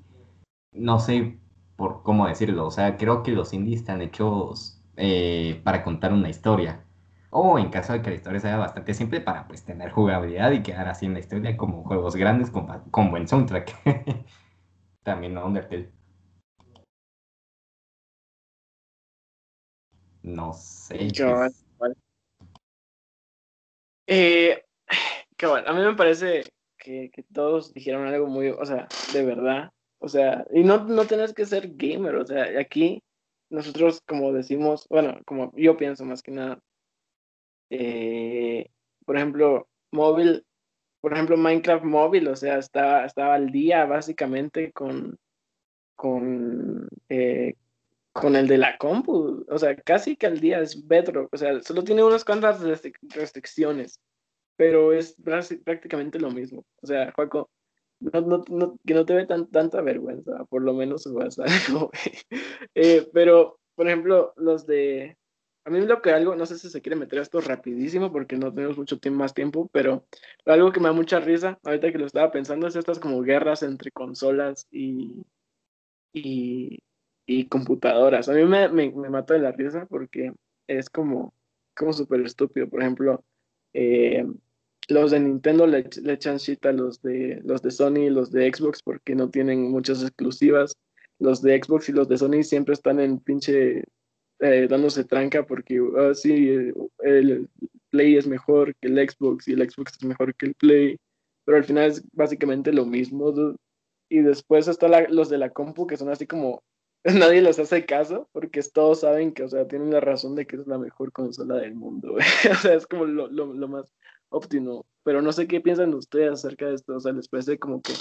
no 0.72 0.98
sé 0.98 1.38
por 1.76 2.02
cómo 2.02 2.26
decirlo, 2.26 2.66
o 2.66 2.70
sea, 2.70 2.96
creo 2.96 3.22
que 3.22 3.32
los 3.32 3.52
indies 3.52 3.80
están 3.80 4.00
hechos 4.00 4.80
eh, 4.96 5.60
para 5.62 5.84
contar 5.84 6.12
una 6.12 6.30
historia. 6.30 6.82
O 7.30 7.58
en 7.58 7.68
caso 7.68 7.92
de 7.92 8.00
que 8.00 8.10
la 8.10 8.16
historia 8.16 8.40
sea 8.40 8.56
bastante 8.56 8.94
simple, 8.94 9.20
para 9.20 9.46
pues 9.46 9.62
tener 9.62 9.90
jugabilidad 9.90 10.52
y 10.52 10.62
quedar 10.62 10.88
así 10.88 11.04
en 11.04 11.12
la 11.12 11.18
historia 11.18 11.56
como 11.56 11.84
juegos 11.84 12.16
grandes 12.16 12.50
con, 12.50 12.66
con 12.90 13.10
buen 13.10 13.28
soundtrack. 13.28 13.74
También 15.02 15.34
no 15.34 15.44
Undertale. 15.44 15.90
No 20.26 20.52
sé. 20.54 21.08
Pues. 21.78 21.96
Eh, 24.08 24.62
a 25.66 25.72
mí 25.72 25.80
me 25.80 25.94
parece 25.94 26.42
que, 26.76 27.10
todos 27.32 27.72
dijeron 27.72 28.06
algo 28.06 28.26
muy, 28.26 28.48
o 28.48 28.66
sea, 28.66 28.88
de 29.12 29.24
verdad. 29.24 29.70
O 29.98 30.08
sea, 30.08 30.44
y 30.52 30.64
no, 30.64 30.84
no 30.84 31.06
tenés 31.06 31.32
que 31.32 31.46
ser 31.46 31.76
gamer, 31.76 32.16
o 32.16 32.26
sea, 32.26 32.58
aquí 32.60 33.02
nosotros 33.48 34.02
como 34.06 34.32
decimos, 34.32 34.86
bueno, 34.90 35.20
como 35.24 35.52
yo 35.56 35.76
pienso 35.76 36.04
más 36.04 36.22
que 36.22 36.32
nada, 36.32 36.58
eh, 37.70 38.68
por 39.04 39.16
ejemplo, 39.16 39.68
móvil, 39.92 40.44
por 41.00 41.12
ejemplo, 41.12 41.36
Minecraft 41.36 41.84
móvil, 41.84 42.28
o 42.28 42.36
sea, 42.36 42.58
estaba, 42.58 43.06
estaba 43.06 43.34
al 43.34 43.50
día 43.50 43.84
básicamente 43.86 44.72
con, 44.72 45.18
con, 45.94 46.88
eh, 47.08 47.54
con 48.20 48.34
el 48.34 48.48
de 48.48 48.56
la 48.58 48.78
compu, 48.78 49.44
o 49.48 49.58
sea, 49.58 49.76
casi 49.76 50.16
que 50.16 50.26
al 50.26 50.40
día 50.40 50.60
es 50.60 50.86
Bedrock, 50.86 51.32
o 51.32 51.36
sea, 51.36 51.60
solo 51.60 51.84
tiene 51.84 52.02
unas 52.02 52.24
cuantas 52.24 52.62
restricciones, 52.62 54.00
pero 54.56 54.92
es 54.92 55.16
prácticamente 55.64 56.18
lo 56.18 56.30
mismo. 56.30 56.64
O 56.82 56.86
sea, 56.86 57.12
Juaco, 57.12 57.50
no, 58.00 58.20
no, 58.22 58.44
no, 58.48 58.78
que 58.86 58.94
no 58.94 59.04
te 59.04 59.14
ve 59.14 59.26
tan, 59.26 59.50
tanta 59.50 59.82
vergüenza, 59.82 60.44
por 60.46 60.62
lo 60.62 60.72
menos 60.72 61.04
vas 61.12 61.38
algo. 61.38 61.90
eh, 62.74 63.06
pero, 63.12 63.58
por 63.74 63.86
ejemplo, 63.86 64.32
los 64.36 64.66
de... 64.66 65.16
A 65.66 65.70
mí 65.70 65.80
lo 65.80 66.00
que 66.00 66.12
algo, 66.12 66.36
no 66.36 66.46
sé 66.46 66.58
si 66.58 66.70
se 66.70 66.80
quiere 66.80 66.96
meter 66.96 67.18
esto 67.18 67.40
rapidísimo 67.40 68.12
porque 68.12 68.36
no 68.36 68.54
tenemos 68.54 68.78
mucho 68.78 68.98
tiempo, 68.98 69.18
más 69.18 69.34
tiempo, 69.34 69.68
pero 69.72 70.06
algo 70.46 70.72
que 70.72 70.80
me 70.80 70.86
da 70.86 70.92
mucha 70.92 71.18
risa, 71.18 71.58
ahorita 71.64 71.90
que 71.92 71.98
lo 71.98 72.06
estaba 72.06 72.30
pensando, 72.30 72.68
es 72.68 72.76
estas 72.76 73.00
como 73.00 73.20
guerras 73.22 73.64
entre 73.64 73.90
consolas 73.90 74.68
y, 74.70 75.26
y, 76.12 76.78
y 77.26 77.46
computadoras. 77.48 78.28
A 78.28 78.32
mí 78.32 78.44
me, 78.44 78.68
me, 78.68 78.90
me 78.90 79.22
de 79.22 79.38
la 79.38 79.52
risa 79.52 79.86
porque 79.86 80.32
es 80.68 80.88
como, 80.88 81.34
como 81.76 81.92
súper 81.92 82.20
estúpido. 82.20 82.68
Por 82.68 82.80
ejemplo, 82.80 83.24
eh, 83.74 84.24
los 84.88 85.10
de 85.10 85.20
Nintendo 85.20 85.66
le, 85.66 85.88
echan 86.06 86.36
shit 86.38 86.64
a 86.64 86.72
los 86.72 87.02
de, 87.02 87.42
los 87.44 87.62
de 87.62 87.72
Sony 87.72 88.06
y 88.06 88.10
los 88.10 88.30
de 88.30 88.50
Xbox 88.52 88.82
porque 88.82 89.14
no 89.14 89.28
tienen 89.28 89.70
muchas 89.70 90.02
exclusivas. 90.02 90.76
Los 91.18 91.42
de 91.42 91.60
Xbox 91.60 91.88
y 91.88 91.92
los 91.92 92.08
de 92.08 92.18
Sony 92.18 92.42
siempre 92.42 92.74
están 92.74 93.00
en 93.00 93.18
pinche 93.18 93.84
eh, 94.38 94.66
dándose 94.68 95.04
tranca 95.04 95.44
porque, 95.44 95.80
ah, 95.98 96.14
sí, 96.14 96.48
el 97.00 97.48
Play 97.90 98.16
es 98.16 98.26
mejor 98.26 98.74
que 98.76 98.88
el 98.88 99.10
Xbox 99.10 99.48
y 99.48 99.54
el 99.54 99.68
Xbox 99.68 99.94
es 99.98 100.04
mejor 100.04 100.34
que 100.34 100.46
el 100.46 100.54
Play. 100.54 100.98
Pero 101.44 101.58
al 101.58 101.64
final 101.64 101.90
es 101.90 102.04
básicamente 102.12 102.72
lo 102.72 102.86
mismo. 102.86 103.32
Y 104.08 104.20
después 104.20 104.68
están 104.68 104.92
los 105.10 105.28
de 105.28 105.38
la 105.38 105.50
compu 105.50 105.86
que 105.86 105.96
son 105.96 106.10
así 106.10 106.26
como 106.26 106.62
nadie 107.14 107.40
les 107.40 107.58
hace 107.58 107.86
caso 107.86 108.28
porque 108.32 108.60
todos 108.62 109.00
saben 109.00 109.32
que, 109.32 109.44
o 109.44 109.48
sea, 109.48 109.66
tienen 109.66 109.90
la 109.90 110.00
razón 110.00 110.34
de 110.34 110.46
que 110.46 110.56
es 110.56 110.66
la 110.66 110.78
mejor 110.78 111.12
consola 111.12 111.56
del 111.56 111.74
mundo. 111.74 112.16
o 112.50 112.54
sea, 112.54 112.74
es 112.74 112.86
como 112.86 113.04
lo, 113.04 113.28
lo, 113.28 113.52
lo 113.52 113.68
más 113.68 113.92
óptimo, 114.28 114.84
pero 115.04 115.22
no 115.22 115.32
sé 115.32 115.46
qué 115.46 115.60
piensan 115.60 115.94
ustedes 115.94 116.32
acerca 116.32 116.66
de 116.66 116.74
esto, 116.74 116.96
o 116.96 117.00
sea, 117.00 117.12
les 117.12 117.28
parece 117.28 117.58
como 117.58 117.80
que 117.80 117.92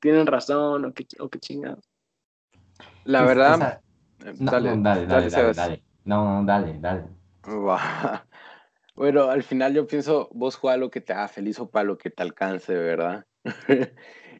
tienen 0.00 0.26
razón 0.26 0.84
o 0.84 0.92
que, 0.92 1.06
o 1.18 1.28
que 1.28 1.38
chingados. 1.38 1.88
La 3.04 3.24
pues, 3.24 3.36
verdad... 3.36 3.80
Eh, 4.24 4.32
dale, 4.38 4.76
dale, 4.76 5.06
dale, 5.06 5.30
dale, 5.30 5.54
dale, 5.54 5.82
No, 6.04 6.44
dale, 6.44 6.78
dale. 6.78 7.04
Bueno, 8.94 9.30
al 9.30 9.42
final 9.42 9.72
yo 9.72 9.86
pienso, 9.86 10.28
vos 10.32 10.56
juega 10.56 10.76
lo 10.76 10.90
que 10.90 11.00
te 11.00 11.14
haga 11.14 11.26
feliz 11.26 11.58
o 11.58 11.70
para 11.70 11.84
lo 11.84 11.96
que 11.96 12.10
te 12.10 12.22
alcance, 12.22 12.74
¿verdad? 12.74 13.24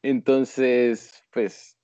Entonces, 0.03 1.25
pues, 1.33 1.79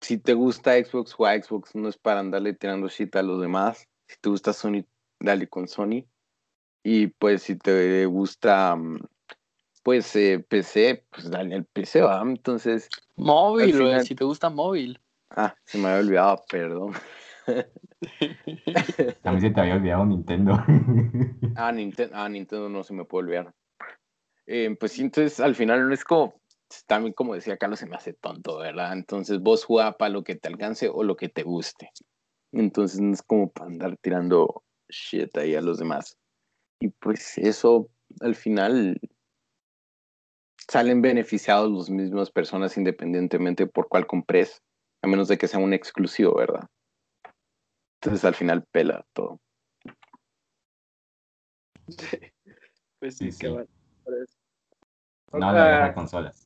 si 0.00 0.18
te 0.18 0.34
gusta 0.34 0.72
Xbox, 0.72 1.12
juega 1.12 1.42
Xbox, 1.42 1.74
no 1.74 1.88
es 1.88 1.96
para 1.96 2.20
andarle 2.20 2.52
tirando 2.54 2.88
shit 2.88 3.14
a 3.16 3.22
los 3.22 3.40
demás. 3.40 3.88
Si 4.06 4.16
te 4.20 4.28
gusta 4.28 4.52
Sony, 4.52 4.84
dale 5.20 5.48
con 5.48 5.68
Sony. 5.68 6.04
Y 6.82 7.08
pues 7.08 7.42
si 7.42 7.56
te 7.56 8.06
gusta, 8.06 8.76
mm, 8.76 9.00
pues 9.82 10.14
eh, 10.16 10.44
PC, 10.48 11.04
pues 11.10 11.30
dale 11.30 11.56
el 11.56 11.64
PC, 11.64 12.02
va. 12.02 12.22
Entonces. 12.22 12.88
Móvil, 13.16 14.02
si 14.04 14.14
te 14.14 14.24
gusta 14.24 14.50
móvil. 14.50 15.00
Ah, 15.30 15.54
se 15.64 15.78
me 15.78 15.88
había 15.88 16.00
olvidado, 16.00 16.44
perdón. 16.48 16.92
También 19.22 19.40
se 19.40 19.50
te 19.50 19.60
había 19.60 19.74
olvidado 19.74 20.06
Nintendo. 20.06 20.52
ah, 21.56 21.72
Nintendo, 21.72 22.14
ah, 22.16 22.28
Nintendo 22.28 22.68
no 22.68 22.84
se 22.84 22.94
me 22.94 23.04
puede 23.04 23.24
olvidar. 23.24 23.54
Eh, 24.46 24.76
pues 24.78 24.92
sí, 24.92 25.02
entonces 25.02 25.40
al 25.40 25.54
final 25.54 25.88
no 25.88 25.94
es 25.94 26.04
como, 26.04 26.40
también 26.86 27.12
como 27.12 27.34
decía 27.34 27.56
Carlos, 27.56 27.78
se 27.78 27.86
me 27.86 27.96
hace 27.96 28.12
tonto, 28.12 28.58
¿verdad? 28.58 28.92
Entonces 28.92 29.40
vos 29.40 29.64
juega 29.64 29.96
para 29.96 30.10
lo 30.10 30.24
que 30.24 30.34
te 30.34 30.48
alcance 30.48 30.88
o 30.88 31.02
lo 31.02 31.16
que 31.16 31.28
te 31.28 31.42
guste. 31.42 31.90
Entonces 32.52 33.00
no 33.00 33.12
es 33.12 33.22
como 33.22 33.50
para 33.50 33.66
andar 33.66 33.96
tirando 33.98 34.64
shit 34.88 35.36
ahí 35.36 35.54
a 35.54 35.60
los 35.60 35.78
demás. 35.78 36.16
Y 36.80 36.88
pues 36.88 37.38
eso 37.38 37.88
al 38.20 38.34
final 38.34 39.00
salen 40.68 41.02
beneficiados 41.02 41.70
los 41.70 41.90
mismos 41.90 42.30
personas 42.30 42.76
independientemente 42.76 43.66
por 43.66 43.88
cuál 43.88 44.06
compres, 44.06 44.62
a 45.02 45.08
menos 45.08 45.28
de 45.28 45.38
que 45.38 45.48
sea 45.48 45.60
un 45.60 45.72
exclusivo, 45.72 46.34
¿verdad? 46.34 46.68
Entonces 48.00 48.24
al 48.24 48.34
final 48.34 48.64
pela 48.70 49.06
todo. 49.12 49.40
pues 52.98 53.16
sí, 53.16 53.30
sí, 53.30 53.46
No, 53.46 55.52
la 55.52 55.52
guerra 55.52 55.94
consolas. 55.94 56.45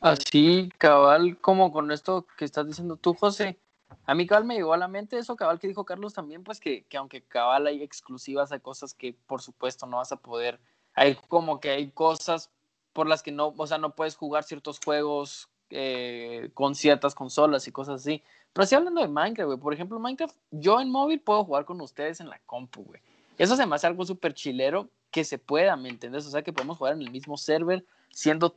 Así, 0.00 0.70
cabal, 0.76 1.38
como 1.40 1.72
con 1.72 1.92
esto 1.92 2.26
que 2.36 2.44
estás 2.44 2.66
diciendo 2.66 2.96
tú, 2.96 3.14
José, 3.14 3.58
a 4.04 4.14
mí 4.14 4.26
cabal 4.26 4.44
me 4.44 4.56
llegó 4.56 4.74
a 4.74 4.78
la 4.78 4.88
mente 4.88 5.18
eso 5.18 5.36
cabal 5.36 5.60
que 5.60 5.68
dijo 5.68 5.84
Carlos 5.84 6.14
también, 6.14 6.42
pues 6.42 6.58
que, 6.58 6.84
que 6.84 6.96
aunque 6.96 7.22
cabal 7.22 7.66
hay 7.68 7.82
exclusivas, 7.82 8.50
hay 8.50 8.60
cosas 8.60 8.92
que 8.92 9.14
por 9.26 9.42
supuesto 9.42 9.86
no 9.86 9.98
vas 9.98 10.10
a 10.10 10.16
poder, 10.16 10.58
hay 10.94 11.14
como 11.28 11.60
que 11.60 11.70
hay 11.70 11.90
cosas 11.90 12.50
por 12.92 13.06
las 13.06 13.22
que 13.22 13.30
no, 13.30 13.54
o 13.56 13.66
sea, 13.66 13.78
no 13.78 13.94
puedes 13.94 14.16
jugar 14.16 14.42
ciertos 14.42 14.80
juegos 14.82 15.48
eh, 15.70 16.50
con 16.54 16.74
ciertas 16.74 17.14
consolas 17.14 17.68
y 17.68 17.72
cosas 17.72 18.00
así. 18.00 18.22
Pero 18.52 18.64
así 18.64 18.74
hablando 18.74 19.02
de 19.02 19.08
Minecraft, 19.08 19.46
güey, 19.46 19.58
por 19.58 19.74
ejemplo, 19.74 19.98
Minecraft, 19.98 20.34
yo 20.50 20.80
en 20.80 20.90
móvil 20.90 21.20
puedo 21.20 21.44
jugar 21.44 21.66
con 21.66 21.80
ustedes 21.80 22.20
en 22.20 22.30
la 22.30 22.40
compu, 22.46 22.84
güey. 22.84 23.00
Eso 23.36 23.54
se 23.54 23.66
me 23.66 23.76
hace 23.76 23.86
algo 23.86 24.04
súper 24.04 24.32
chilero 24.32 24.88
que 25.16 25.24
se 25.24 25.38
pueda, 25.38 25.78
¿me 25.78 25.88
entiendes? 25.88 26.26
O 26.26 26.30
sea, 26.30 26.42
que 26.42 26.52
podemos 26.52 26.76
jugar 26.76 26.92
en 26.92 27.00
el 27.00 27.10
mismo 27.10 27.38
server 27.38 27.82
siendo 28.10 28.54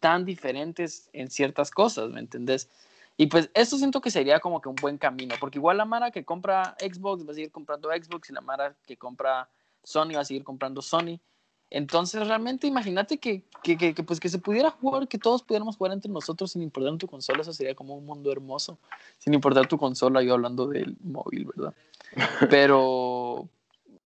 tan 0.00 0.24
diferentes 0.24 1.10
en 1.12 1.28
ciertas 1.28 1.70
cosas, 1.70 2.08
¿me 2.08 2.18
entendés? 2.18 2.70
Y 3.18 3.26
pues 3.26 3.50
eso 3.52 3.76
siento 3.76 4.00
que 4.00 4.10
sería 4.10 4.40
como 4.40 4.62
que 4.62 4.70
un 4.70 4.74
buen 4.76 4.96
camino, 4.96 5.34
porque 5.38 5.58
igual 5.58 5.76
la 5.76 5.84
Mara 5.84 6.10
que 6.10 6.24
compra 6.24 6.74
Xbox 6.80 7.28
va 7.28 7.32
a 7.32 7.34
seguir 7.34 7.52
comprando 7.52 7.90
Xbox 7.90 8.30
y 8.30 8.32
la 8.32 8.40
Mara 8.40 8.74
que 8.86 8.96
compra 8.96 9.50
Sony 9.84 10.14
va 10.14 10.20
a 10.20 10.24
seguir 10.24 10.44
comprando 10.44 10.80
Sony. 10.80 11.20
Entonces 11.68 12.26
realmente 12.26 12.66
imagínate 12.66 13.18
que, 13.18 13.42
que, 13.62 13.76
que, 13.76 14.02
pues 14.02 14.18
que 14.18 14.30
se 14.30 14.38
pudiera 14.38 14.70
jugar, 14.70 15.08
que 15.08 15.18
todos 15.18 15.42
pudiéramos 15.42 15.76
jugar 15.76 15.92
entre 15.92 16.10
nosotros 16.10 16.52
sin 16.52 16.62
importar 16.62 16.96
tu 16.96 17.06
consola, 17.06 17.42
eso 17.42 17.52
sería 17.52 17.74
como 17.74 17.96
un 17.96 18.06
mundo 18.06 18.32
hermoso, 18.32 18.78
sin 19.18 19.34
importar 19.34 19.68
tu 19.68 19.76
consola, 19.76 20.22
yo 20.22 20.32
hablando 20.32 20.68
del 20.68 20.96
móvil, 21.02 21.50
¿verdad? 21.54 21.74
Pero 22.48 23.50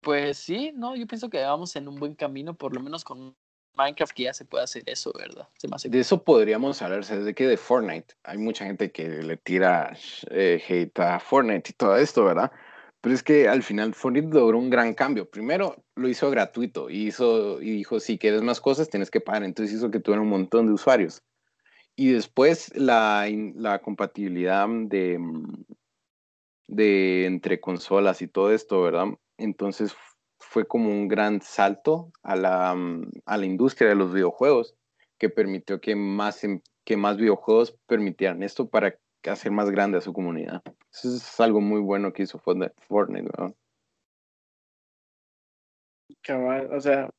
pues 0.00 0.38
sí, 0.38 0.72
no, 0.74 0.96
yo 0.96 1.06
pienso 1.06 1.28
que 1.30 1.42
vamos 1.42 1.74
en 1.76 1.88
un 1.88 1.96
buen 1.96 2.14
camino, 2.14 2.54
por 2.54 2.74
lo 2.74 2.80
menos 2.80 3.04
con 3.04 3.36
Minecraft 3.78 4.12
que 4.12 4.24
ya 4.24 4.34
se 4.34 4.44
puede 4.44 4.64
hacer 4.64 4.82
eso, 4.86 5.12
¿verdad? 5.16 5.48
De 5.84 6.00
eso 6.00 6.22
podríamos 6.22 6.82
hablar, 6.82 7.04
desde 7.04 7.34
que 7.34 7.46
de 7.46 7.56
Fortnite. 7.56 8.14
Hay 8.24 8.38
mucha 8.38 8.66
gente 8.66 8.90
que 8.90 9.08
le 9.08 9.36
tira 9.36 9.96
eh, 10.30 10.62
hate 10.68 10.98
a 10.98 11.20
Fortnite 11.20 11.70
y 11.70 11.72
todo 11.74 11.96
esto, 11.96 12.24
¿verdad? 12.24 12.50
Pero 13.00 13.14
es 13.14 13.22
que 13.22 13.48
al 13.48 13.62
final 13.62 13.94
Fortnite 13.94 14.34
logró 14.34 14.58
un 14.58 14.70
gran 14.70 14.94
cambio. 14.94 15.30
Primero 15.30 15.84
lo 15.94 16.08
hizo 16.08 16.30
gratuito 16.30 16.90
y, 16.90 17.06
hizo, 17.06 17.62
y 17.62 17.70
dijo, 17.70 18.00
si 18.00 18.18
quieres 18.18 18.42
más 18.42 18.60
cosas 18.60 18.90
tienes 18.90 19.10
que 19.10 19.20
pagar. 19.20 19.44
Entonces 19.44 19.76
hizo 19.76 19.90
que 19.90 20.00
tuviera 20.00 20.22
un 20.22 20.28
montón 20.28 20.66
de 20.66 20.72
usuarios. 20.72 21.22
Y 21.94 22.10
después 22.10 22.76
la, 22.76 23.28
la 23.54 23.78
compatibilidad 23.80 24.68
de, 24.68 25.18
de 26.66 27.26
entre 27.26 27.60
consolas 27.60 28.22
y 28.22 28.28
todo 28.28 28.52
esto, 28.52 28.82
¿verdad? 28.82 29.06
Entonces 29.38 29.94
fue 30.38 30.66
como 30.66 30.90
un 30.90 31.08
gran 31.08 31.40
salto 31.40 32.12
a 32.22 32.36
la, 32.36 32.74
mm, 32.74 33.10
a 33.26 33.36
la 33.36 33.46
industria 33.46 33.88
de 33.88 33.94
los 33.94 34.12
videojuegos 34.12 34.74
que 35.18 35.30
permitió 35.30 35.80
que 35.80 35.96
más, 35.96 36.42
que 36.84 36.96
más 36.96 37.16
videojuegos 37.16 37.76
permitieran 37.86 38.42
esto 38.42 38.68
para 38.68 38.98
hacer 39.24 39.52
más 39.52 39.70
grande 39.70 39.98
a 39.98 40.00
su 40.00 40.12
comunidad. 40.12 40.62
Eso 40.92 41.08
es 41.08 41.40
algo 41.40 41.60
muy 41.60 41.80
bueno 41.80 42.12
que 42.12 42.22
hizo 42.22 42.38
Fortnite, 42.38 43.30
¿no? 43.38 43.54
Cabal, 46.22 46.72
o 46.72 46.80
sea, 46.80 47.10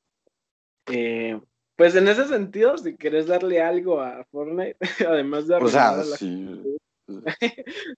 eh, 0.88 1.40
pues 1.76 1.96
en 1.96 2.08
ese 2.08 2.26
sentido, 2.26 2.78
si 2.78 2.96
quieres 2.96 3.28
darle 3.28 3.62
algo 3.62 4.02
a 4.02 4.24
Fortnite, 4.26 4.78
además 5.08 5.48
de 5.48 5.56
O 5.56 5.68
sea, 5.68 6.04
sí. 6.04 6.79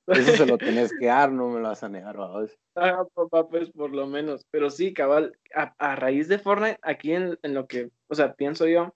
Eso 0.07 0.31
se 0.31 0.45
lo 0.45 0.57
tenés 0.57 0.91
que 0.97 1.07
dar, 1.07 1.31
no 1.31 1.49
me 1.49 1.59
lo 1.59 1.69
vas 1.69 1.83
a 1.83 1.89
negar, 1.89 2.17
vos. 2.17 2.57
Ah, 2.75 3.03
pues 3.49 3.69
por 3.71 3.91
lo 3.91 4.07
menos. 4.07 4.45
Pero 4.51 4.69
sí, 4.69 4.93
cabal, 4.93 5.37
a, 5.53 5.95
raíz 5.95 6.27
de 6.27 6.39
Fortnite, 6.39 6.79
aquí 6.81 7.13
en, 7.13 7.37
en 7.43 7.53
lo 7.53 7.67
que, 7.67 7.89
o 8.07 8.15
sea, 8.15 8.33
pienso 8.33 8.67
yo, 8.67 8.93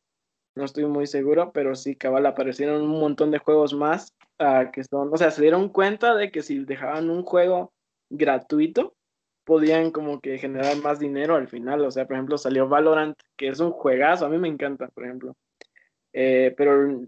no 0.55 0.63
estoy 0.63 0.85
muy 0.85 1.07
seguro, 1.07 1.51
pero 1.51 1.75
sí, 1.75 1.95
cabal, 1.95 2.25
aparecieron 2.25 2.81
un 2.81 2.99
montón 2.99 3.31
de 3.31 3.39
juegos 3.39 3.73
más 3.73 4.13
ah, 4.39 4.71
que 4.71 4.83
son, 4.83 5.13
o 5.13 5.17
sea, 5.17 5.31
se 5.31 5.41
dieron 5.41 5.69
cuenta 5.69 6.15
de 6.15 6.31
que 6.31 6.41
si 6.41 6.59
dejaban 6.63 7.09
un 7.09 7.23
juego 7.23 7.73
gratuito, 8.09 8.95
podían 9.43 9.91
como 9.91 10.19
que 10.21 10.37
generar 10.37 10.77
más 10.77 10.99
dinero 10.99 11.35
al 11.35 11.47
final. 11.47 11.81
O 11.85 11.91
sea, 11.91 12.07
por 12.07 12.15
ejemplo, 12.15 12.37
salió 12.37 12.67
Valorant, 12.67 13.17
que 13.37 13.49
es 13.49 13.59
un 13.59 13.71
juegazo, 13.71 14.25
a 14.25 14.29
mí 14.29 14.37
me 14.37 14.47
encanta, 14.47 14.87
por 14.89 15.05
ejemplo. 15.05 15.35
Eh, 16.13 16.53
pero 16.57 17.01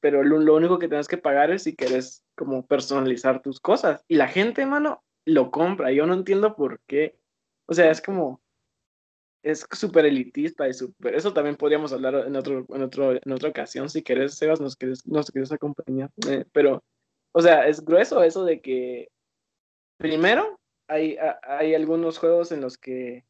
pero 0.00 0.22
lo, 0.22 0.38
lo 0.38 0.54
único 0.54 0.78
que 0.78 0.88
tienes 0.88 1.08
que 1.08 1.18
pagar 1.18 1.50
es 1.50 1.64
si 1.64 1.76
quieres 1.76 2.24
como 2.36 2.66
personalizar 2.66 3.42
tus 3.42 3.58
cosas. 3.58 4.04
Y 4.06 4.16
la 4.16 4.28
gente, 4.28 4.64
mano, 4.66 5.02
lo 5.24 5.50
compra. 5.50 5.90
Yo 5.90 6.06
no 6.06 6.14
entiendo 6.14 6.54
por 6.54 6.80
qué. 6.86 7.18
O 7.66 7.74
sea, 7.74 7.90
es 7.90 8.00
como, 8.00 8.40
es 9.42 9.66
súper 9.72 10.06
elitista 10.06 10.68
y 10.68 10.74
súper... 10.74 11.14
Eso 11.14 11.32
también 11.32 11.56
podríamos 11.56 11.92
hablar 11.92 12.26
en, 12.26 12.36
otro, 12.36 12.66
en, 12.68 12.82
otro, 12.82 13.12
en 13.12 13.32
otra 13.32 13.48
ocasión. 13.48 13.88
Si 13.88 14.02
quieres, 14.02 14.34
Sebas, 14.34 14.60
nos 14.60 14.76
quieres, 14.76 15.06
nos 15.06 15.30
quieres 15.30 15.50
acompañar. 15.50 16.10
Eh, 16.28 16.44
pero, 16.52 16.84
o 17.32 17.40
sea, 17.40 17.66
es 17.66 17.84
grueso 17.84 18.22
eso 18.22 18.44
de 18.44 18.60
que, 18.60 19.08
primero, 19.96 20.60
hay, 20.88 21.16
hay 21.42 21.74
algunos 21.74 22.18
juegos 22.18 22.52
en 22.52 22.60
los 22.60 22.78
que 22.78 23.24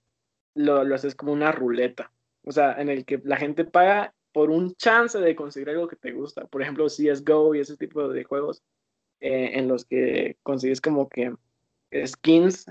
lo, 0.55 0.85
lo 0.85 0.95
haces 0.95 1.15
como 1.15 1.33
una 1.33 1.53
ruleta. 1.53 2.13
O 2.45 2.53
sea, 2.53 2.81
en 2.81 2.89
el 2.89 3.05
que 3.05 3.21
la 3.25 3.37
gente 3.37 3.65
paga 3.65 4.15
por 4.33 4.51
un 4.51 4.75
chance 4.75 5.19
de 5.19 5.35
conseguir 5.35 5.71
algo 5.71 5.89
que 5.89 5.97
te 5.97 6.13
gusta. 6.13 6.47
Por 6.47 6.61
ejemplo, 6.61 6.87
CSGO 6.87 7.55
y 7.55 7.61
ese 7.61 7.77
tipo 7.77 8.07
de 8.09 8.25
juegos 8.25 8.63
eh, 9.21 9.53
en 9.55 9.69
los 9.69 9.85
que 9.85 10.37
consigues 10.43 10.81
como 10.81 11.09
que 11.09 11.35
skins 12.07 12.67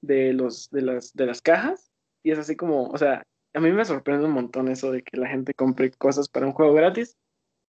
de, 0.00 0.32
los, 0.32 0.70
de, 0.70 0.82
las, 0.82 1.14
de 1.14 1.26
las 1.26 1.42
cajas. 1.42 1.90
Y 2.22 2.30
es 2.30 2.38
así 2.38 2.56
como, 2.56 2.88
o 2.88 2.98
sea, 2.98 3.26
a 3.54 3.60
mí 3.60 3.70
me 3.70 3.84
sorprende 3.84 4.26
un 4.26 4.32
montón 4.32 4.68
eso 4.68 4.90
de 4.90 5.02
que 5.02 5.16
la 5.16 5.28
gente 5.28 5.54
compre 5.54 5.90
cosas 5.92 6.28
para 6.28 6.46
un 6.46 6.52
juego 6.52 6.74
gratis. 6.74 7.16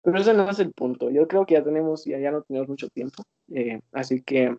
Pero 0.01 0.19
ese 0.19 0.34
no 0.34 0.49
es 0.49 0.59
el 0.59 0.71
punto. 0.71 1.09
Yo 1.09 1.28
creo 1.28 1.45
que 1.45 1.55
ya 1.55 1.63
tenemos, 1.63 2.05
ya, 2.05 2.19
ya 2.19 2.32
no 2.32 2.43
tenemos 2.43 2.69
mucho 2.69 2.89
tiempo. 2.89 3.23
Eh, 3.51 3.82
así 3.91 4.21
que, 4.21 4.55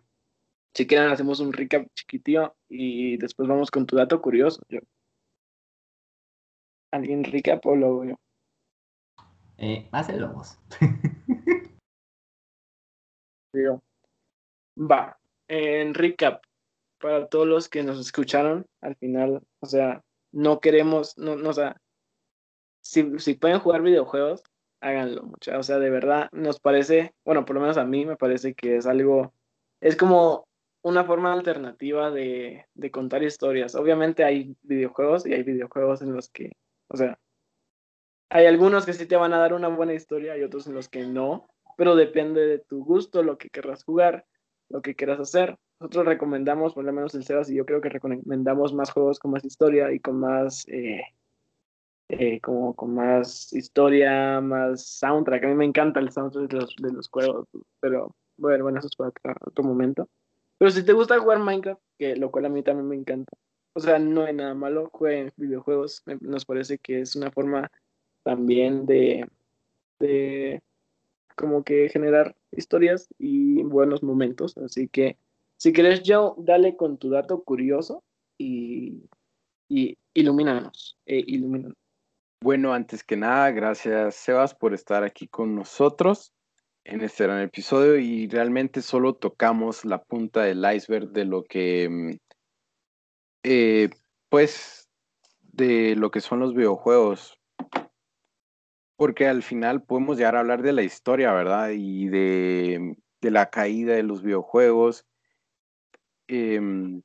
si 0.73 0.85
quieren, 0.85 1.09
hacemos 1.09 1.39
un 1.39 1.53
recap 1.53 1.87
chiquitío 1.95 2.55
y 2.67 3.17
después 3.17 3.47
vamos 3.47 3.71
con 3.71 3.85
tu 3.85 3.95
dato 3.95 4.21
curioso. 4.21 4.61
Yo. 4.69 4.79
¿Alguien 6.91 7.23
recap 7.23 7.65
o 7.65 7.75
lo 7.75 7.87
hago 7.87 8.05
yo? 8.05 8.15
Eh, 9.57 9.87
hácelo 9.91 10.33
vos. 10.33 10.59
Va, 14.79 15.17
en 15.47 15.93
recap, 15.93 16.43
para 16.99 17.27
todos 17.27 17.47
los 17.47 17.69
que 17.69 17.83
nos 17.83 17.99
escucharon, 17.99 18.65
al 18.81 18.95
final, 18.95 19.41
o 19.59 19.65
sea, 19.65 20.03
no 20.31 20.59
queremos, 20.59 21.17
no, 21.17 21.35
no 21.35 21.49
o 21.49 21.53
sea, 21.53 21.81
si, 22.81 23.19
si 23.19 23.33
pueden 23.35 23.59
jugar 23.59 23.81
videojuegos, 23.81 24.43
háganlo, 24.81 25.23
mucha, 25.23 25.57
o 25.57 25.63
sea, 25.63 25.79
de 25.79 25.89
verdad, 25.89 26.29
nos 26.31 26.59
parece, 26.59 27.13
bueno, 27.25 27.45
por 27.45 27.55
lo 27.55 27.61
menos 27.61 27.77
a 27.77 27.85
mí 27.85 28.05
me 28.05 28.17
parece 28.17 28.53
que 28.53 28.77
es 28.77 28.85
algo, 28.85 29.33
es 29.81 29.95
como 29.95 30.47
una 30.83 31.03
forma 31.03 31.33
alternativa 31.33 32.11
de, 32.11 32.65
de 32.73 32.91
contar 32.91 33.23
historias. 33.23 33.75
Obviamente 33.75 34.23
hay 34.23 34.55
videojuegos 34.61 35.25
y 35.25 35.33
hay 35.33 35.43
videojuegos 35.43 36.01
en 36.01 36.13
los 36.13 36.29
que, 36.29 36.53
o 36.87 36.97
sea, 36.97 37.19
hay 38.29 38.45
algunos 38.45 38.85
que 38.85 38.93
sí 38.93 39.05
te 39.05 39.17
van 39.17 39.33
a 39.33 39.39
dar 39.39 39.53
una 39.53 39.67
buena 39.69 39.93
historia 39.93 40.37
y 40.37 40.43
otros 40.43 40.67
en 40.67 40.75
los 40.75 40.89
que 40.89 41.05
no, 41.05 41.49
pero 41.77 41.95
depende 41.95 42.45
de 42.45 42.59
tu 42.59 42.83
gusto, 42.83 43.23
lo 43.23 43.37
que 43.37 43.49
querrás 43.49 43.83
jugar, 43.85 44.25
lo 44.67 44.81
que 44.81 44.95
quieras 44.95 45.19
hacer. 45.19 45.57
Nosotros 45.79 46.07
recomendamos, 46.07 46.73
por 46.73 46.83
lo 46.83 46.91
menos 46.91 47.13
el 47.13 47.23
Sebas 47.23 47.49
y 47.51 47.55
yo 47.55 47.65
creo 47.65 47.79
que 47.81 47.89
recomendamos 47.89 48.73
más 48.73 48.89
juegos 48.89 49.19
con 49.19 49.31
más 49.31 49.45
historia 49.45 49.91
y 49.93 49.99
con 49.99 50.19
más, 50.19 50.67
eh, 50.67 51.03
eh, 52.09 52.41
como 52.41 52.75
con 52.75 52.95
más 52.95 53.53
historia, 53.53 54.41
más 54.41 54.87
soundtrack. 54.87 55.43
A 55.43 55.47
mí 55.49 55.53
me 55.53 55.65
encanta 55.65 55.99
el 55.99 56.11
soundtrack 56.11 56.49
de 56.49 56.57
los, 56.57 56.75
de 56.77 56.91
los 56.91 57.09
juegos, 57.09 57.47
pero 57.79 58.15
bueno, 58.37 58.63
bueno, 58.63 58.79
eso 58.79 58.87
es 58.87 58.95
para 58.95 59.37
otro, 59.45 59.63
momento. 59.63 60.09
Pero 60.57 60.71
si 60.71 60.83
te 60.83 60.93
gusta 60.93 61.19
jugar 61.19 61.37
Minecraft, 61.37 61.81
que 61.99 62.15
lo 62.15 62.31
cual 62.31 62.45
a 62.45 62.49
mí 62.49 62.63
también 62.63 62.87
me 62.87 62.95
encanta, 62.95 63.37
o 63.73 63.79
sea, 63.79 63.99
no 63.99 64.23
hay 64.23 64.33
nada 64.33 64.55
malo, 64.55 64.89
jueguen 64.91 65.31
videojuegos, 65.35 66.03
nos 66.21 66.45
parece 66.45 66.79
que 66.79 67.01
es 67.01 67.15
una 67.15 67.29
forma 67.29 67.69
también 68.23 68.87
de 68.87 69.27
como 71.37 71.63
que 71.63 71.87
generar 71.89 72.35
historias 72.51 73.07
y 73.17 73.63
buenos 73.63 74.03
momentos. 74.03 74.57
Así 74.57 74.87
que 74.89 75.17
si 75.55 75.71
quieres, 75.71 76.01
Joe, 76.05 76.33
dale 76.37 76.75
con 76.75 76.97
tu 76.97 77.09
dato 77.09 77.43
curioso 77.43 78.03
y, 78.37 79.03
y 79.69 79.97
ilumínanos. 80.13 80.97
eh, 81.05 81.23
ilumínanos. 81.25 81.77
Bueno, 82.41 82.73
antes 82.73 83.03
que 83.03 83.17
nada, 83.17 83.51
gracias 83.51 84.15
Sebas 84.15 84.53
por 84.53 84.73
estar 84.73 85.03
aquí 85.03 85.27
con 85.27 85.55
nosotros 85.55 86.33
en 86.83 87.01
este 87.01 87.23
gran 87.23 87.41
episodio 87.41 87.97
y 87.97 88.27
realmente 88.27 88.81
solo 88.81 89.15
tocamos 89.15 89.85
la 89.85 90.03
punta 90.03 90.43
del 90.43 90.63
iceberg 90.73 91.09
de 91.09 91.25
lo 91.25 91.43
que, 91.43 91.89
mm, 91.89 92.11
eh, 93.43 93.89
pues, 94.29 94.87
de 95.41 95.95
lo 95.95 96.11
que 96.11 96.21
son 96.21 96.39
los 96.39 96.53
videojuegos. 96.53 97.36
Porque 98.97 99.27
al 99.27 99.43
final 99.43 99.83
podemos 99.83 100.17
llegar 100.17 100.35
a 100.35 100.39
hablar 100.39 100.61
de 100.61 100.73
la 100.73 100.83
historia, 100.83 101.31
¿verdad? 101.31 101.69
Y 101.69 102.07
de, 102.07 102.97
de 103.21 103.31
la 103.31 103.49
caída 103.49 103.93
de 103.93 104.03
los 104.03 104.21
videojuegos. 104.21 105.05
Em, 106.27 107.01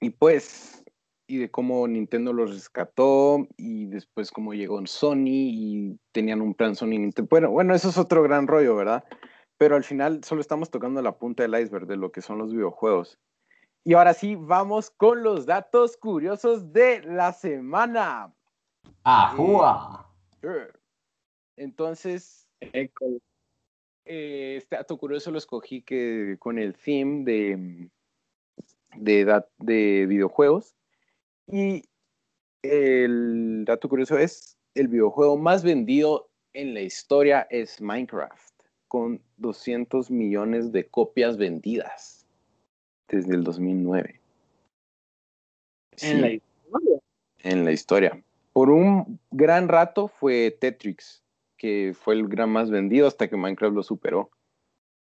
y 0.00 0.10
pues, 0.10 0.84
y 1.26 1.36
de 1.36 1.50
cómo 1.50 1.86
Nintendo 1.86 2.32
los 2.32 2.54
rescató 2.54 3.46
y 3.56 3.86
después 3.86 4.30
cómo 4.30 4.54
llegó 4.54 4.84
Sony 4.86 5.26
y 5.26 6.00
tenían 6.12 6.40
un 6.40 6.54
plan 6.54 6.74
Sony 6.74 6.98
Nintendo. 6.98 7.28
Bueno, 7.28 7.50
bueno, 7.50 7.74
eso 7.74 7.90
es 7.90 7.98
otro 7.98 8.22
gran 8.22 8.46
rollo, 8.46 8.76
¿verdad? 8.76 9.04
Pero 9.58 9.76
al 9.76 9.84
final 9.84 10.24
solo 10.24 10.40
estamos 10.40 10.70
tocando 10.70 11.02
la 11.02 11.18
punta 11.18 11.42
del 11.42 11.60
iceberg 11.60 11.86
de 11.86 11.96
lo 11.96 12.12
que 12.12 12.22
son 12.22 12.38
los 12.38 12.52
videojuegos. 12.52 13.18
Y 13.84 13.94
ahora 13.94 14.14
sí, 14.14 14.36
vamos 14.36 14.90
con 14.90 15.22
los 15.22 15.46
datos 15.46 15.96
curiosos 15.96 16.72
de 16.72 17.02
la 17.02 17.32
semana. 17.32 18.32
¡Ajúa! 19.04 20.06
Sure. 20.40 20.77
Entonces, 21.58 22.46
eh, 22.72 22.88
este 24.56 24.76
dato 24.76 24.96
curioso 24.96 25.30
lo 25.30 25.38
escogí 25.38 25.82
que, 25.82 26.36
con 26.38 26.58
el 26.58 26.74
theme 26.74 27.24
de, 27.24 27.90
de, 28.96 29.24
dat- 29.26 29.50
de 29.58 30.06
videojuegos. 30.06 30.76
Y 31.50 31.82
el 32.62 33.64
dato 33.64 33.88
curioso 33.88 34.16
es, 34.16 34.56
el 34.74 34.88
videojuego 34.88 35.36
más 35.36 35.64
vendido 35.64 36.30
en 36.52 36.74
la 36.74 36.80
historia 36.80 37.46
es 37.50 37.80
Minecraft, 37.80 38.54
con 38.86 39.20
200 39.36 40.10
millones 40.10 40.70
de 40.72 40.86
copias 40.88 41.36
vendidas 41.36 42.26
desde 43.08 43.34
el 43.34 43.42
2009. 43.42 44.20
En 46.00 46.20
la 46.22 46.28
Sí, 46.28 46.34
historia. 46.34 47.00
en 47.40 47.64
la 47.64 47.72
historia. 47.72 48.24
Por 48.52 48.70
un 48.70 49.18
gran 49.30 49.68
rato 49.68 50.08
fue 50.08 50.50
Tetris, 50.60 51.22
que 51.58 51.92
fue 51.94 52.14
el 52.14 52.28
gran 52.28 52.50
más 52.50 52.70
vendido 52.70 53.06
hasta 53.06 53.28
que 53.28 53.36
Minecraft 53.36 53.74
lo 53.74 53.82
superó. 53.82 54.30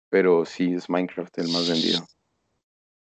Pero 0.09 0.43
sí 0.45 0.73
es 0.73 0.89
Minecraft 0.89 1.37
el 1.37 1.49
más 1.49 1.69
vendido. 1.69 1.99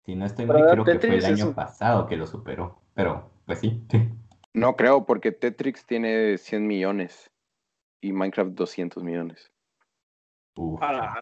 Si 0.06 0.16
no 0.16 0.26
estoy 0.26 0.46
mal, 0.48 0.68
creo 0.70 0.84
que 0.84 1.00
fue 1.00 1.18
el 1.18 1.26
año 1.26 1.48
un- 1.48 1.54
pasado 1.54 2.08
que 2.08 2.18
lo 2.18 2.26
superó. 2.26 2.82
Pero, 2.96 3.32
pues 3.46 3.60
sí. 3.60 3.82
No 4.54 4.76
creo, 4.76 5.06
porque 5.06 5.32
Tetris 5.32 5.86
tiene 5.86 6.38
100 6.38 6.66
millones 6.68 7.30
y 8.02 8.12
Minecraft 8.12 8.52
200 8.52 9.04
millones. 9.04 9.52
Uf. 10.56 10.80
Ah, 10.82 11.22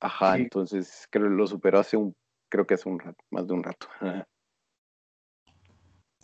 Ajá, 0.00 0.36
Sí. 0.36 0.42
entonces 0.42 1.08
creo 1.10 1.24
que 1.24 1.34
lo 1.34 1.46
superó 1.46 1.78
hace 1.78 1.96
un, 1.96 2.14
creo 2.50 2.66
que 2.66 2.74
hace 2.74 2.88
un 2.88 2.98
rato, 2.98 3.22
más 3.30 3.46
de 3.46 3.54
un 3.54 3.62
rato. 3.62 3.88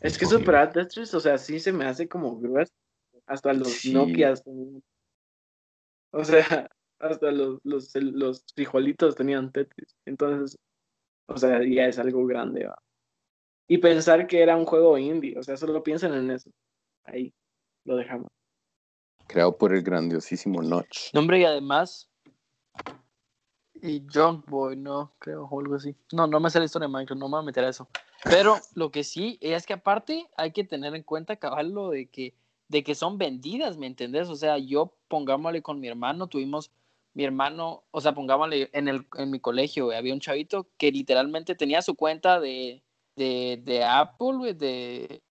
es 0.01 0.19
que 0.19 0.27
superar 0.27 0.69
a 0.69 0.71
Tetris, 0.73 1.13
o 1.15 1.21
sea, 1.21 1.39
sí 1.39 1.59
se 1.59 1.73
me 1.73 1.85
hace 1.87 2.09
como 2.09 2.39
grueso. 2.39 2.73
Hasta 3.27 3.53
los 3.53 3.69
Sí. 3.69 3.93
Nokias. 3.95 4.43
O 6.15 6.25
sea, 6.25 6.71
hasta 6.99 7.31
los, 7.31 7.59
los, 7.65 7.95
los 7.95 8.45
frijolitos 8.55 9.15
tenían 9.15 9.51
Tetris. 9.51 9.97
Entonces, 10.05 10.59
o 11.27 11.37
sea, 11.39 11.61
ya 11.65 11.87
es 11.87 11.99
algo 11.99 12.27
grande. 12.27 12.67
¿va? 12.67 12.77
Y 13.67 13.79
pensar 13.79 14.27
que 14.27 14.43
era 14.43 14.57
un 14.57 14.67
juego 14.67 14.99
indie, 14.99 15.39
o 15.39 15.43
sea, 15.43 15.57
solo 15.57 15.83
piensen 15.83 16.13
en 16.13 16.31
eso. 16.31 16.51
Ahí 17.05 17.33
lo 17.85 17.97
dejamos. 17.97 18.29
Creado 19.27 19.57
por 19.57 19.75
el 19.75 19.83
grandiosísimo 19.83 20.63
Notch. 20.63 21.13
No, 21.15 21.21
hombre, 21.21 21.41
y 21.41 21.45
además, 21.45 22.11
Y 23.81 24.07
Junk 24.13 24.49
Boy, 24.49 24.77
no, 24.77 25.15
creo, 25.19 25.45
o 25.45 25.61
algo 25.61 25.75
así. 25.77 25.97
No, 26.13 26.27
no 26.27 26.39
me 26.39 26.51
sé 26.51 26.59
la 26.59 26.67
historia 26.67 26.87
de 26.87 26.93
Minecraft, 26.93 27.19
no 27.19 27.29
me 27.29 27.33
voy 27.33 27.43
a 27.43 27.47
meter 27.47 27.65
a 27.65 27.71
eso. 27.71 27.89
Pero 28.25 28.59
lo 28.75 28.93
que 28.93 29.03
sí 29.03 29.39
es 29.41 29.67
que 29.67 29.73
aparte 29.73 30.29
hay 30.37 30.53
que 30.53 30.65
tener 30.65 30.95
en 30.95 31.03
cuenta, 31.03 31.37
cabal, 31.37 31.73
lo 31.73 31.91
de 31.91 32.07
que, 32.07 32.35
de 32.73 32.83
que 32.83 32.95
son 32.95 33.19
vendidas, 33.19 33.77
¿me 33.77 33.87
entendés? 33.87 34.31
O 34.31 34.35
sea, 34.35 34.57
yo, 34.57 34.95
pongámosle 35.09 35.61
con 35.61 35.79
mi 35.79 35.89
hermano, 35.89 36.27
tuvimos, 36.27 36.71
mi 37.13 37.23
hermano, 37.23 37.85
o 37.91 38.01
sea, 38.01 38.15
pongámosle 38.15 38.71
en, 38.73 38.89
el, 38.89 39.07
en 39.19 39.31
mi 39.31 39.41
colegio, 39.41 39.91
había 39.91 40.15
un 40.15 40.21
chavito 40.21 40.67
que 40.79 40.91
literalmente 40.91 41.55
tenía 41.55 41.83
su 41.83 41.95
cuenta 41.95 42.41
de, 42.41 42.83
de, 43.15 43.85
Apple, 43.85 44.55
de, 44.55 45.23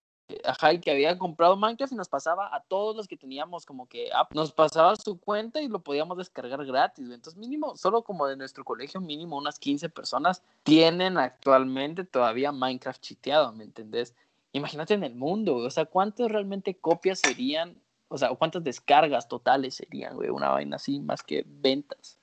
ajá, 0.46 0.80
que 0.80 0.92
había 0.92 1.18
comprado 1.18 1.58
Minecraft 1.58 1.94
y 1.94 1.96
nos 1.96 2.10
pasaba 2.10 2.56
a 2.56 2.62
todos 2.62 2.96
los 2.96 3.08
que 3.08 3.18
teníamos 3.18 3.66
como 3.66 3.88
que 3.88 4.12
nos 4.36 4.52
pasaba 4.52 4.96
su 4.96 5.20
cuenta 5.20 5.64
y 5.64 5.68
lo 5.68 5.80
podíamos 5.80 6.20
descargar 6.20 6.64
gratis. 6.64 7.10
Entonces, 7.10 7.38
mínimo, 7.38 7.76
solo 7.76 8.04
como 8.04 8.28
de 8.28 8.38
nuestro 8.38 8.64
colegio, 8.64 9.02
mínimo 9.02 9.36
unas 9.36 9.58
15 9.58 9.90
personas 9.90 10.44
tienen 10.62 11.18
actualmente 11.18 12.04
todavía 12.04 12.52
Minecraft 12.52 13.02
chiteado, 13.02 13.52
¿me 13.52 13.64
entendés? 13.64 14.14
Imagínate 14.54 14.94
en 14.94 15.04
el 15.04 15.16
mundo, 15.16 15.56
o 15.56 15.70
sea, 15.70 15.86
¿cuántas 15.86 16.30
realmente 16.30 16.76
copias 16.76 17.20
serían? 17.20 17.78
O 18.10 18.18
sea, 18.18 18.30
¿cuántas 18.36 18.64
descargas 18.64 19.30
totales 19.30 19.76
serían, 19.76 20.16
güey? 20.16 20.30
Una 20.30 20.50
vaina 20.50 20.76
así, 20.76 21.00
más 21.00 21.24
que 21.24 21.46
ventas. 21.48 22.20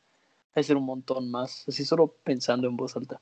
Debe 0.54 0.62
ser 0.62 0.76
un 0.76 0.84
montón 0.84 1.30
más, 1.30 1.66
así 1.66 1.84
solo 1.84 2.14
pensando 2.24 2.68
en 2.68 2.76
voz 2.76 2.96
alta. 2.96 3.20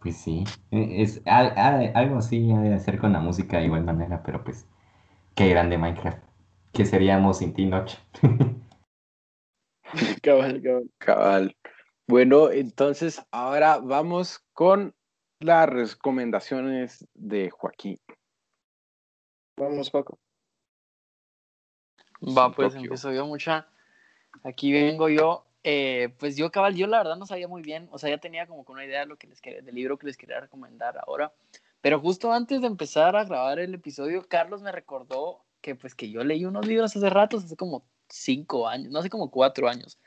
Pues 0.00 0.16
sí, 0.16 0.44
e, 0.70 1.02
es 1.02 1.22
algo 1.26 2.18
así 2.18 2.50
ha 2.52 2.60
de 2.60 2.74
hacer 2.74 2.98
con 2.98 3.12
la 3.12 3.20
música 3.20 3.58
de 3.58 3.66
igual 3.66 3.84
manera, 3.84 4.22
pero 4.22 4.42
pues 4.42 4.66
qué 5.34 5.48
grande 5.48 5.78
Minecraft. 5.78 6.22
¿Qué 6.72 6.84
seríamos 6.84 7.38
sin 7.38 7.54
ti, 7.54 7.66
Noche? 7.66 7.98
cabal, 10.22 10.62
cabal. 10.62 10.90
Cabal. 10.98 11.56
Bueno, 12.06 12.50
entonces 12.50 13.22
ahora 13.30 13.78
vamos 13.78 14.40
con 14.52 14.94
las 15.40 15.68
recomendaciones 15.68 17.06
de 17.14 17.50
Joaquín. 17.50 17.98
Vamos, 19.56 19.90
Paco. 19.90 20.18
Va, 22.22 22.50
pues 22.50 22.74
empiezo 22.74 23.12
yo 23.12 23.26
mucha. 23.26 23.68
Aquí 24.42 24.72
vengo 24.72 25.08
yo 25.08 25.48
eh, 25.64 26.14
pues 26.18 26.36
yo, 26.36 26.50
cabal, 26.50 26.76
yo 26.76 26.86
la 26.86 26.98
verdad 26.98 27.16
no 27.16 27.26
sabía 27.26 27.48
muy 27.48 27.62
bien, 27.62 27.88
o 27.90 27.98
sea, 27.98 28.10
ya 28.10 28.18
tenía 28.18 28.46
como 28.46 28.64
una 28.68 28.84
idea 28.84 29.00
de 29.00 29.06
lo 29.06 29.16
que 29.16 29.26
les 29.26 29.40
quería, 29.40 29.60
del 29.60 29.74
libro 29.74 29.98
que 29.98 30.06
les 30.06 30.16
quería 30.16 30.40
recomendar 30.40 30.98
ahora, 31.06 31.32
pero 31.80 32.00
justo 32.00 32.32
antes 32.32 32.60
de 32.60 32.68
empezar 32.68 33.16
a 33.16 33.24
grabar 33.24 33.58
el 33.58 33.74
episodio, 33.74 34.26
Carlos 34.28 34.62
me 34.62 34.72
recordó 34.72 35.44
que 35.60 35.74
pues 35.74 35.94
que 35.94 36.10
yo 36.10 36.22
leí 36.22 36.44
unos 36.44 36.66
libros 36.66 36.96
hace 36.96 37.10
ratos, 37.10 37.44
hace 37.44 37.56
como 37.56 37.84
cinco 38.08 38.68
años, 38.68 38.90
no 38.90 39.00
hace 39.00 39.10
como 39.10 39.30
cuatro 39.30 39.68
años, 39.68 39.98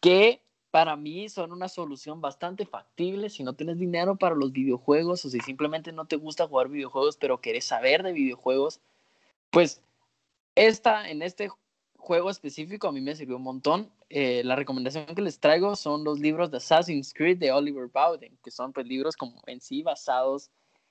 que 0.00 0.40
para 0.76 0.94
mí 0.94 1.30
son 1.30 1.52
una 1.52 1.70
solución 1.70 2.20
bastante 2.20 2.66
factible 2.66 3.30
si 3.30 3.42
no 3.42 3.54
tienes 3.54 3.78
dinero 3.78 4.16
para 4.16 4.34
los 4.34 4.52
videojuegos 4.52 5.24
o 5.24 5.30
si 5.30 5.40
simplemente 5.40 5.90
no 5.90 6.04
te 6.04 6.16
gusta 6.16 6.46
jugar 6.46 6.68
videojuegos 6.68 7.16
pero 7.16 7.40
quieres 7.40 7.64
saber 7.64 8.02
de 8.02 8.12
videojuegos, 8.12 8.82
pues 9.48 9.80
esta, 10.54 11.08
en 11.08 11.22
este 11.22 11.48
juego 11.96 12.28
específico 12.28 12.88
a 12.88 12.92
mí 12.92 13.00
me 13.00 13.16
sirvió 13.16 13.38
un 13.38 13.44
montón. 13.44 13.90
Eh, 14.10 14.42
la 14.44 14.54
recomendación 14.54 15.06
que 15.06 15.22
les 15.22 15.40
traigo 15.40 15.76
son 15.76 16.04
los 16.04 16.18
libros 16.18 16.50
de 16.50 16.58
Assassin's 16.58 17.14
Creed 17.14 17.38
de 17.38 17.52
Oliver 17.52 17.88
Bowden, 17.88 18.36
que 18.44 18.50
son 18.50 18.74
pues 18.74 18.86
libros 18.86 19.16
como 19.16 19.40
en 19.46 19.62
sí 19.62 19.82
basados 19.82 20.50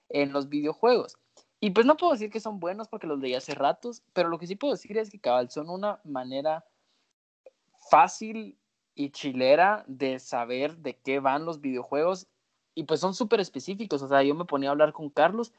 en 0.10 0.34
los 0.34 0.50
videojuegos. 0.50 1.16
Y 1.60 1.70
pues 1.70 1.86
no 1.86 1.96
puedo 1.96 2.14
decir 2.14 2.32
que 2.32 2.40
son 2.40 2.60
buenos 2.60 2.88
porque 2.88 3.06
los 3.06 3.20
leí 3.20 3.36
hace 3.36 3.54
ratos, 3.54 4.02
pero 4.14 4.30
lo 4.30 4.40
que 4.40 4.48
sí 4.48 4.56
puedo 4.56 4.74
decir 4.74 4.98
es 4.98 5.12
que 5.12 5.20
cabal 5.20 5.52
son 5.52 5.70
una 5.70 6.00
manera 6.04 6.66
fácil 7.92 8.58
y 8.96 9.12
chilera 9.12 9.84
de 9.88 10.20
saber 10.20 10.78
de 10.78 10.98
qué 10.98 11.20
van 11.20 11.46
los 11.46 11.62
videojuegos 11.62 12.28
y 12.74 12.84
pues 12.84 13.00
son 13.00 13.14
súper 13.14 13.40
específicos. 13.40 14.02
O 14.02 14.08
sea, 14.08 14.24
yo 14.24 14.36
me 14.36 14.46
ponía 14.46 14.70
a 14.70 14.72
hablar 14.72 14.94
con 14.94 15.10
Carlos 15.10 15.54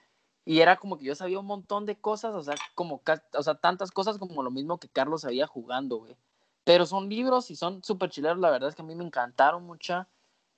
y 0.45 0.61
era 0.61 0.77
como 0.77 0.97
que 0.97 1.05
yo 1.05 1.15
sabía 1.15 1.41
un 1.41 1.47
montón 1.47 1.87
de 1.87 1.97
cosas, 1.97 2.35
o 2.35 2.43
sea, 2.43 2.55
como, 2.75 3.03
o 3.35 3.43
sea, 3.43 3.55
tantas 3.57 3.91
cosas 3.91 4.19
como 4.19 4.43
lo 4.43 4.51
mismo 4.51 4.79
que 4.79 4.89
Carlos 4.89 5.23
sabía 5.23 5.47
jugando, 5.47 5.97
güey. 5.99 6.17
Pero 6.65 6.87
son 6.87 7.09
libros 7.09 7.51
y 7.51 7.57
son 7.57 7.83
súper 7.83 8.11
chileros, 8.11 8.39
la 8.39 8.51
verdad 8.51 8.69
es 8.69 8.75
que 8.75 8.83
a 8.83 8.85
mí 8.85 8.95
me 8.95 9.05
encantaron 9.05 9.65
mucho. 9.65 10.07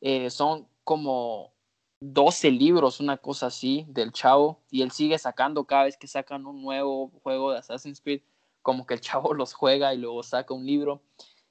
Eh, 0.01 0.31
son 0.31 0.69
como 0.85 1.53
12 2.01 2.51
libros, 2.51 3.01
una 3.01 3.17
cosa 3.17 3.47
así, 3.47 3.87
del 3.89 4.13
chavo, 4.13 4.61
y 4.71 4.83
él 4.83 4.91
sigue 4.91 5.19
sacando 5.19 5.65
cada 5.65 5.85
vez 5.85 5.97
que 5.97 6.07
sacan 6.07 6.47
un 6.47 6.63
nuevo 6.63 7.11
juego 7.23 7.53
de 7.53 7.59
Assassin's 7.59 8.01
Creed, 8.01 8.23
como 8.63 8.87
que 8.87 8.95
el 8.95 9.01
chavo 9.01 9.35
los 9.35 9.55
juega 9.55 9.95
y 9.95 9.99
luego 9.99 10.23
saca 10.23 10.55
un 10.55 10.67
libro. 10.67 11.03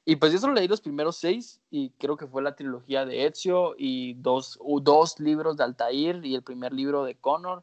Y 0.09 0.15
pues 0.15 0.31
yo 0.31 0.39
solo 0.39 0.53
leí 0.53 0.69
los 0.69 0.79
primeros 0.79 1.17
seis, 1.17 1.59
y 1.69 1.89
creo 1.97 2.15
que 2.15 2.27
fue 2.27 2.41
la 2.41 2.55
trilogía 2.55 3.05
de 3.05 3.25
Ezio, 3.25 3.75
y 3.77 4.13
dos, 4.13 4.57
dos 4.81 5.19
libros 5.19 5.57
de 5.57 5.65
Altair, 5.65 6.25
y 6.25 6.33
el 6.33 6.43
primer 6.43 6.71
libro 6.71 7.03
de 7.03 7.15
Connor 7.15 7.61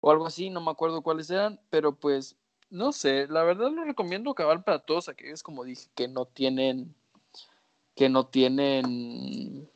o 0.00 0.10
algo 0.10 0.26
así, 0.26 0.48
no 0.48 0.62
me 0.62 0.70
acuerdo 0.70 1.02
cuáles 1.02 1.28
eran, 1.28 1.60
pero 1.68 1.94
pues 1.94 2.36
no 2.70 2.90
sé, 2.92 3.26
la 3.28 3.42
verdad 3.42 3.70
lo 3.70 3.84
recomiendo 3.84 4.34
cabal 4.34 4.64
para 4.64 4.78
todos 4.78 5.10
aquellos, 5.10 5.42
como 5.42 5.62
dije, 5.62 5.90
que 5.94 6.08
no 6.08 6.24
tienen, 6.24 6.94
que 7.94 8.08
no 8.08 8.28
tienen, 8.28 9.68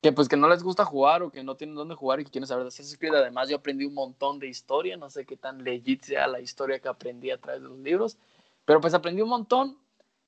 que 0.00 0.12
pues 0.12 0.30
que 0.30 0.38
no 0.38 0.48
les 0.48 0.62
gusta 0.62 0.86
jugar 0.86 1.22
o 1.22 1.30
que 1.30 1.44
no 1.44 1.56
tienen 1.56 1.76
dónde 1.76 1.94
jugar 1.94 2.20
y 2.20 2.24
que 2.24 2.30
quieren 2.30 2.48
saber 2.48 2.64
de 2.64 2.68
Assassin's 2.68 2.96
Creed. 2.96 3.14
Además, 3.14 3.50
yo 3.50 3.56
aprendí 3.56 3.84
un 3.84 3.92
montón 3.92 4.38
de 4.38 4.48
historia, 4.48 4.96
no 4.96 5.10
sé 5.10 5.26
qué 5.26 5.36
tan 5.36 5.62
legit 5.62 6.04
sea 6.04 6.26
la 6.26 6.40
historia 6.40 6.78
que 6.78 6.88
aprendí 6.88 7.30
a 7.30 7.38
través 7.38 7.60
de 7.60 7.68
los 7.68 7.78
libros, 7.80 8.16
pero 8.64 8.80
pues 8.80 8.94
aprendí 8.94 9.20
un 9.20 9.28
montón. 9.28 9.83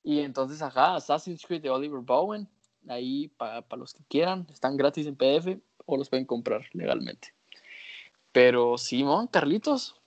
Y 0.07 0.21
entonces, 0.21 0.61
ajá, 0.61 0.95
Assassin's 0.95 1.45
Creed 1.45 1.63
de 1.63 1.69
Oliver 1.69 1.99
Bowen, 1.99 2.47
ahí 2.87 3.27
para 3.27 3.61
los 3.75 3.93
que 3.93 4.05
quieran, 4.05 4.47
están 4.49 4.77
gratis 4.77 5.05
en 5.05 5.17
PDF 5.17 5.59
o 5.85 5.97
los 5.97 6.07
pueden 6.07 6.25
comprar 6.25 6.65
legalmente. 6.71 7.33
Pero 8.31 8.77
Simón, 8.77 9.27
Carlitos, 9.27 9.99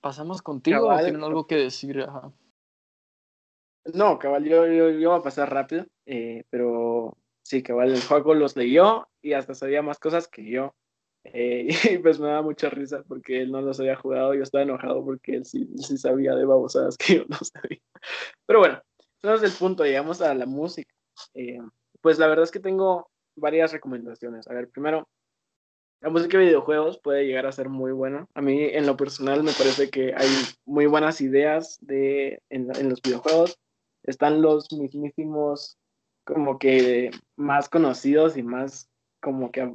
pasamos 0.00 0.42
contigo. 0.42 0.92
¿Tienen 0.98 1.22
algo 1.22 1.46
que 1.46 1.54
decir? 1.54 2.04
No, 3.94 4.18
cabal, 4.18 4.44
yo, 4.44 4.66
yo, 4.66 5.10
voy 5.10 5.20
a 5.20 5.22
pasar 5.22 5.54
rápido, 5.54 5.86
eh, 6.06 6.42
pero 6.50 7.16
sí, 7.42 7.62
cabal, 7.62 7.92
el 7.92 8.02
juego 8.02 8.34
los 8.34 8.56
leyó 8.56 9.06
y 9.22 9.34
hasta 9.34 9.54
sabía 9.54 9.80
más 9.80 10.00
cosas 10.00 10.26
que 10.26 10.44
yo. 10.50 10.74
Eh, 11.24 11.68
y 11.94 11.98
pues 11.98 12.18
me 12.18 12.28
da 12.28 12.42
mucha 12.42 12.70
risa 12.70 13.02
porque 13.06 13.42
él 13.42 13.52
no 13.52 13.60
los 13.60 13.80
había 13.80 13.96
jugado. 13.96 14.34
Yo 14.34 14.42
estaba 14.42 14.62
enojado 14.62 15.04
porque 15.04 15.36
él 15.36 15.44
sí, 15.44 15.68
sí 15.76 15.96
sabía 15.96 16.34
de 16.34 16.44
babosadas 16.44 16.96
que 16.96 17.16
yo 17.18 17.24
no 17.28 17.38
sabía. 17.38 17.80
Pero 18.46 18.58
bueno, 18.60 18.82
eso 19.22 19.34
es 19.34 19.42
el 19.42 19.52
punto. 19.52 19.84
Llegamos 19.84 20.20
a 20.20 20.34
la 20.34 20.46
música. 20.46 20.92
Eh, 21.34 21.60
pues 22.00 22.18
la 22.18 22.26
verdad 22.26 22.44
es 22.44 22.50
que 22.50 22.60
tengo 22.60 23.10
varias 23.36 23.72
recomendaciones. 23.72 24.48
A 24.48 24.54
ver, 24.54 24.68
primero, 24.68 25.08
la 26.00 26.08
música 26.08 26.38
de 26.38 26.46
videojuegos 26.46 26.98
puede 26.98 27.26
llegar 27.26 27.46
a 27.46 27.52
ser 27.52 27.68
muy 27.68 27.92
buena. 27.92 28.26
A 28.34 28.40
mí, 28.40 28.62
en 28.62 28.86
lo 28.86 28.96
personal, 28.96 29.42
me 29.42 29.52
parece 29.52 29.90
que 29.90 30.14
hay 30.14 30.28
muy 30.64 30.86
buenas 30.86 31.20
ideas 31.20 31.78
de, 31.82 32.42
en, 32.48 32.68
los 32.88 33.02
videojuegos. 33.02 33.58
Están 34.02 34.40
los 34.40 34.72
mismísimos, 34.72 35.78
como 36.24 36.58
que 36.58 37.10
más 37.36 37.68
conocidos 37.68 38.38
y 38.38 38.42
más 38.42 38.88
como 39.20 39.50
que 39.50 39.74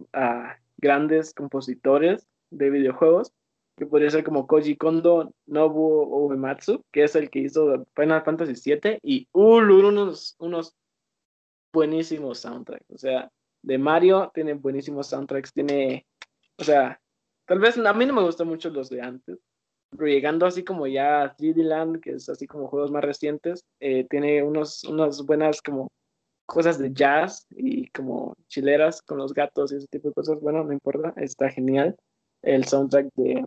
grandes 0.78 1.34
compositores 1.34 2.28
de 2.52 2.70
videojuegos, 2.70 3.34
que 3.78 3.86
podría 3.86 4.10
ser 4.10 4.24
como 4.24 4.48
Koji 4.48 4.78
Kondo, 4.78 5.34
Nobu 5.46 6.28
Uematsu, 6.28 6.82
que 6.92 7.04
es 7.04 7.16
el 7.16 7.30
que 7.30 7.40
hizo 7.40 7.86
Final 7.96 8.24
Fantasy 8.24 8.54
VII, 8.72 9.00
y 9.04 9.28
uh, 9.34 9.58
unos, 9.58 10.36
unos 10.40 10.76
buenísimos 11.74 12.40
soundtracks. 12.40 12.90
O 12.90 12.98
sea, 12.98 13.30
de 13.64 13.78
Mario 13.78 14.32
tiene 14.34 14.54
buenísimos 14.54 15.08
soundtracks, 15.08 15.52
tiene 15.52 16.06
o 16.58 16.64
sea, 16.64 17.00
tal 17.46 17.60
vez 17.60 17.78
a 17.78 17.94
mí 17.94 18.06
no 18.06 18.14
me 18.14 18.24
gustan 18.24 18.48
mucho 18.48 18.70
los 18.70 18.90
de 18.90 19.02
antes, 19.02 19.38
pero 19.92 20.08
llegando 20.08 20.46
así 20.46 20.64
como 20.64 20.88
ya 20.88 21.24
a 21.24 21.36
3D 21.36 21.64
Land, 21.64 22.00
que 22.02 22.12
es 22.12 22.30
así 22.30 22.48
como 22.48 22.68
juegos 22.68 22.92
más 22.92 23.04
recientes, 23.04 23.66
eh, 23.80 24.06
tiene 24.10 24.44
unos, 24.44 24.84
unas 24.86 25.26
buenas 25.26 25.62
como 25.62 25.90
cosas 26.46 26.80
de 26.80 26.92
jazz 26.94 27.46
y 27.50 27.88
como 27.90 28.36
chileras 28.48 29.02
con 29.02 29.18
los 29.18 29.34
gatos 29.34 29.72
y 29.72 29.78
ese 29.78 29.88
tipo 29.88 30.10
de 30.10 30.14
cosas. 30.14 30.40
Bueno, 30.40 30.64
no 30.64 30.74
importa, 30.74 31.14
está 31.18 31.50
genial. 31.50 31.96
El 32.42 32.66
soundtrack 32.66 33.10
de, 33.16 33.46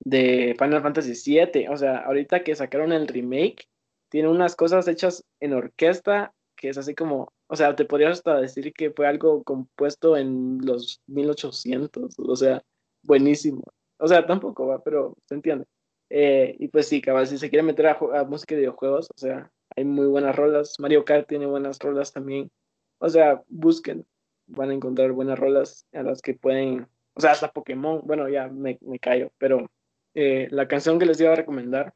de 0.00 0.56
Final 0.58 0.82
Fantasy 0.82 1.12
VII, 1.30 1.68
o 1.68 1.76
sea, 1.76 1.98
ahorita 1.98 2.44
que 2.44 2.54
sacaron 2.54 2.92
el 2.92 3.08
remake, 3.08 3.68
tiene 4.08 4.28
unas 4.28 4.56
cosas 4.56 4.86
hechas 4.88 5.24
en 5.40 5.54
orquesta 5.54 6.32
que 6.56 6.68
es 6.68 6.78
así 6.78 6.94
como 6.94 7.32
o 7.46 7.56
sea, 7.56 7.76
te 7.76 7.84
podrías 7.84 8.12
hasta 8.18 8.40
decir 8.40 8.72
que 8.72 8.90
fue 8.90 9.06
algo 9.06 9.42
compuesto 9.44 10.16
en 10.16 10.58
los 10.62 11.00
1800, 11.06 12.14
o 12.18 12.36
sea, 12.36 12.62
buenísimo. 13.02 13.62
O 13.98 14.08
sea, 14.08 14.26
tampoco 14.26 14.66
va, 14.66 14.82
pero 14.82 15.16
se 15.26 15.34
entiende. 15.34 15.66
Eh, 16.10 16.56
y 16.58 16.68
pues 16.68 16.88
sí, 16.88 17.00
cabal, 17.00 17.26
si 17.26 17.38
se 17.38 17.50
quiere 17.50 17.62
meter 17.62 17.86
a, 17.86 18.24
música 18.24 18.54
de 18.54 18.62
videojuegos, 18.62 19.08
o 19.14 19.18
sea, 19.18 19.50
hay 19.76 19.84
muy 19.84 20.06
buenas 20.06 20.36
rolas. 20.36 20.78
Mario 20.78 21.04
Kart 21.04 21.28
tiene 21.28 21.46
buenas 21.46 21.78
rolas 21.78 22.12
también. 22.12 22.50
O 22.98 23.08
sea, 23.08 23.42
busquen, 23.48 24.06
van 24.46 24.70
a 24.70 24.74
encontrar 24.74 25.12
buenas 25.12 25.38
rolas 25.38 25.86
a 25.92 26.02
las 26.02 26.22
que 26.22 26.34
pueden, 26.34 26.86
o 27.14 27.20
sea, 27.20 27.32
hasta 27.32 27.52
Pokémon, 27.52 28.02
bueno, 28.04 28.28
ya 28.28 28.48
me, 28.48 28.78
callo, 29.00 29.32
pero 29.38 29.70
eh, 30.14 30.48
la 30.50 30.68
canción 30.68 30.98
que 30.98 31.06
les 31.06 31.20
iba 31.20 31.32
a 31.32 31.36
recomendar 31.36 31.94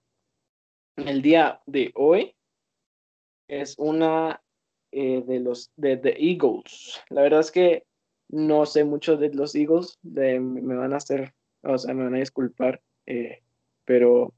el 0.96 1.22
día 1.22 1.60
de 1.66 1.92
hoy 1.94 2.34
es 3.46 3.74
una 3.78 4.42
eh, 4.90 5.22
de 5.26 5.40
los 5.40 5.70
de 5.76 5.96
The 5.96 6.16
Eagles. 6.18 7.00
La 7.08 7.22
verdad 7.22 7.40
es 7.40 7.50
que 7.50 7.84
no 8.28 8.66
sé 8.66 8.84
mucho 8.84 9.16
de 9.16 9.32
los 9.32 9.54
Eagles, 9.54 9.98
me 10.02 10.76
van 10.76 10.92
a 10.92 10.96
hacer, 10.96 11.34
o 11.62 11.78
sea, 11.78 11.94
me 11.94 12.04
van 12.04 12.14
a 12.14 12.18
disculpar, 12.18 12.82
eh, 13.06 13.42
pero 13.84 14.34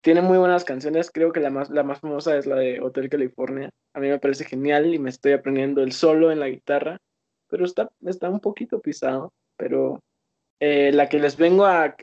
tiene 0.00 0.22
muy 0.22 0.38
buenas 0.38 0.64
canciones. 0.64 1.10
Creo 1.10 1.32
que 1.32 1.40
la 1.40 1.50
más, 1.50 1.70
la 1.70 1.82
más 1.82 2.00
famosa 2.00 2.36
es 2.36 2.46
la 2.46 2.56
de 2.56 2.80
Hotel 2.80 3.08
California. 3.08 3.70
A 3.94 4.00
mí 4.00 4.08
me 4.08 4.18
parece 4.18 4.44
genial 4.44 4.94
y 4.94 4.98
me 4.98 5.10
estoy 5.10 5.32
aprendiendo 5.32 5.82
el 5.82 5.92
solo 5.92 6.30
en 6.30 6.40
la 6.40 6.48
guitarra, 6.48 6.98
pero 7.48 7.64
está, 7.64 7.90
está 8.06 8.30
un 8.30 8.40
poquito 8.40 8.80
pisado. 8.80 9.32
Pero 9.56 10.02
eh, 10.60 10.92
la 10.92 11.08
que 11.08 11.18
les 11.18 11.36
vengo 11.36 11.66
a, 11.66 11.94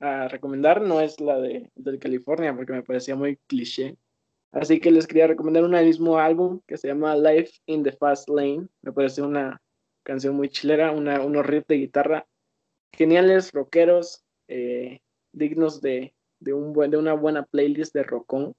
a, 0.00 0.28
recomendar 0.28 0.82
no 0.82 1.00
es 1.00 1.20
la 1.20 1.38
de 1.40 1.70
Hotel 1.78 1.98
California 1.98 2.54
porque 2.54 2.72
me 2.72 2.82
parecía 2.82 3.16
muy 3.16 3.36
cliché. 3.48 3.96
Así 4.52 4.78
que 4.80 4.90
les 4.90 5.06
quería 5.06 5.26
recomendar 5.26 5.64
un 5.64 5.72
mismo 5.72 6.18
álbum 6.18 6.60
que 6.66 6.76
se 6.76 6.88
llama 6.88 7.16
Life 7.16 7.52
in 7.66 7.82
the 7.82 7.92
Fast 7.92 8.28
Lane. 8.28 8.68
Me 8.82 8.92
parece 8.92 9.22
una 9.22 9.60
canción 10.04 10.36
muy 10.36 10.48
chilera, 10.48 10.92
una, 10.92 11.20
unos 11.22 11.44
riffs 11.46 11.66
de 11.66 11.76
guitarra 11.76 12.26
geniales, 12.94 13.52
rockeros, 13.52 14.24
eh, 14.48 15.00
dignos 15.32 15.80
de, 15.80 16.14
de, 16.44 16.52
un 16.52 16.72
buen, 16.72 16.90
de 16.90 16.98
una 16.98 17.14
buena 17.14 17.44
playlist 17.44 17.94
de 17.94 18.04
rockón. 18.04 18.54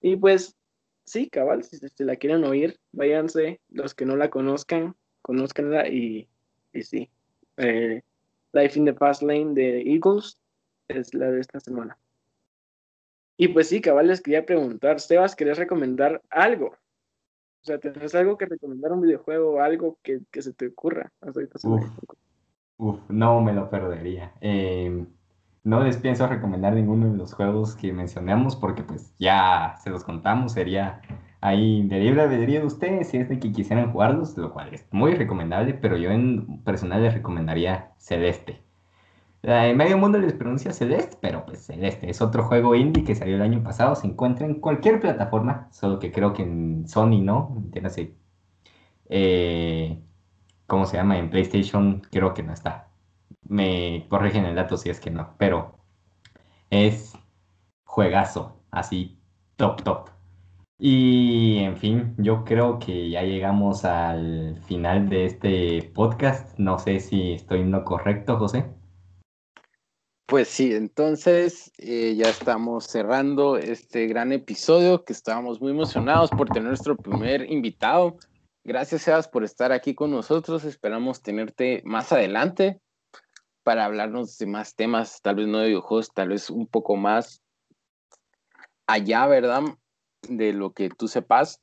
Y 0.00 0.16
pues, 0.16 0.56
sí, 1.04 1.28
cabal, 1.28 1.64
si, 1.64 1.78
si 1.78 2.04
la 2.04 2.16
quieren 2.16 2.44
oír, 2.44 2.78
váyanse, 2.92 3.60
los 3.68 3.94
que 3.94 4.06
no 4.06 4.16
la 4.16 4.30
conozcan, 4.30 4.94
conozcanla 5.22 5.88
y, 5.88 6.28
y 6.72 6.82
sí. 6.82 7.10
Eh, 7.56 8.02
Life 8.52 8.78
in 8.78 8.84
the 8.84 8.94
Fast 8.94 9.22
Lane 9.22 9.54
de 9.54 9.82
Eagles 9.82 10.38
es 10.88 11.12
la 11.14 11.30
de 11.30 11.40
esta 11.40 11.60
semana. 11.60 11.98
Y 13.36 13.48
pues 13.48 13.68
sí, 13.68 13.80
cabal, 13.80 14.06
les 14.06 14.22
quería 14.22 14.46
preguntar, 14.46 15.00
Sebas, 15.00 15.36
¿querés 15.36 15.58
recomendar 15.58 16.22
algo? 16.30 16.68
O 16.68 17.64
sea, 17.66 17.78
¿tenés 17.78 18.14
algo 18.14 18.38
que 18.38 18.46
recomendar 18.46 18.92
un 18.92 19.02
videojuego 19.02 19.60
algo 19.60 19.98
que, 20.02 20.20
que 20.30 20.40
se 20.40 20.52
te 20.52 20.68
ocurra? 20.68 21.12
Uf, 22.78 23.00
no 23.08 23.40
me 23.40 23.52
lo 23.52 23.68
perdería. 23.68 24.32
Em, 24.40 25.06
no 25.66 25.82
les 25.82 25.96
pienso 25.96 26.28
recomendar 26.28 26.74
ninguno 26.74 27.10
de 27.10 27.18
los 27.18 27.34
juegos 27.34 27.74
que 27.74 27.92
mencionamos 27.92 28.54
porque 28.54 28.84
pues 28.84 29.12
ya 29.18 29.74
se 29.82 29.90
los 29.90 30.04
contamos, 30.04 30.52
sería 30.52 31.00
ahí 31.40 31.86
de 31.88 31.98
libre 31.98 32.28
de 32.28 32.64
ustedes 32.64 33.08
si 33.08 33.16
es 33.18 33.28
de 33.28 33.40
que 33.40 33.50
quisieran 33.50 33.90
jugarlos, 33.90 34.36
lo 34.38 34.52
cual 34.52 34.72
es 34.72 34.86
muy 34.92 35.14
recomendable, 35.14 35.74
pero 35.74 35.96
yo 35.96 36.10
en 36.12 36.62
personal 36.62 37.02
les 37.02 37.14
recomendaría 37.14 37.90
Celeste. 37.98 38.62
En 39.42 39.76
medio 39.76 39.98
mundo 39.98 40.18
les 40.18 40.34
pronuncia 40.34 40.72
Celeste, 40.72 41.18
pero 41.20 41.44
pues 41.44 41.66
Celeste 41.66 42.10
es 42.10 42.20
otro 42.22 42.44
juego 42.44 42.76
indie 42.76 43.04
que 43.04 43.16
salió 43.16 43.34
el 43.36 43.42
año 43.42 43.62
pasado. 43.62 43.94
Se 43.96 44.06
encuentra 44.06 44.46
en 44.46 44.60
cualquier 44.60 45.00
plataforma, 45.00 45.68
solo 45.72 45.98
que 45.98 46.12
creo 46.12 46.32
que 46.32 46.42
en 46.42 46.88
Sony 46.88 47.20
no. 47.22 47.54
Entiéndase. 47.56 48.14
Eh, 49.08 50.00
¿Cómo 50.66 50.86
se 50.86 50.96
llama? 50.96 51.18
En 51.18 51.30
PlayStation 51.30 52.02
creo 52.10 52.34
que 52.34 52.42
no 52.42 52.52
está. 52.52 52.85
Me 53.48 54.06
corrigen 54.08 54.44
el 54.44 54.54
dato 54.56 54.76
si 54.76 54.90
es 54.90 55.00
que 55.00 55.10
no, 55.10 55.34
pero 55.38 55.78
es 56.70 57.14
juegazo, 57.84 58.60
así 58.70 59.18
top, 59.56 59.82
top. 59.82 60.10
Y 60.78 61.58
en 61.60 61.76
fin, 61.78 62.14
yo 62.18 62.44
creo 62.44 62.78
que 62.78 63.08
ya 63.08 63.22
llegamos 63.22 63.84
al 63.86 64.60
final 64.66 65.08
de 65.08 65.24
este 65.24 65.90
podcast. 65.94 66.58
No 66.58 66.78
sé 66.78 67.00
si 67.00 67.32
estoy 67.32 67.60
en 67.60 67.70
lo 67.70 67.82
correcto, 67.84 68.36
José. 68.36 68.66
Pues 70.26 70.48
sí, 70.48 70.74
entonces 70.74 71.72
eh, 71.78 72.14
ya 72.16 72.28
estamos 72.28 72.84
cerrando 72.84 73.56
este 73.56 74.06
gran 74.06 74.32
episodio 74.32 75.04
que 75.04 75.12
estábamos 75.12 75.60
muy 75.60 75.70
emocionados 75.70 76.30
por 76.30 76.48
tener 76.48 76.68
nuestro 76.68 76.96
primer 76.96 77.50
invitado. 77.50 78.18
Gracias, 78.64 79.02
Sebas, 79.02 79.28
por 79.28 79.44
estar 79.44 79.72
aquí 79.72 79.94
con 79.94 80.10
nosotros. 80.10 80.64
Esperamos 80.64 81.22
tenerte 81.22 81.80
más 81.86 82.12
adelante 82.12 82.82
para 83.66 83.84
hablarnos 83.84 84.38
de 84.38 84.46
más 84.46 84.76
temas, 84.76 85.20
tal 85.22 85.34
vez 85.34 85.48
no 85.48 85.58
de 85.58 85.66
videojuegos, 85.66 86.14
tal 86.14 86.28
vez 86.28 86.50
un 86.50 86.68
poco 86.68 86.94
más 86.94 87.42
allá, 88.86 89.26
¿verdad? 89.26 89.64
De 90.28 90.52
lo 90.52 90.72
que 90.72 90.88
tú 90.88 91.08
sepas. 91.08 91.60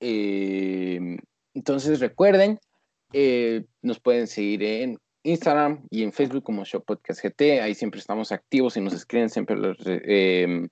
Eh, 0.00 1.18
entonces 1.52 2.00
recuerden, 2.00 2.58
eh, 3.12 3.66
nos 3.82 4.00
pueden 4.00 4.26
seguir 4.26 4.62
en 4.62 4.98
Instagram 5.22 5.86
y 5.90 6.02
en 6.02 6.14
Facebook 6.14 6.44
como 6.44 6.64
Show 6.64 6.82
Podcast 6.82 7.22
GT. 7.22 7.60
Ahí 7.60 7.74
siempre 7.74 8.00
estamos 8.00 8.32
activos 8.32 8.78
y 8.78 8.80
nos 8.80 8.94
escriben, 8.94 9.28
siempre 9.28 9.54
em, 9.84 10.70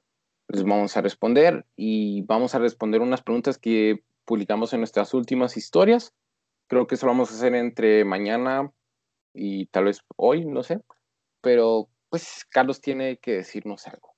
les, 0.49 0.63
vamos 0.65 0.97
a 0.97 1.03
responder 1.03 1.67
y 1.77 2.23
vamos 2.23 2.55
a 2.55 2.61
responder 2.61 3.03
unas 3.03 3.21
preguntas 3.21 3.59
que 3.59 4.05
publicamos 4.25 4.73
en 4.73 4.81
nuestras 4.81 5.13
últimas 5.13 5.59
historias. 5.59 6.15
Creo 6.67 6.87
que 6.87 6.95
eso 6.95 7.05
lo 7.05 7.13
vamos 7.13 7.31
a 7.31 7.35
hacer 7.35 7.55
entre 7.55 8.07
mañana 8.07 8.73
y 9.33 9.67
tal 9.67 9.85
vez 9.85 10.01
hoy, 10.17 10.45
no 10.45 10.63
sé. 10.63 10.81
Pero 11.41 11.89
pues 12.09 12.45
Carlos 12.51 12.81
tiene 12.81 13.19
que 13.19 13.37
decirnos 13.37 13.87
algo. 13.87 14.15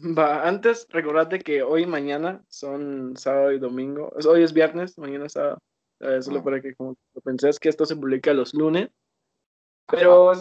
Va, 0.00 0.46
antes 0.46 0.86
recordate 0.90 1.38
que 1.38 1.62
hoy 1.62 1.82
y 1.82 1.86
mañana 1.86 2.44
son 2.48 3.16
sábado 3.16 3.52
y 3.52 3.58
domingo. 3.58 4.12
Hoy 4.28 4.42
es 4.42 4.52
viernes, 4.52 4.98
mañana 4.98 5.26
es 5.26 5.32
sábado. 5.32 5.58
Eh, 6.00 6.20
solo 6.20 6.42
para 6.42 6.60
que 6.60 6.74
como 6.74 6.96
pensés 7.24 7.58
que 7.58 7.68
esto 7.68 7.86
se 7.86 7.96
publica 7.96 8.34
los 8.34 8.52
lunes. 8.54 8.90
Pero, 9.86 10.32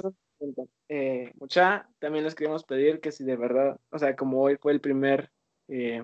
eh, 0.89 1.31
mucha, 1.39 1.89
también 1.99 2.25
les 2.25 2.35
queremos 2.35 2.63
pedir 2.63 2.99
que 2.99 3.11
si 3.11 3.23
de 3.23 3.37
verdad, 3.37 3.79
o 3.91 3.99
sea, 3.99 4.15
como 4.15 4.41
hoy 4.41 4.57
fue 4.57 4.71
el 4.71 4.81
primer, 4.81 5.31
eh, 5.67 6.03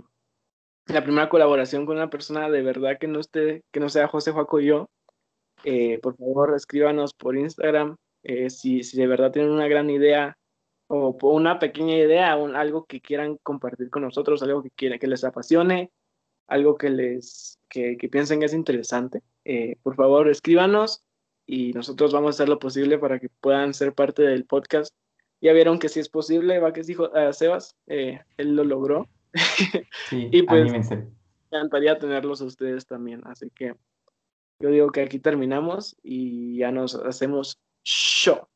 la 0.86 1.03
primera 1.03 1.30
colaboración 1.30 1.86
con 1.86 1.97
una 1.97 2.09
persona 2.09 2.49
de 2.49 2.61
verdad 2.61 2.97
que 2.99 3.07
no 3.07 3.20
esté, 3.20 3.63
que 3.72 3.80
no 3.80 3.89
sea 3.89 4.07
José 4.07 4.32
Joaco 4.32 4.59
y 4.59 4.67
yo, 4.67 4.89
eh, 5.64 5.99
por 5.99 6.16
favor 6.16 6.55
escríbanos 6.55 7.14
por 7.14 7.38
Instagram 7.38 7.95
si, 8.49 8.84
si 8.84 8.97
de 8.97 9.07
verdad 9.07 9.32
tienen 9.32 9.51
una 9.51 9.68
gran 9.68 9.89
idea 9.89 10.38
o 10.89 11.16
una 11.22 11.60
pequeña 11.60 11.95
idea, 11.95 12.36
un, 12.36 12.55
algo 12.55 12.86
que 12.86 12.99
quieran 12.99 13.38
compartir 13.43 13.89
con 13.89 14.01
nosotros, 14.01 14.41
algo 14.41 14.64
que, 14.64 14.72
quiera, 14.72 14.97
que 14.97 15.07
les 15.07 15.24
apasione, 15.24 15.91
algo 16.47 16.78
que 16.78 16.89
les 16.89 17.60
que, 17.70 17.95
que 17.95 18.10
piensen 18.10 18.39
que 18.39 18.47
es 18.47 18.53
interesante. 18.53 19.22
Eh, 19.45 19.78
por 19.84 19.95
favor 19.95 20.28
escríbanos 20.28 21.03
y 21.45 21.74
nosotros 21.74 22.12
vamos 22.12 22.28
a 22.28 22.36
hacer 22.36 22.49
lo 22.49 22.60
posible 22.60 22.97
para 22.97 23.20
que 23.20 23.30
puedan 23.30 23.76
ser 23.76 23.93
parte 23.93 24.24
del 24.24 24.45
podcast. 24.45 24.93
Ya 25.41 25.53
vieron 25.53 25.78
que 25.78 25.89
si 25.89 25.99
es 25.99 26.10
posible, 26.10 26.60
va 26.60 26.74
que 26.74 26.82
dijo 26.82 27.16
a 27.16 27.34
Sebas, 27.34 27.76
eh, 27.88 28.22
él 28.38 28.55
lo 28.55 28.64
logró. 28.64 29.07
Sí, 30.10 30.28
y 30.32 30.41
pues 30.41 30.72
me 30.72 31.07
encantaría 31.51 31.99
tenerlos 31.99 32.41
a 32.41 32.45
ustedes 32.45 32.88
también. 32.88 33.22
Así 33.26 33.51
que 33.51 33.76
yo 34.60 34.70
digo 34.70 34.91
que 34.91 35.01
aquí 35.01 35.20
terminamos 35.20 35.95
y 36.03 36.57
ya 36.57 36.72
nos 36.72 36.95
hacemos 36.95 37.60
show. 37.84 38.47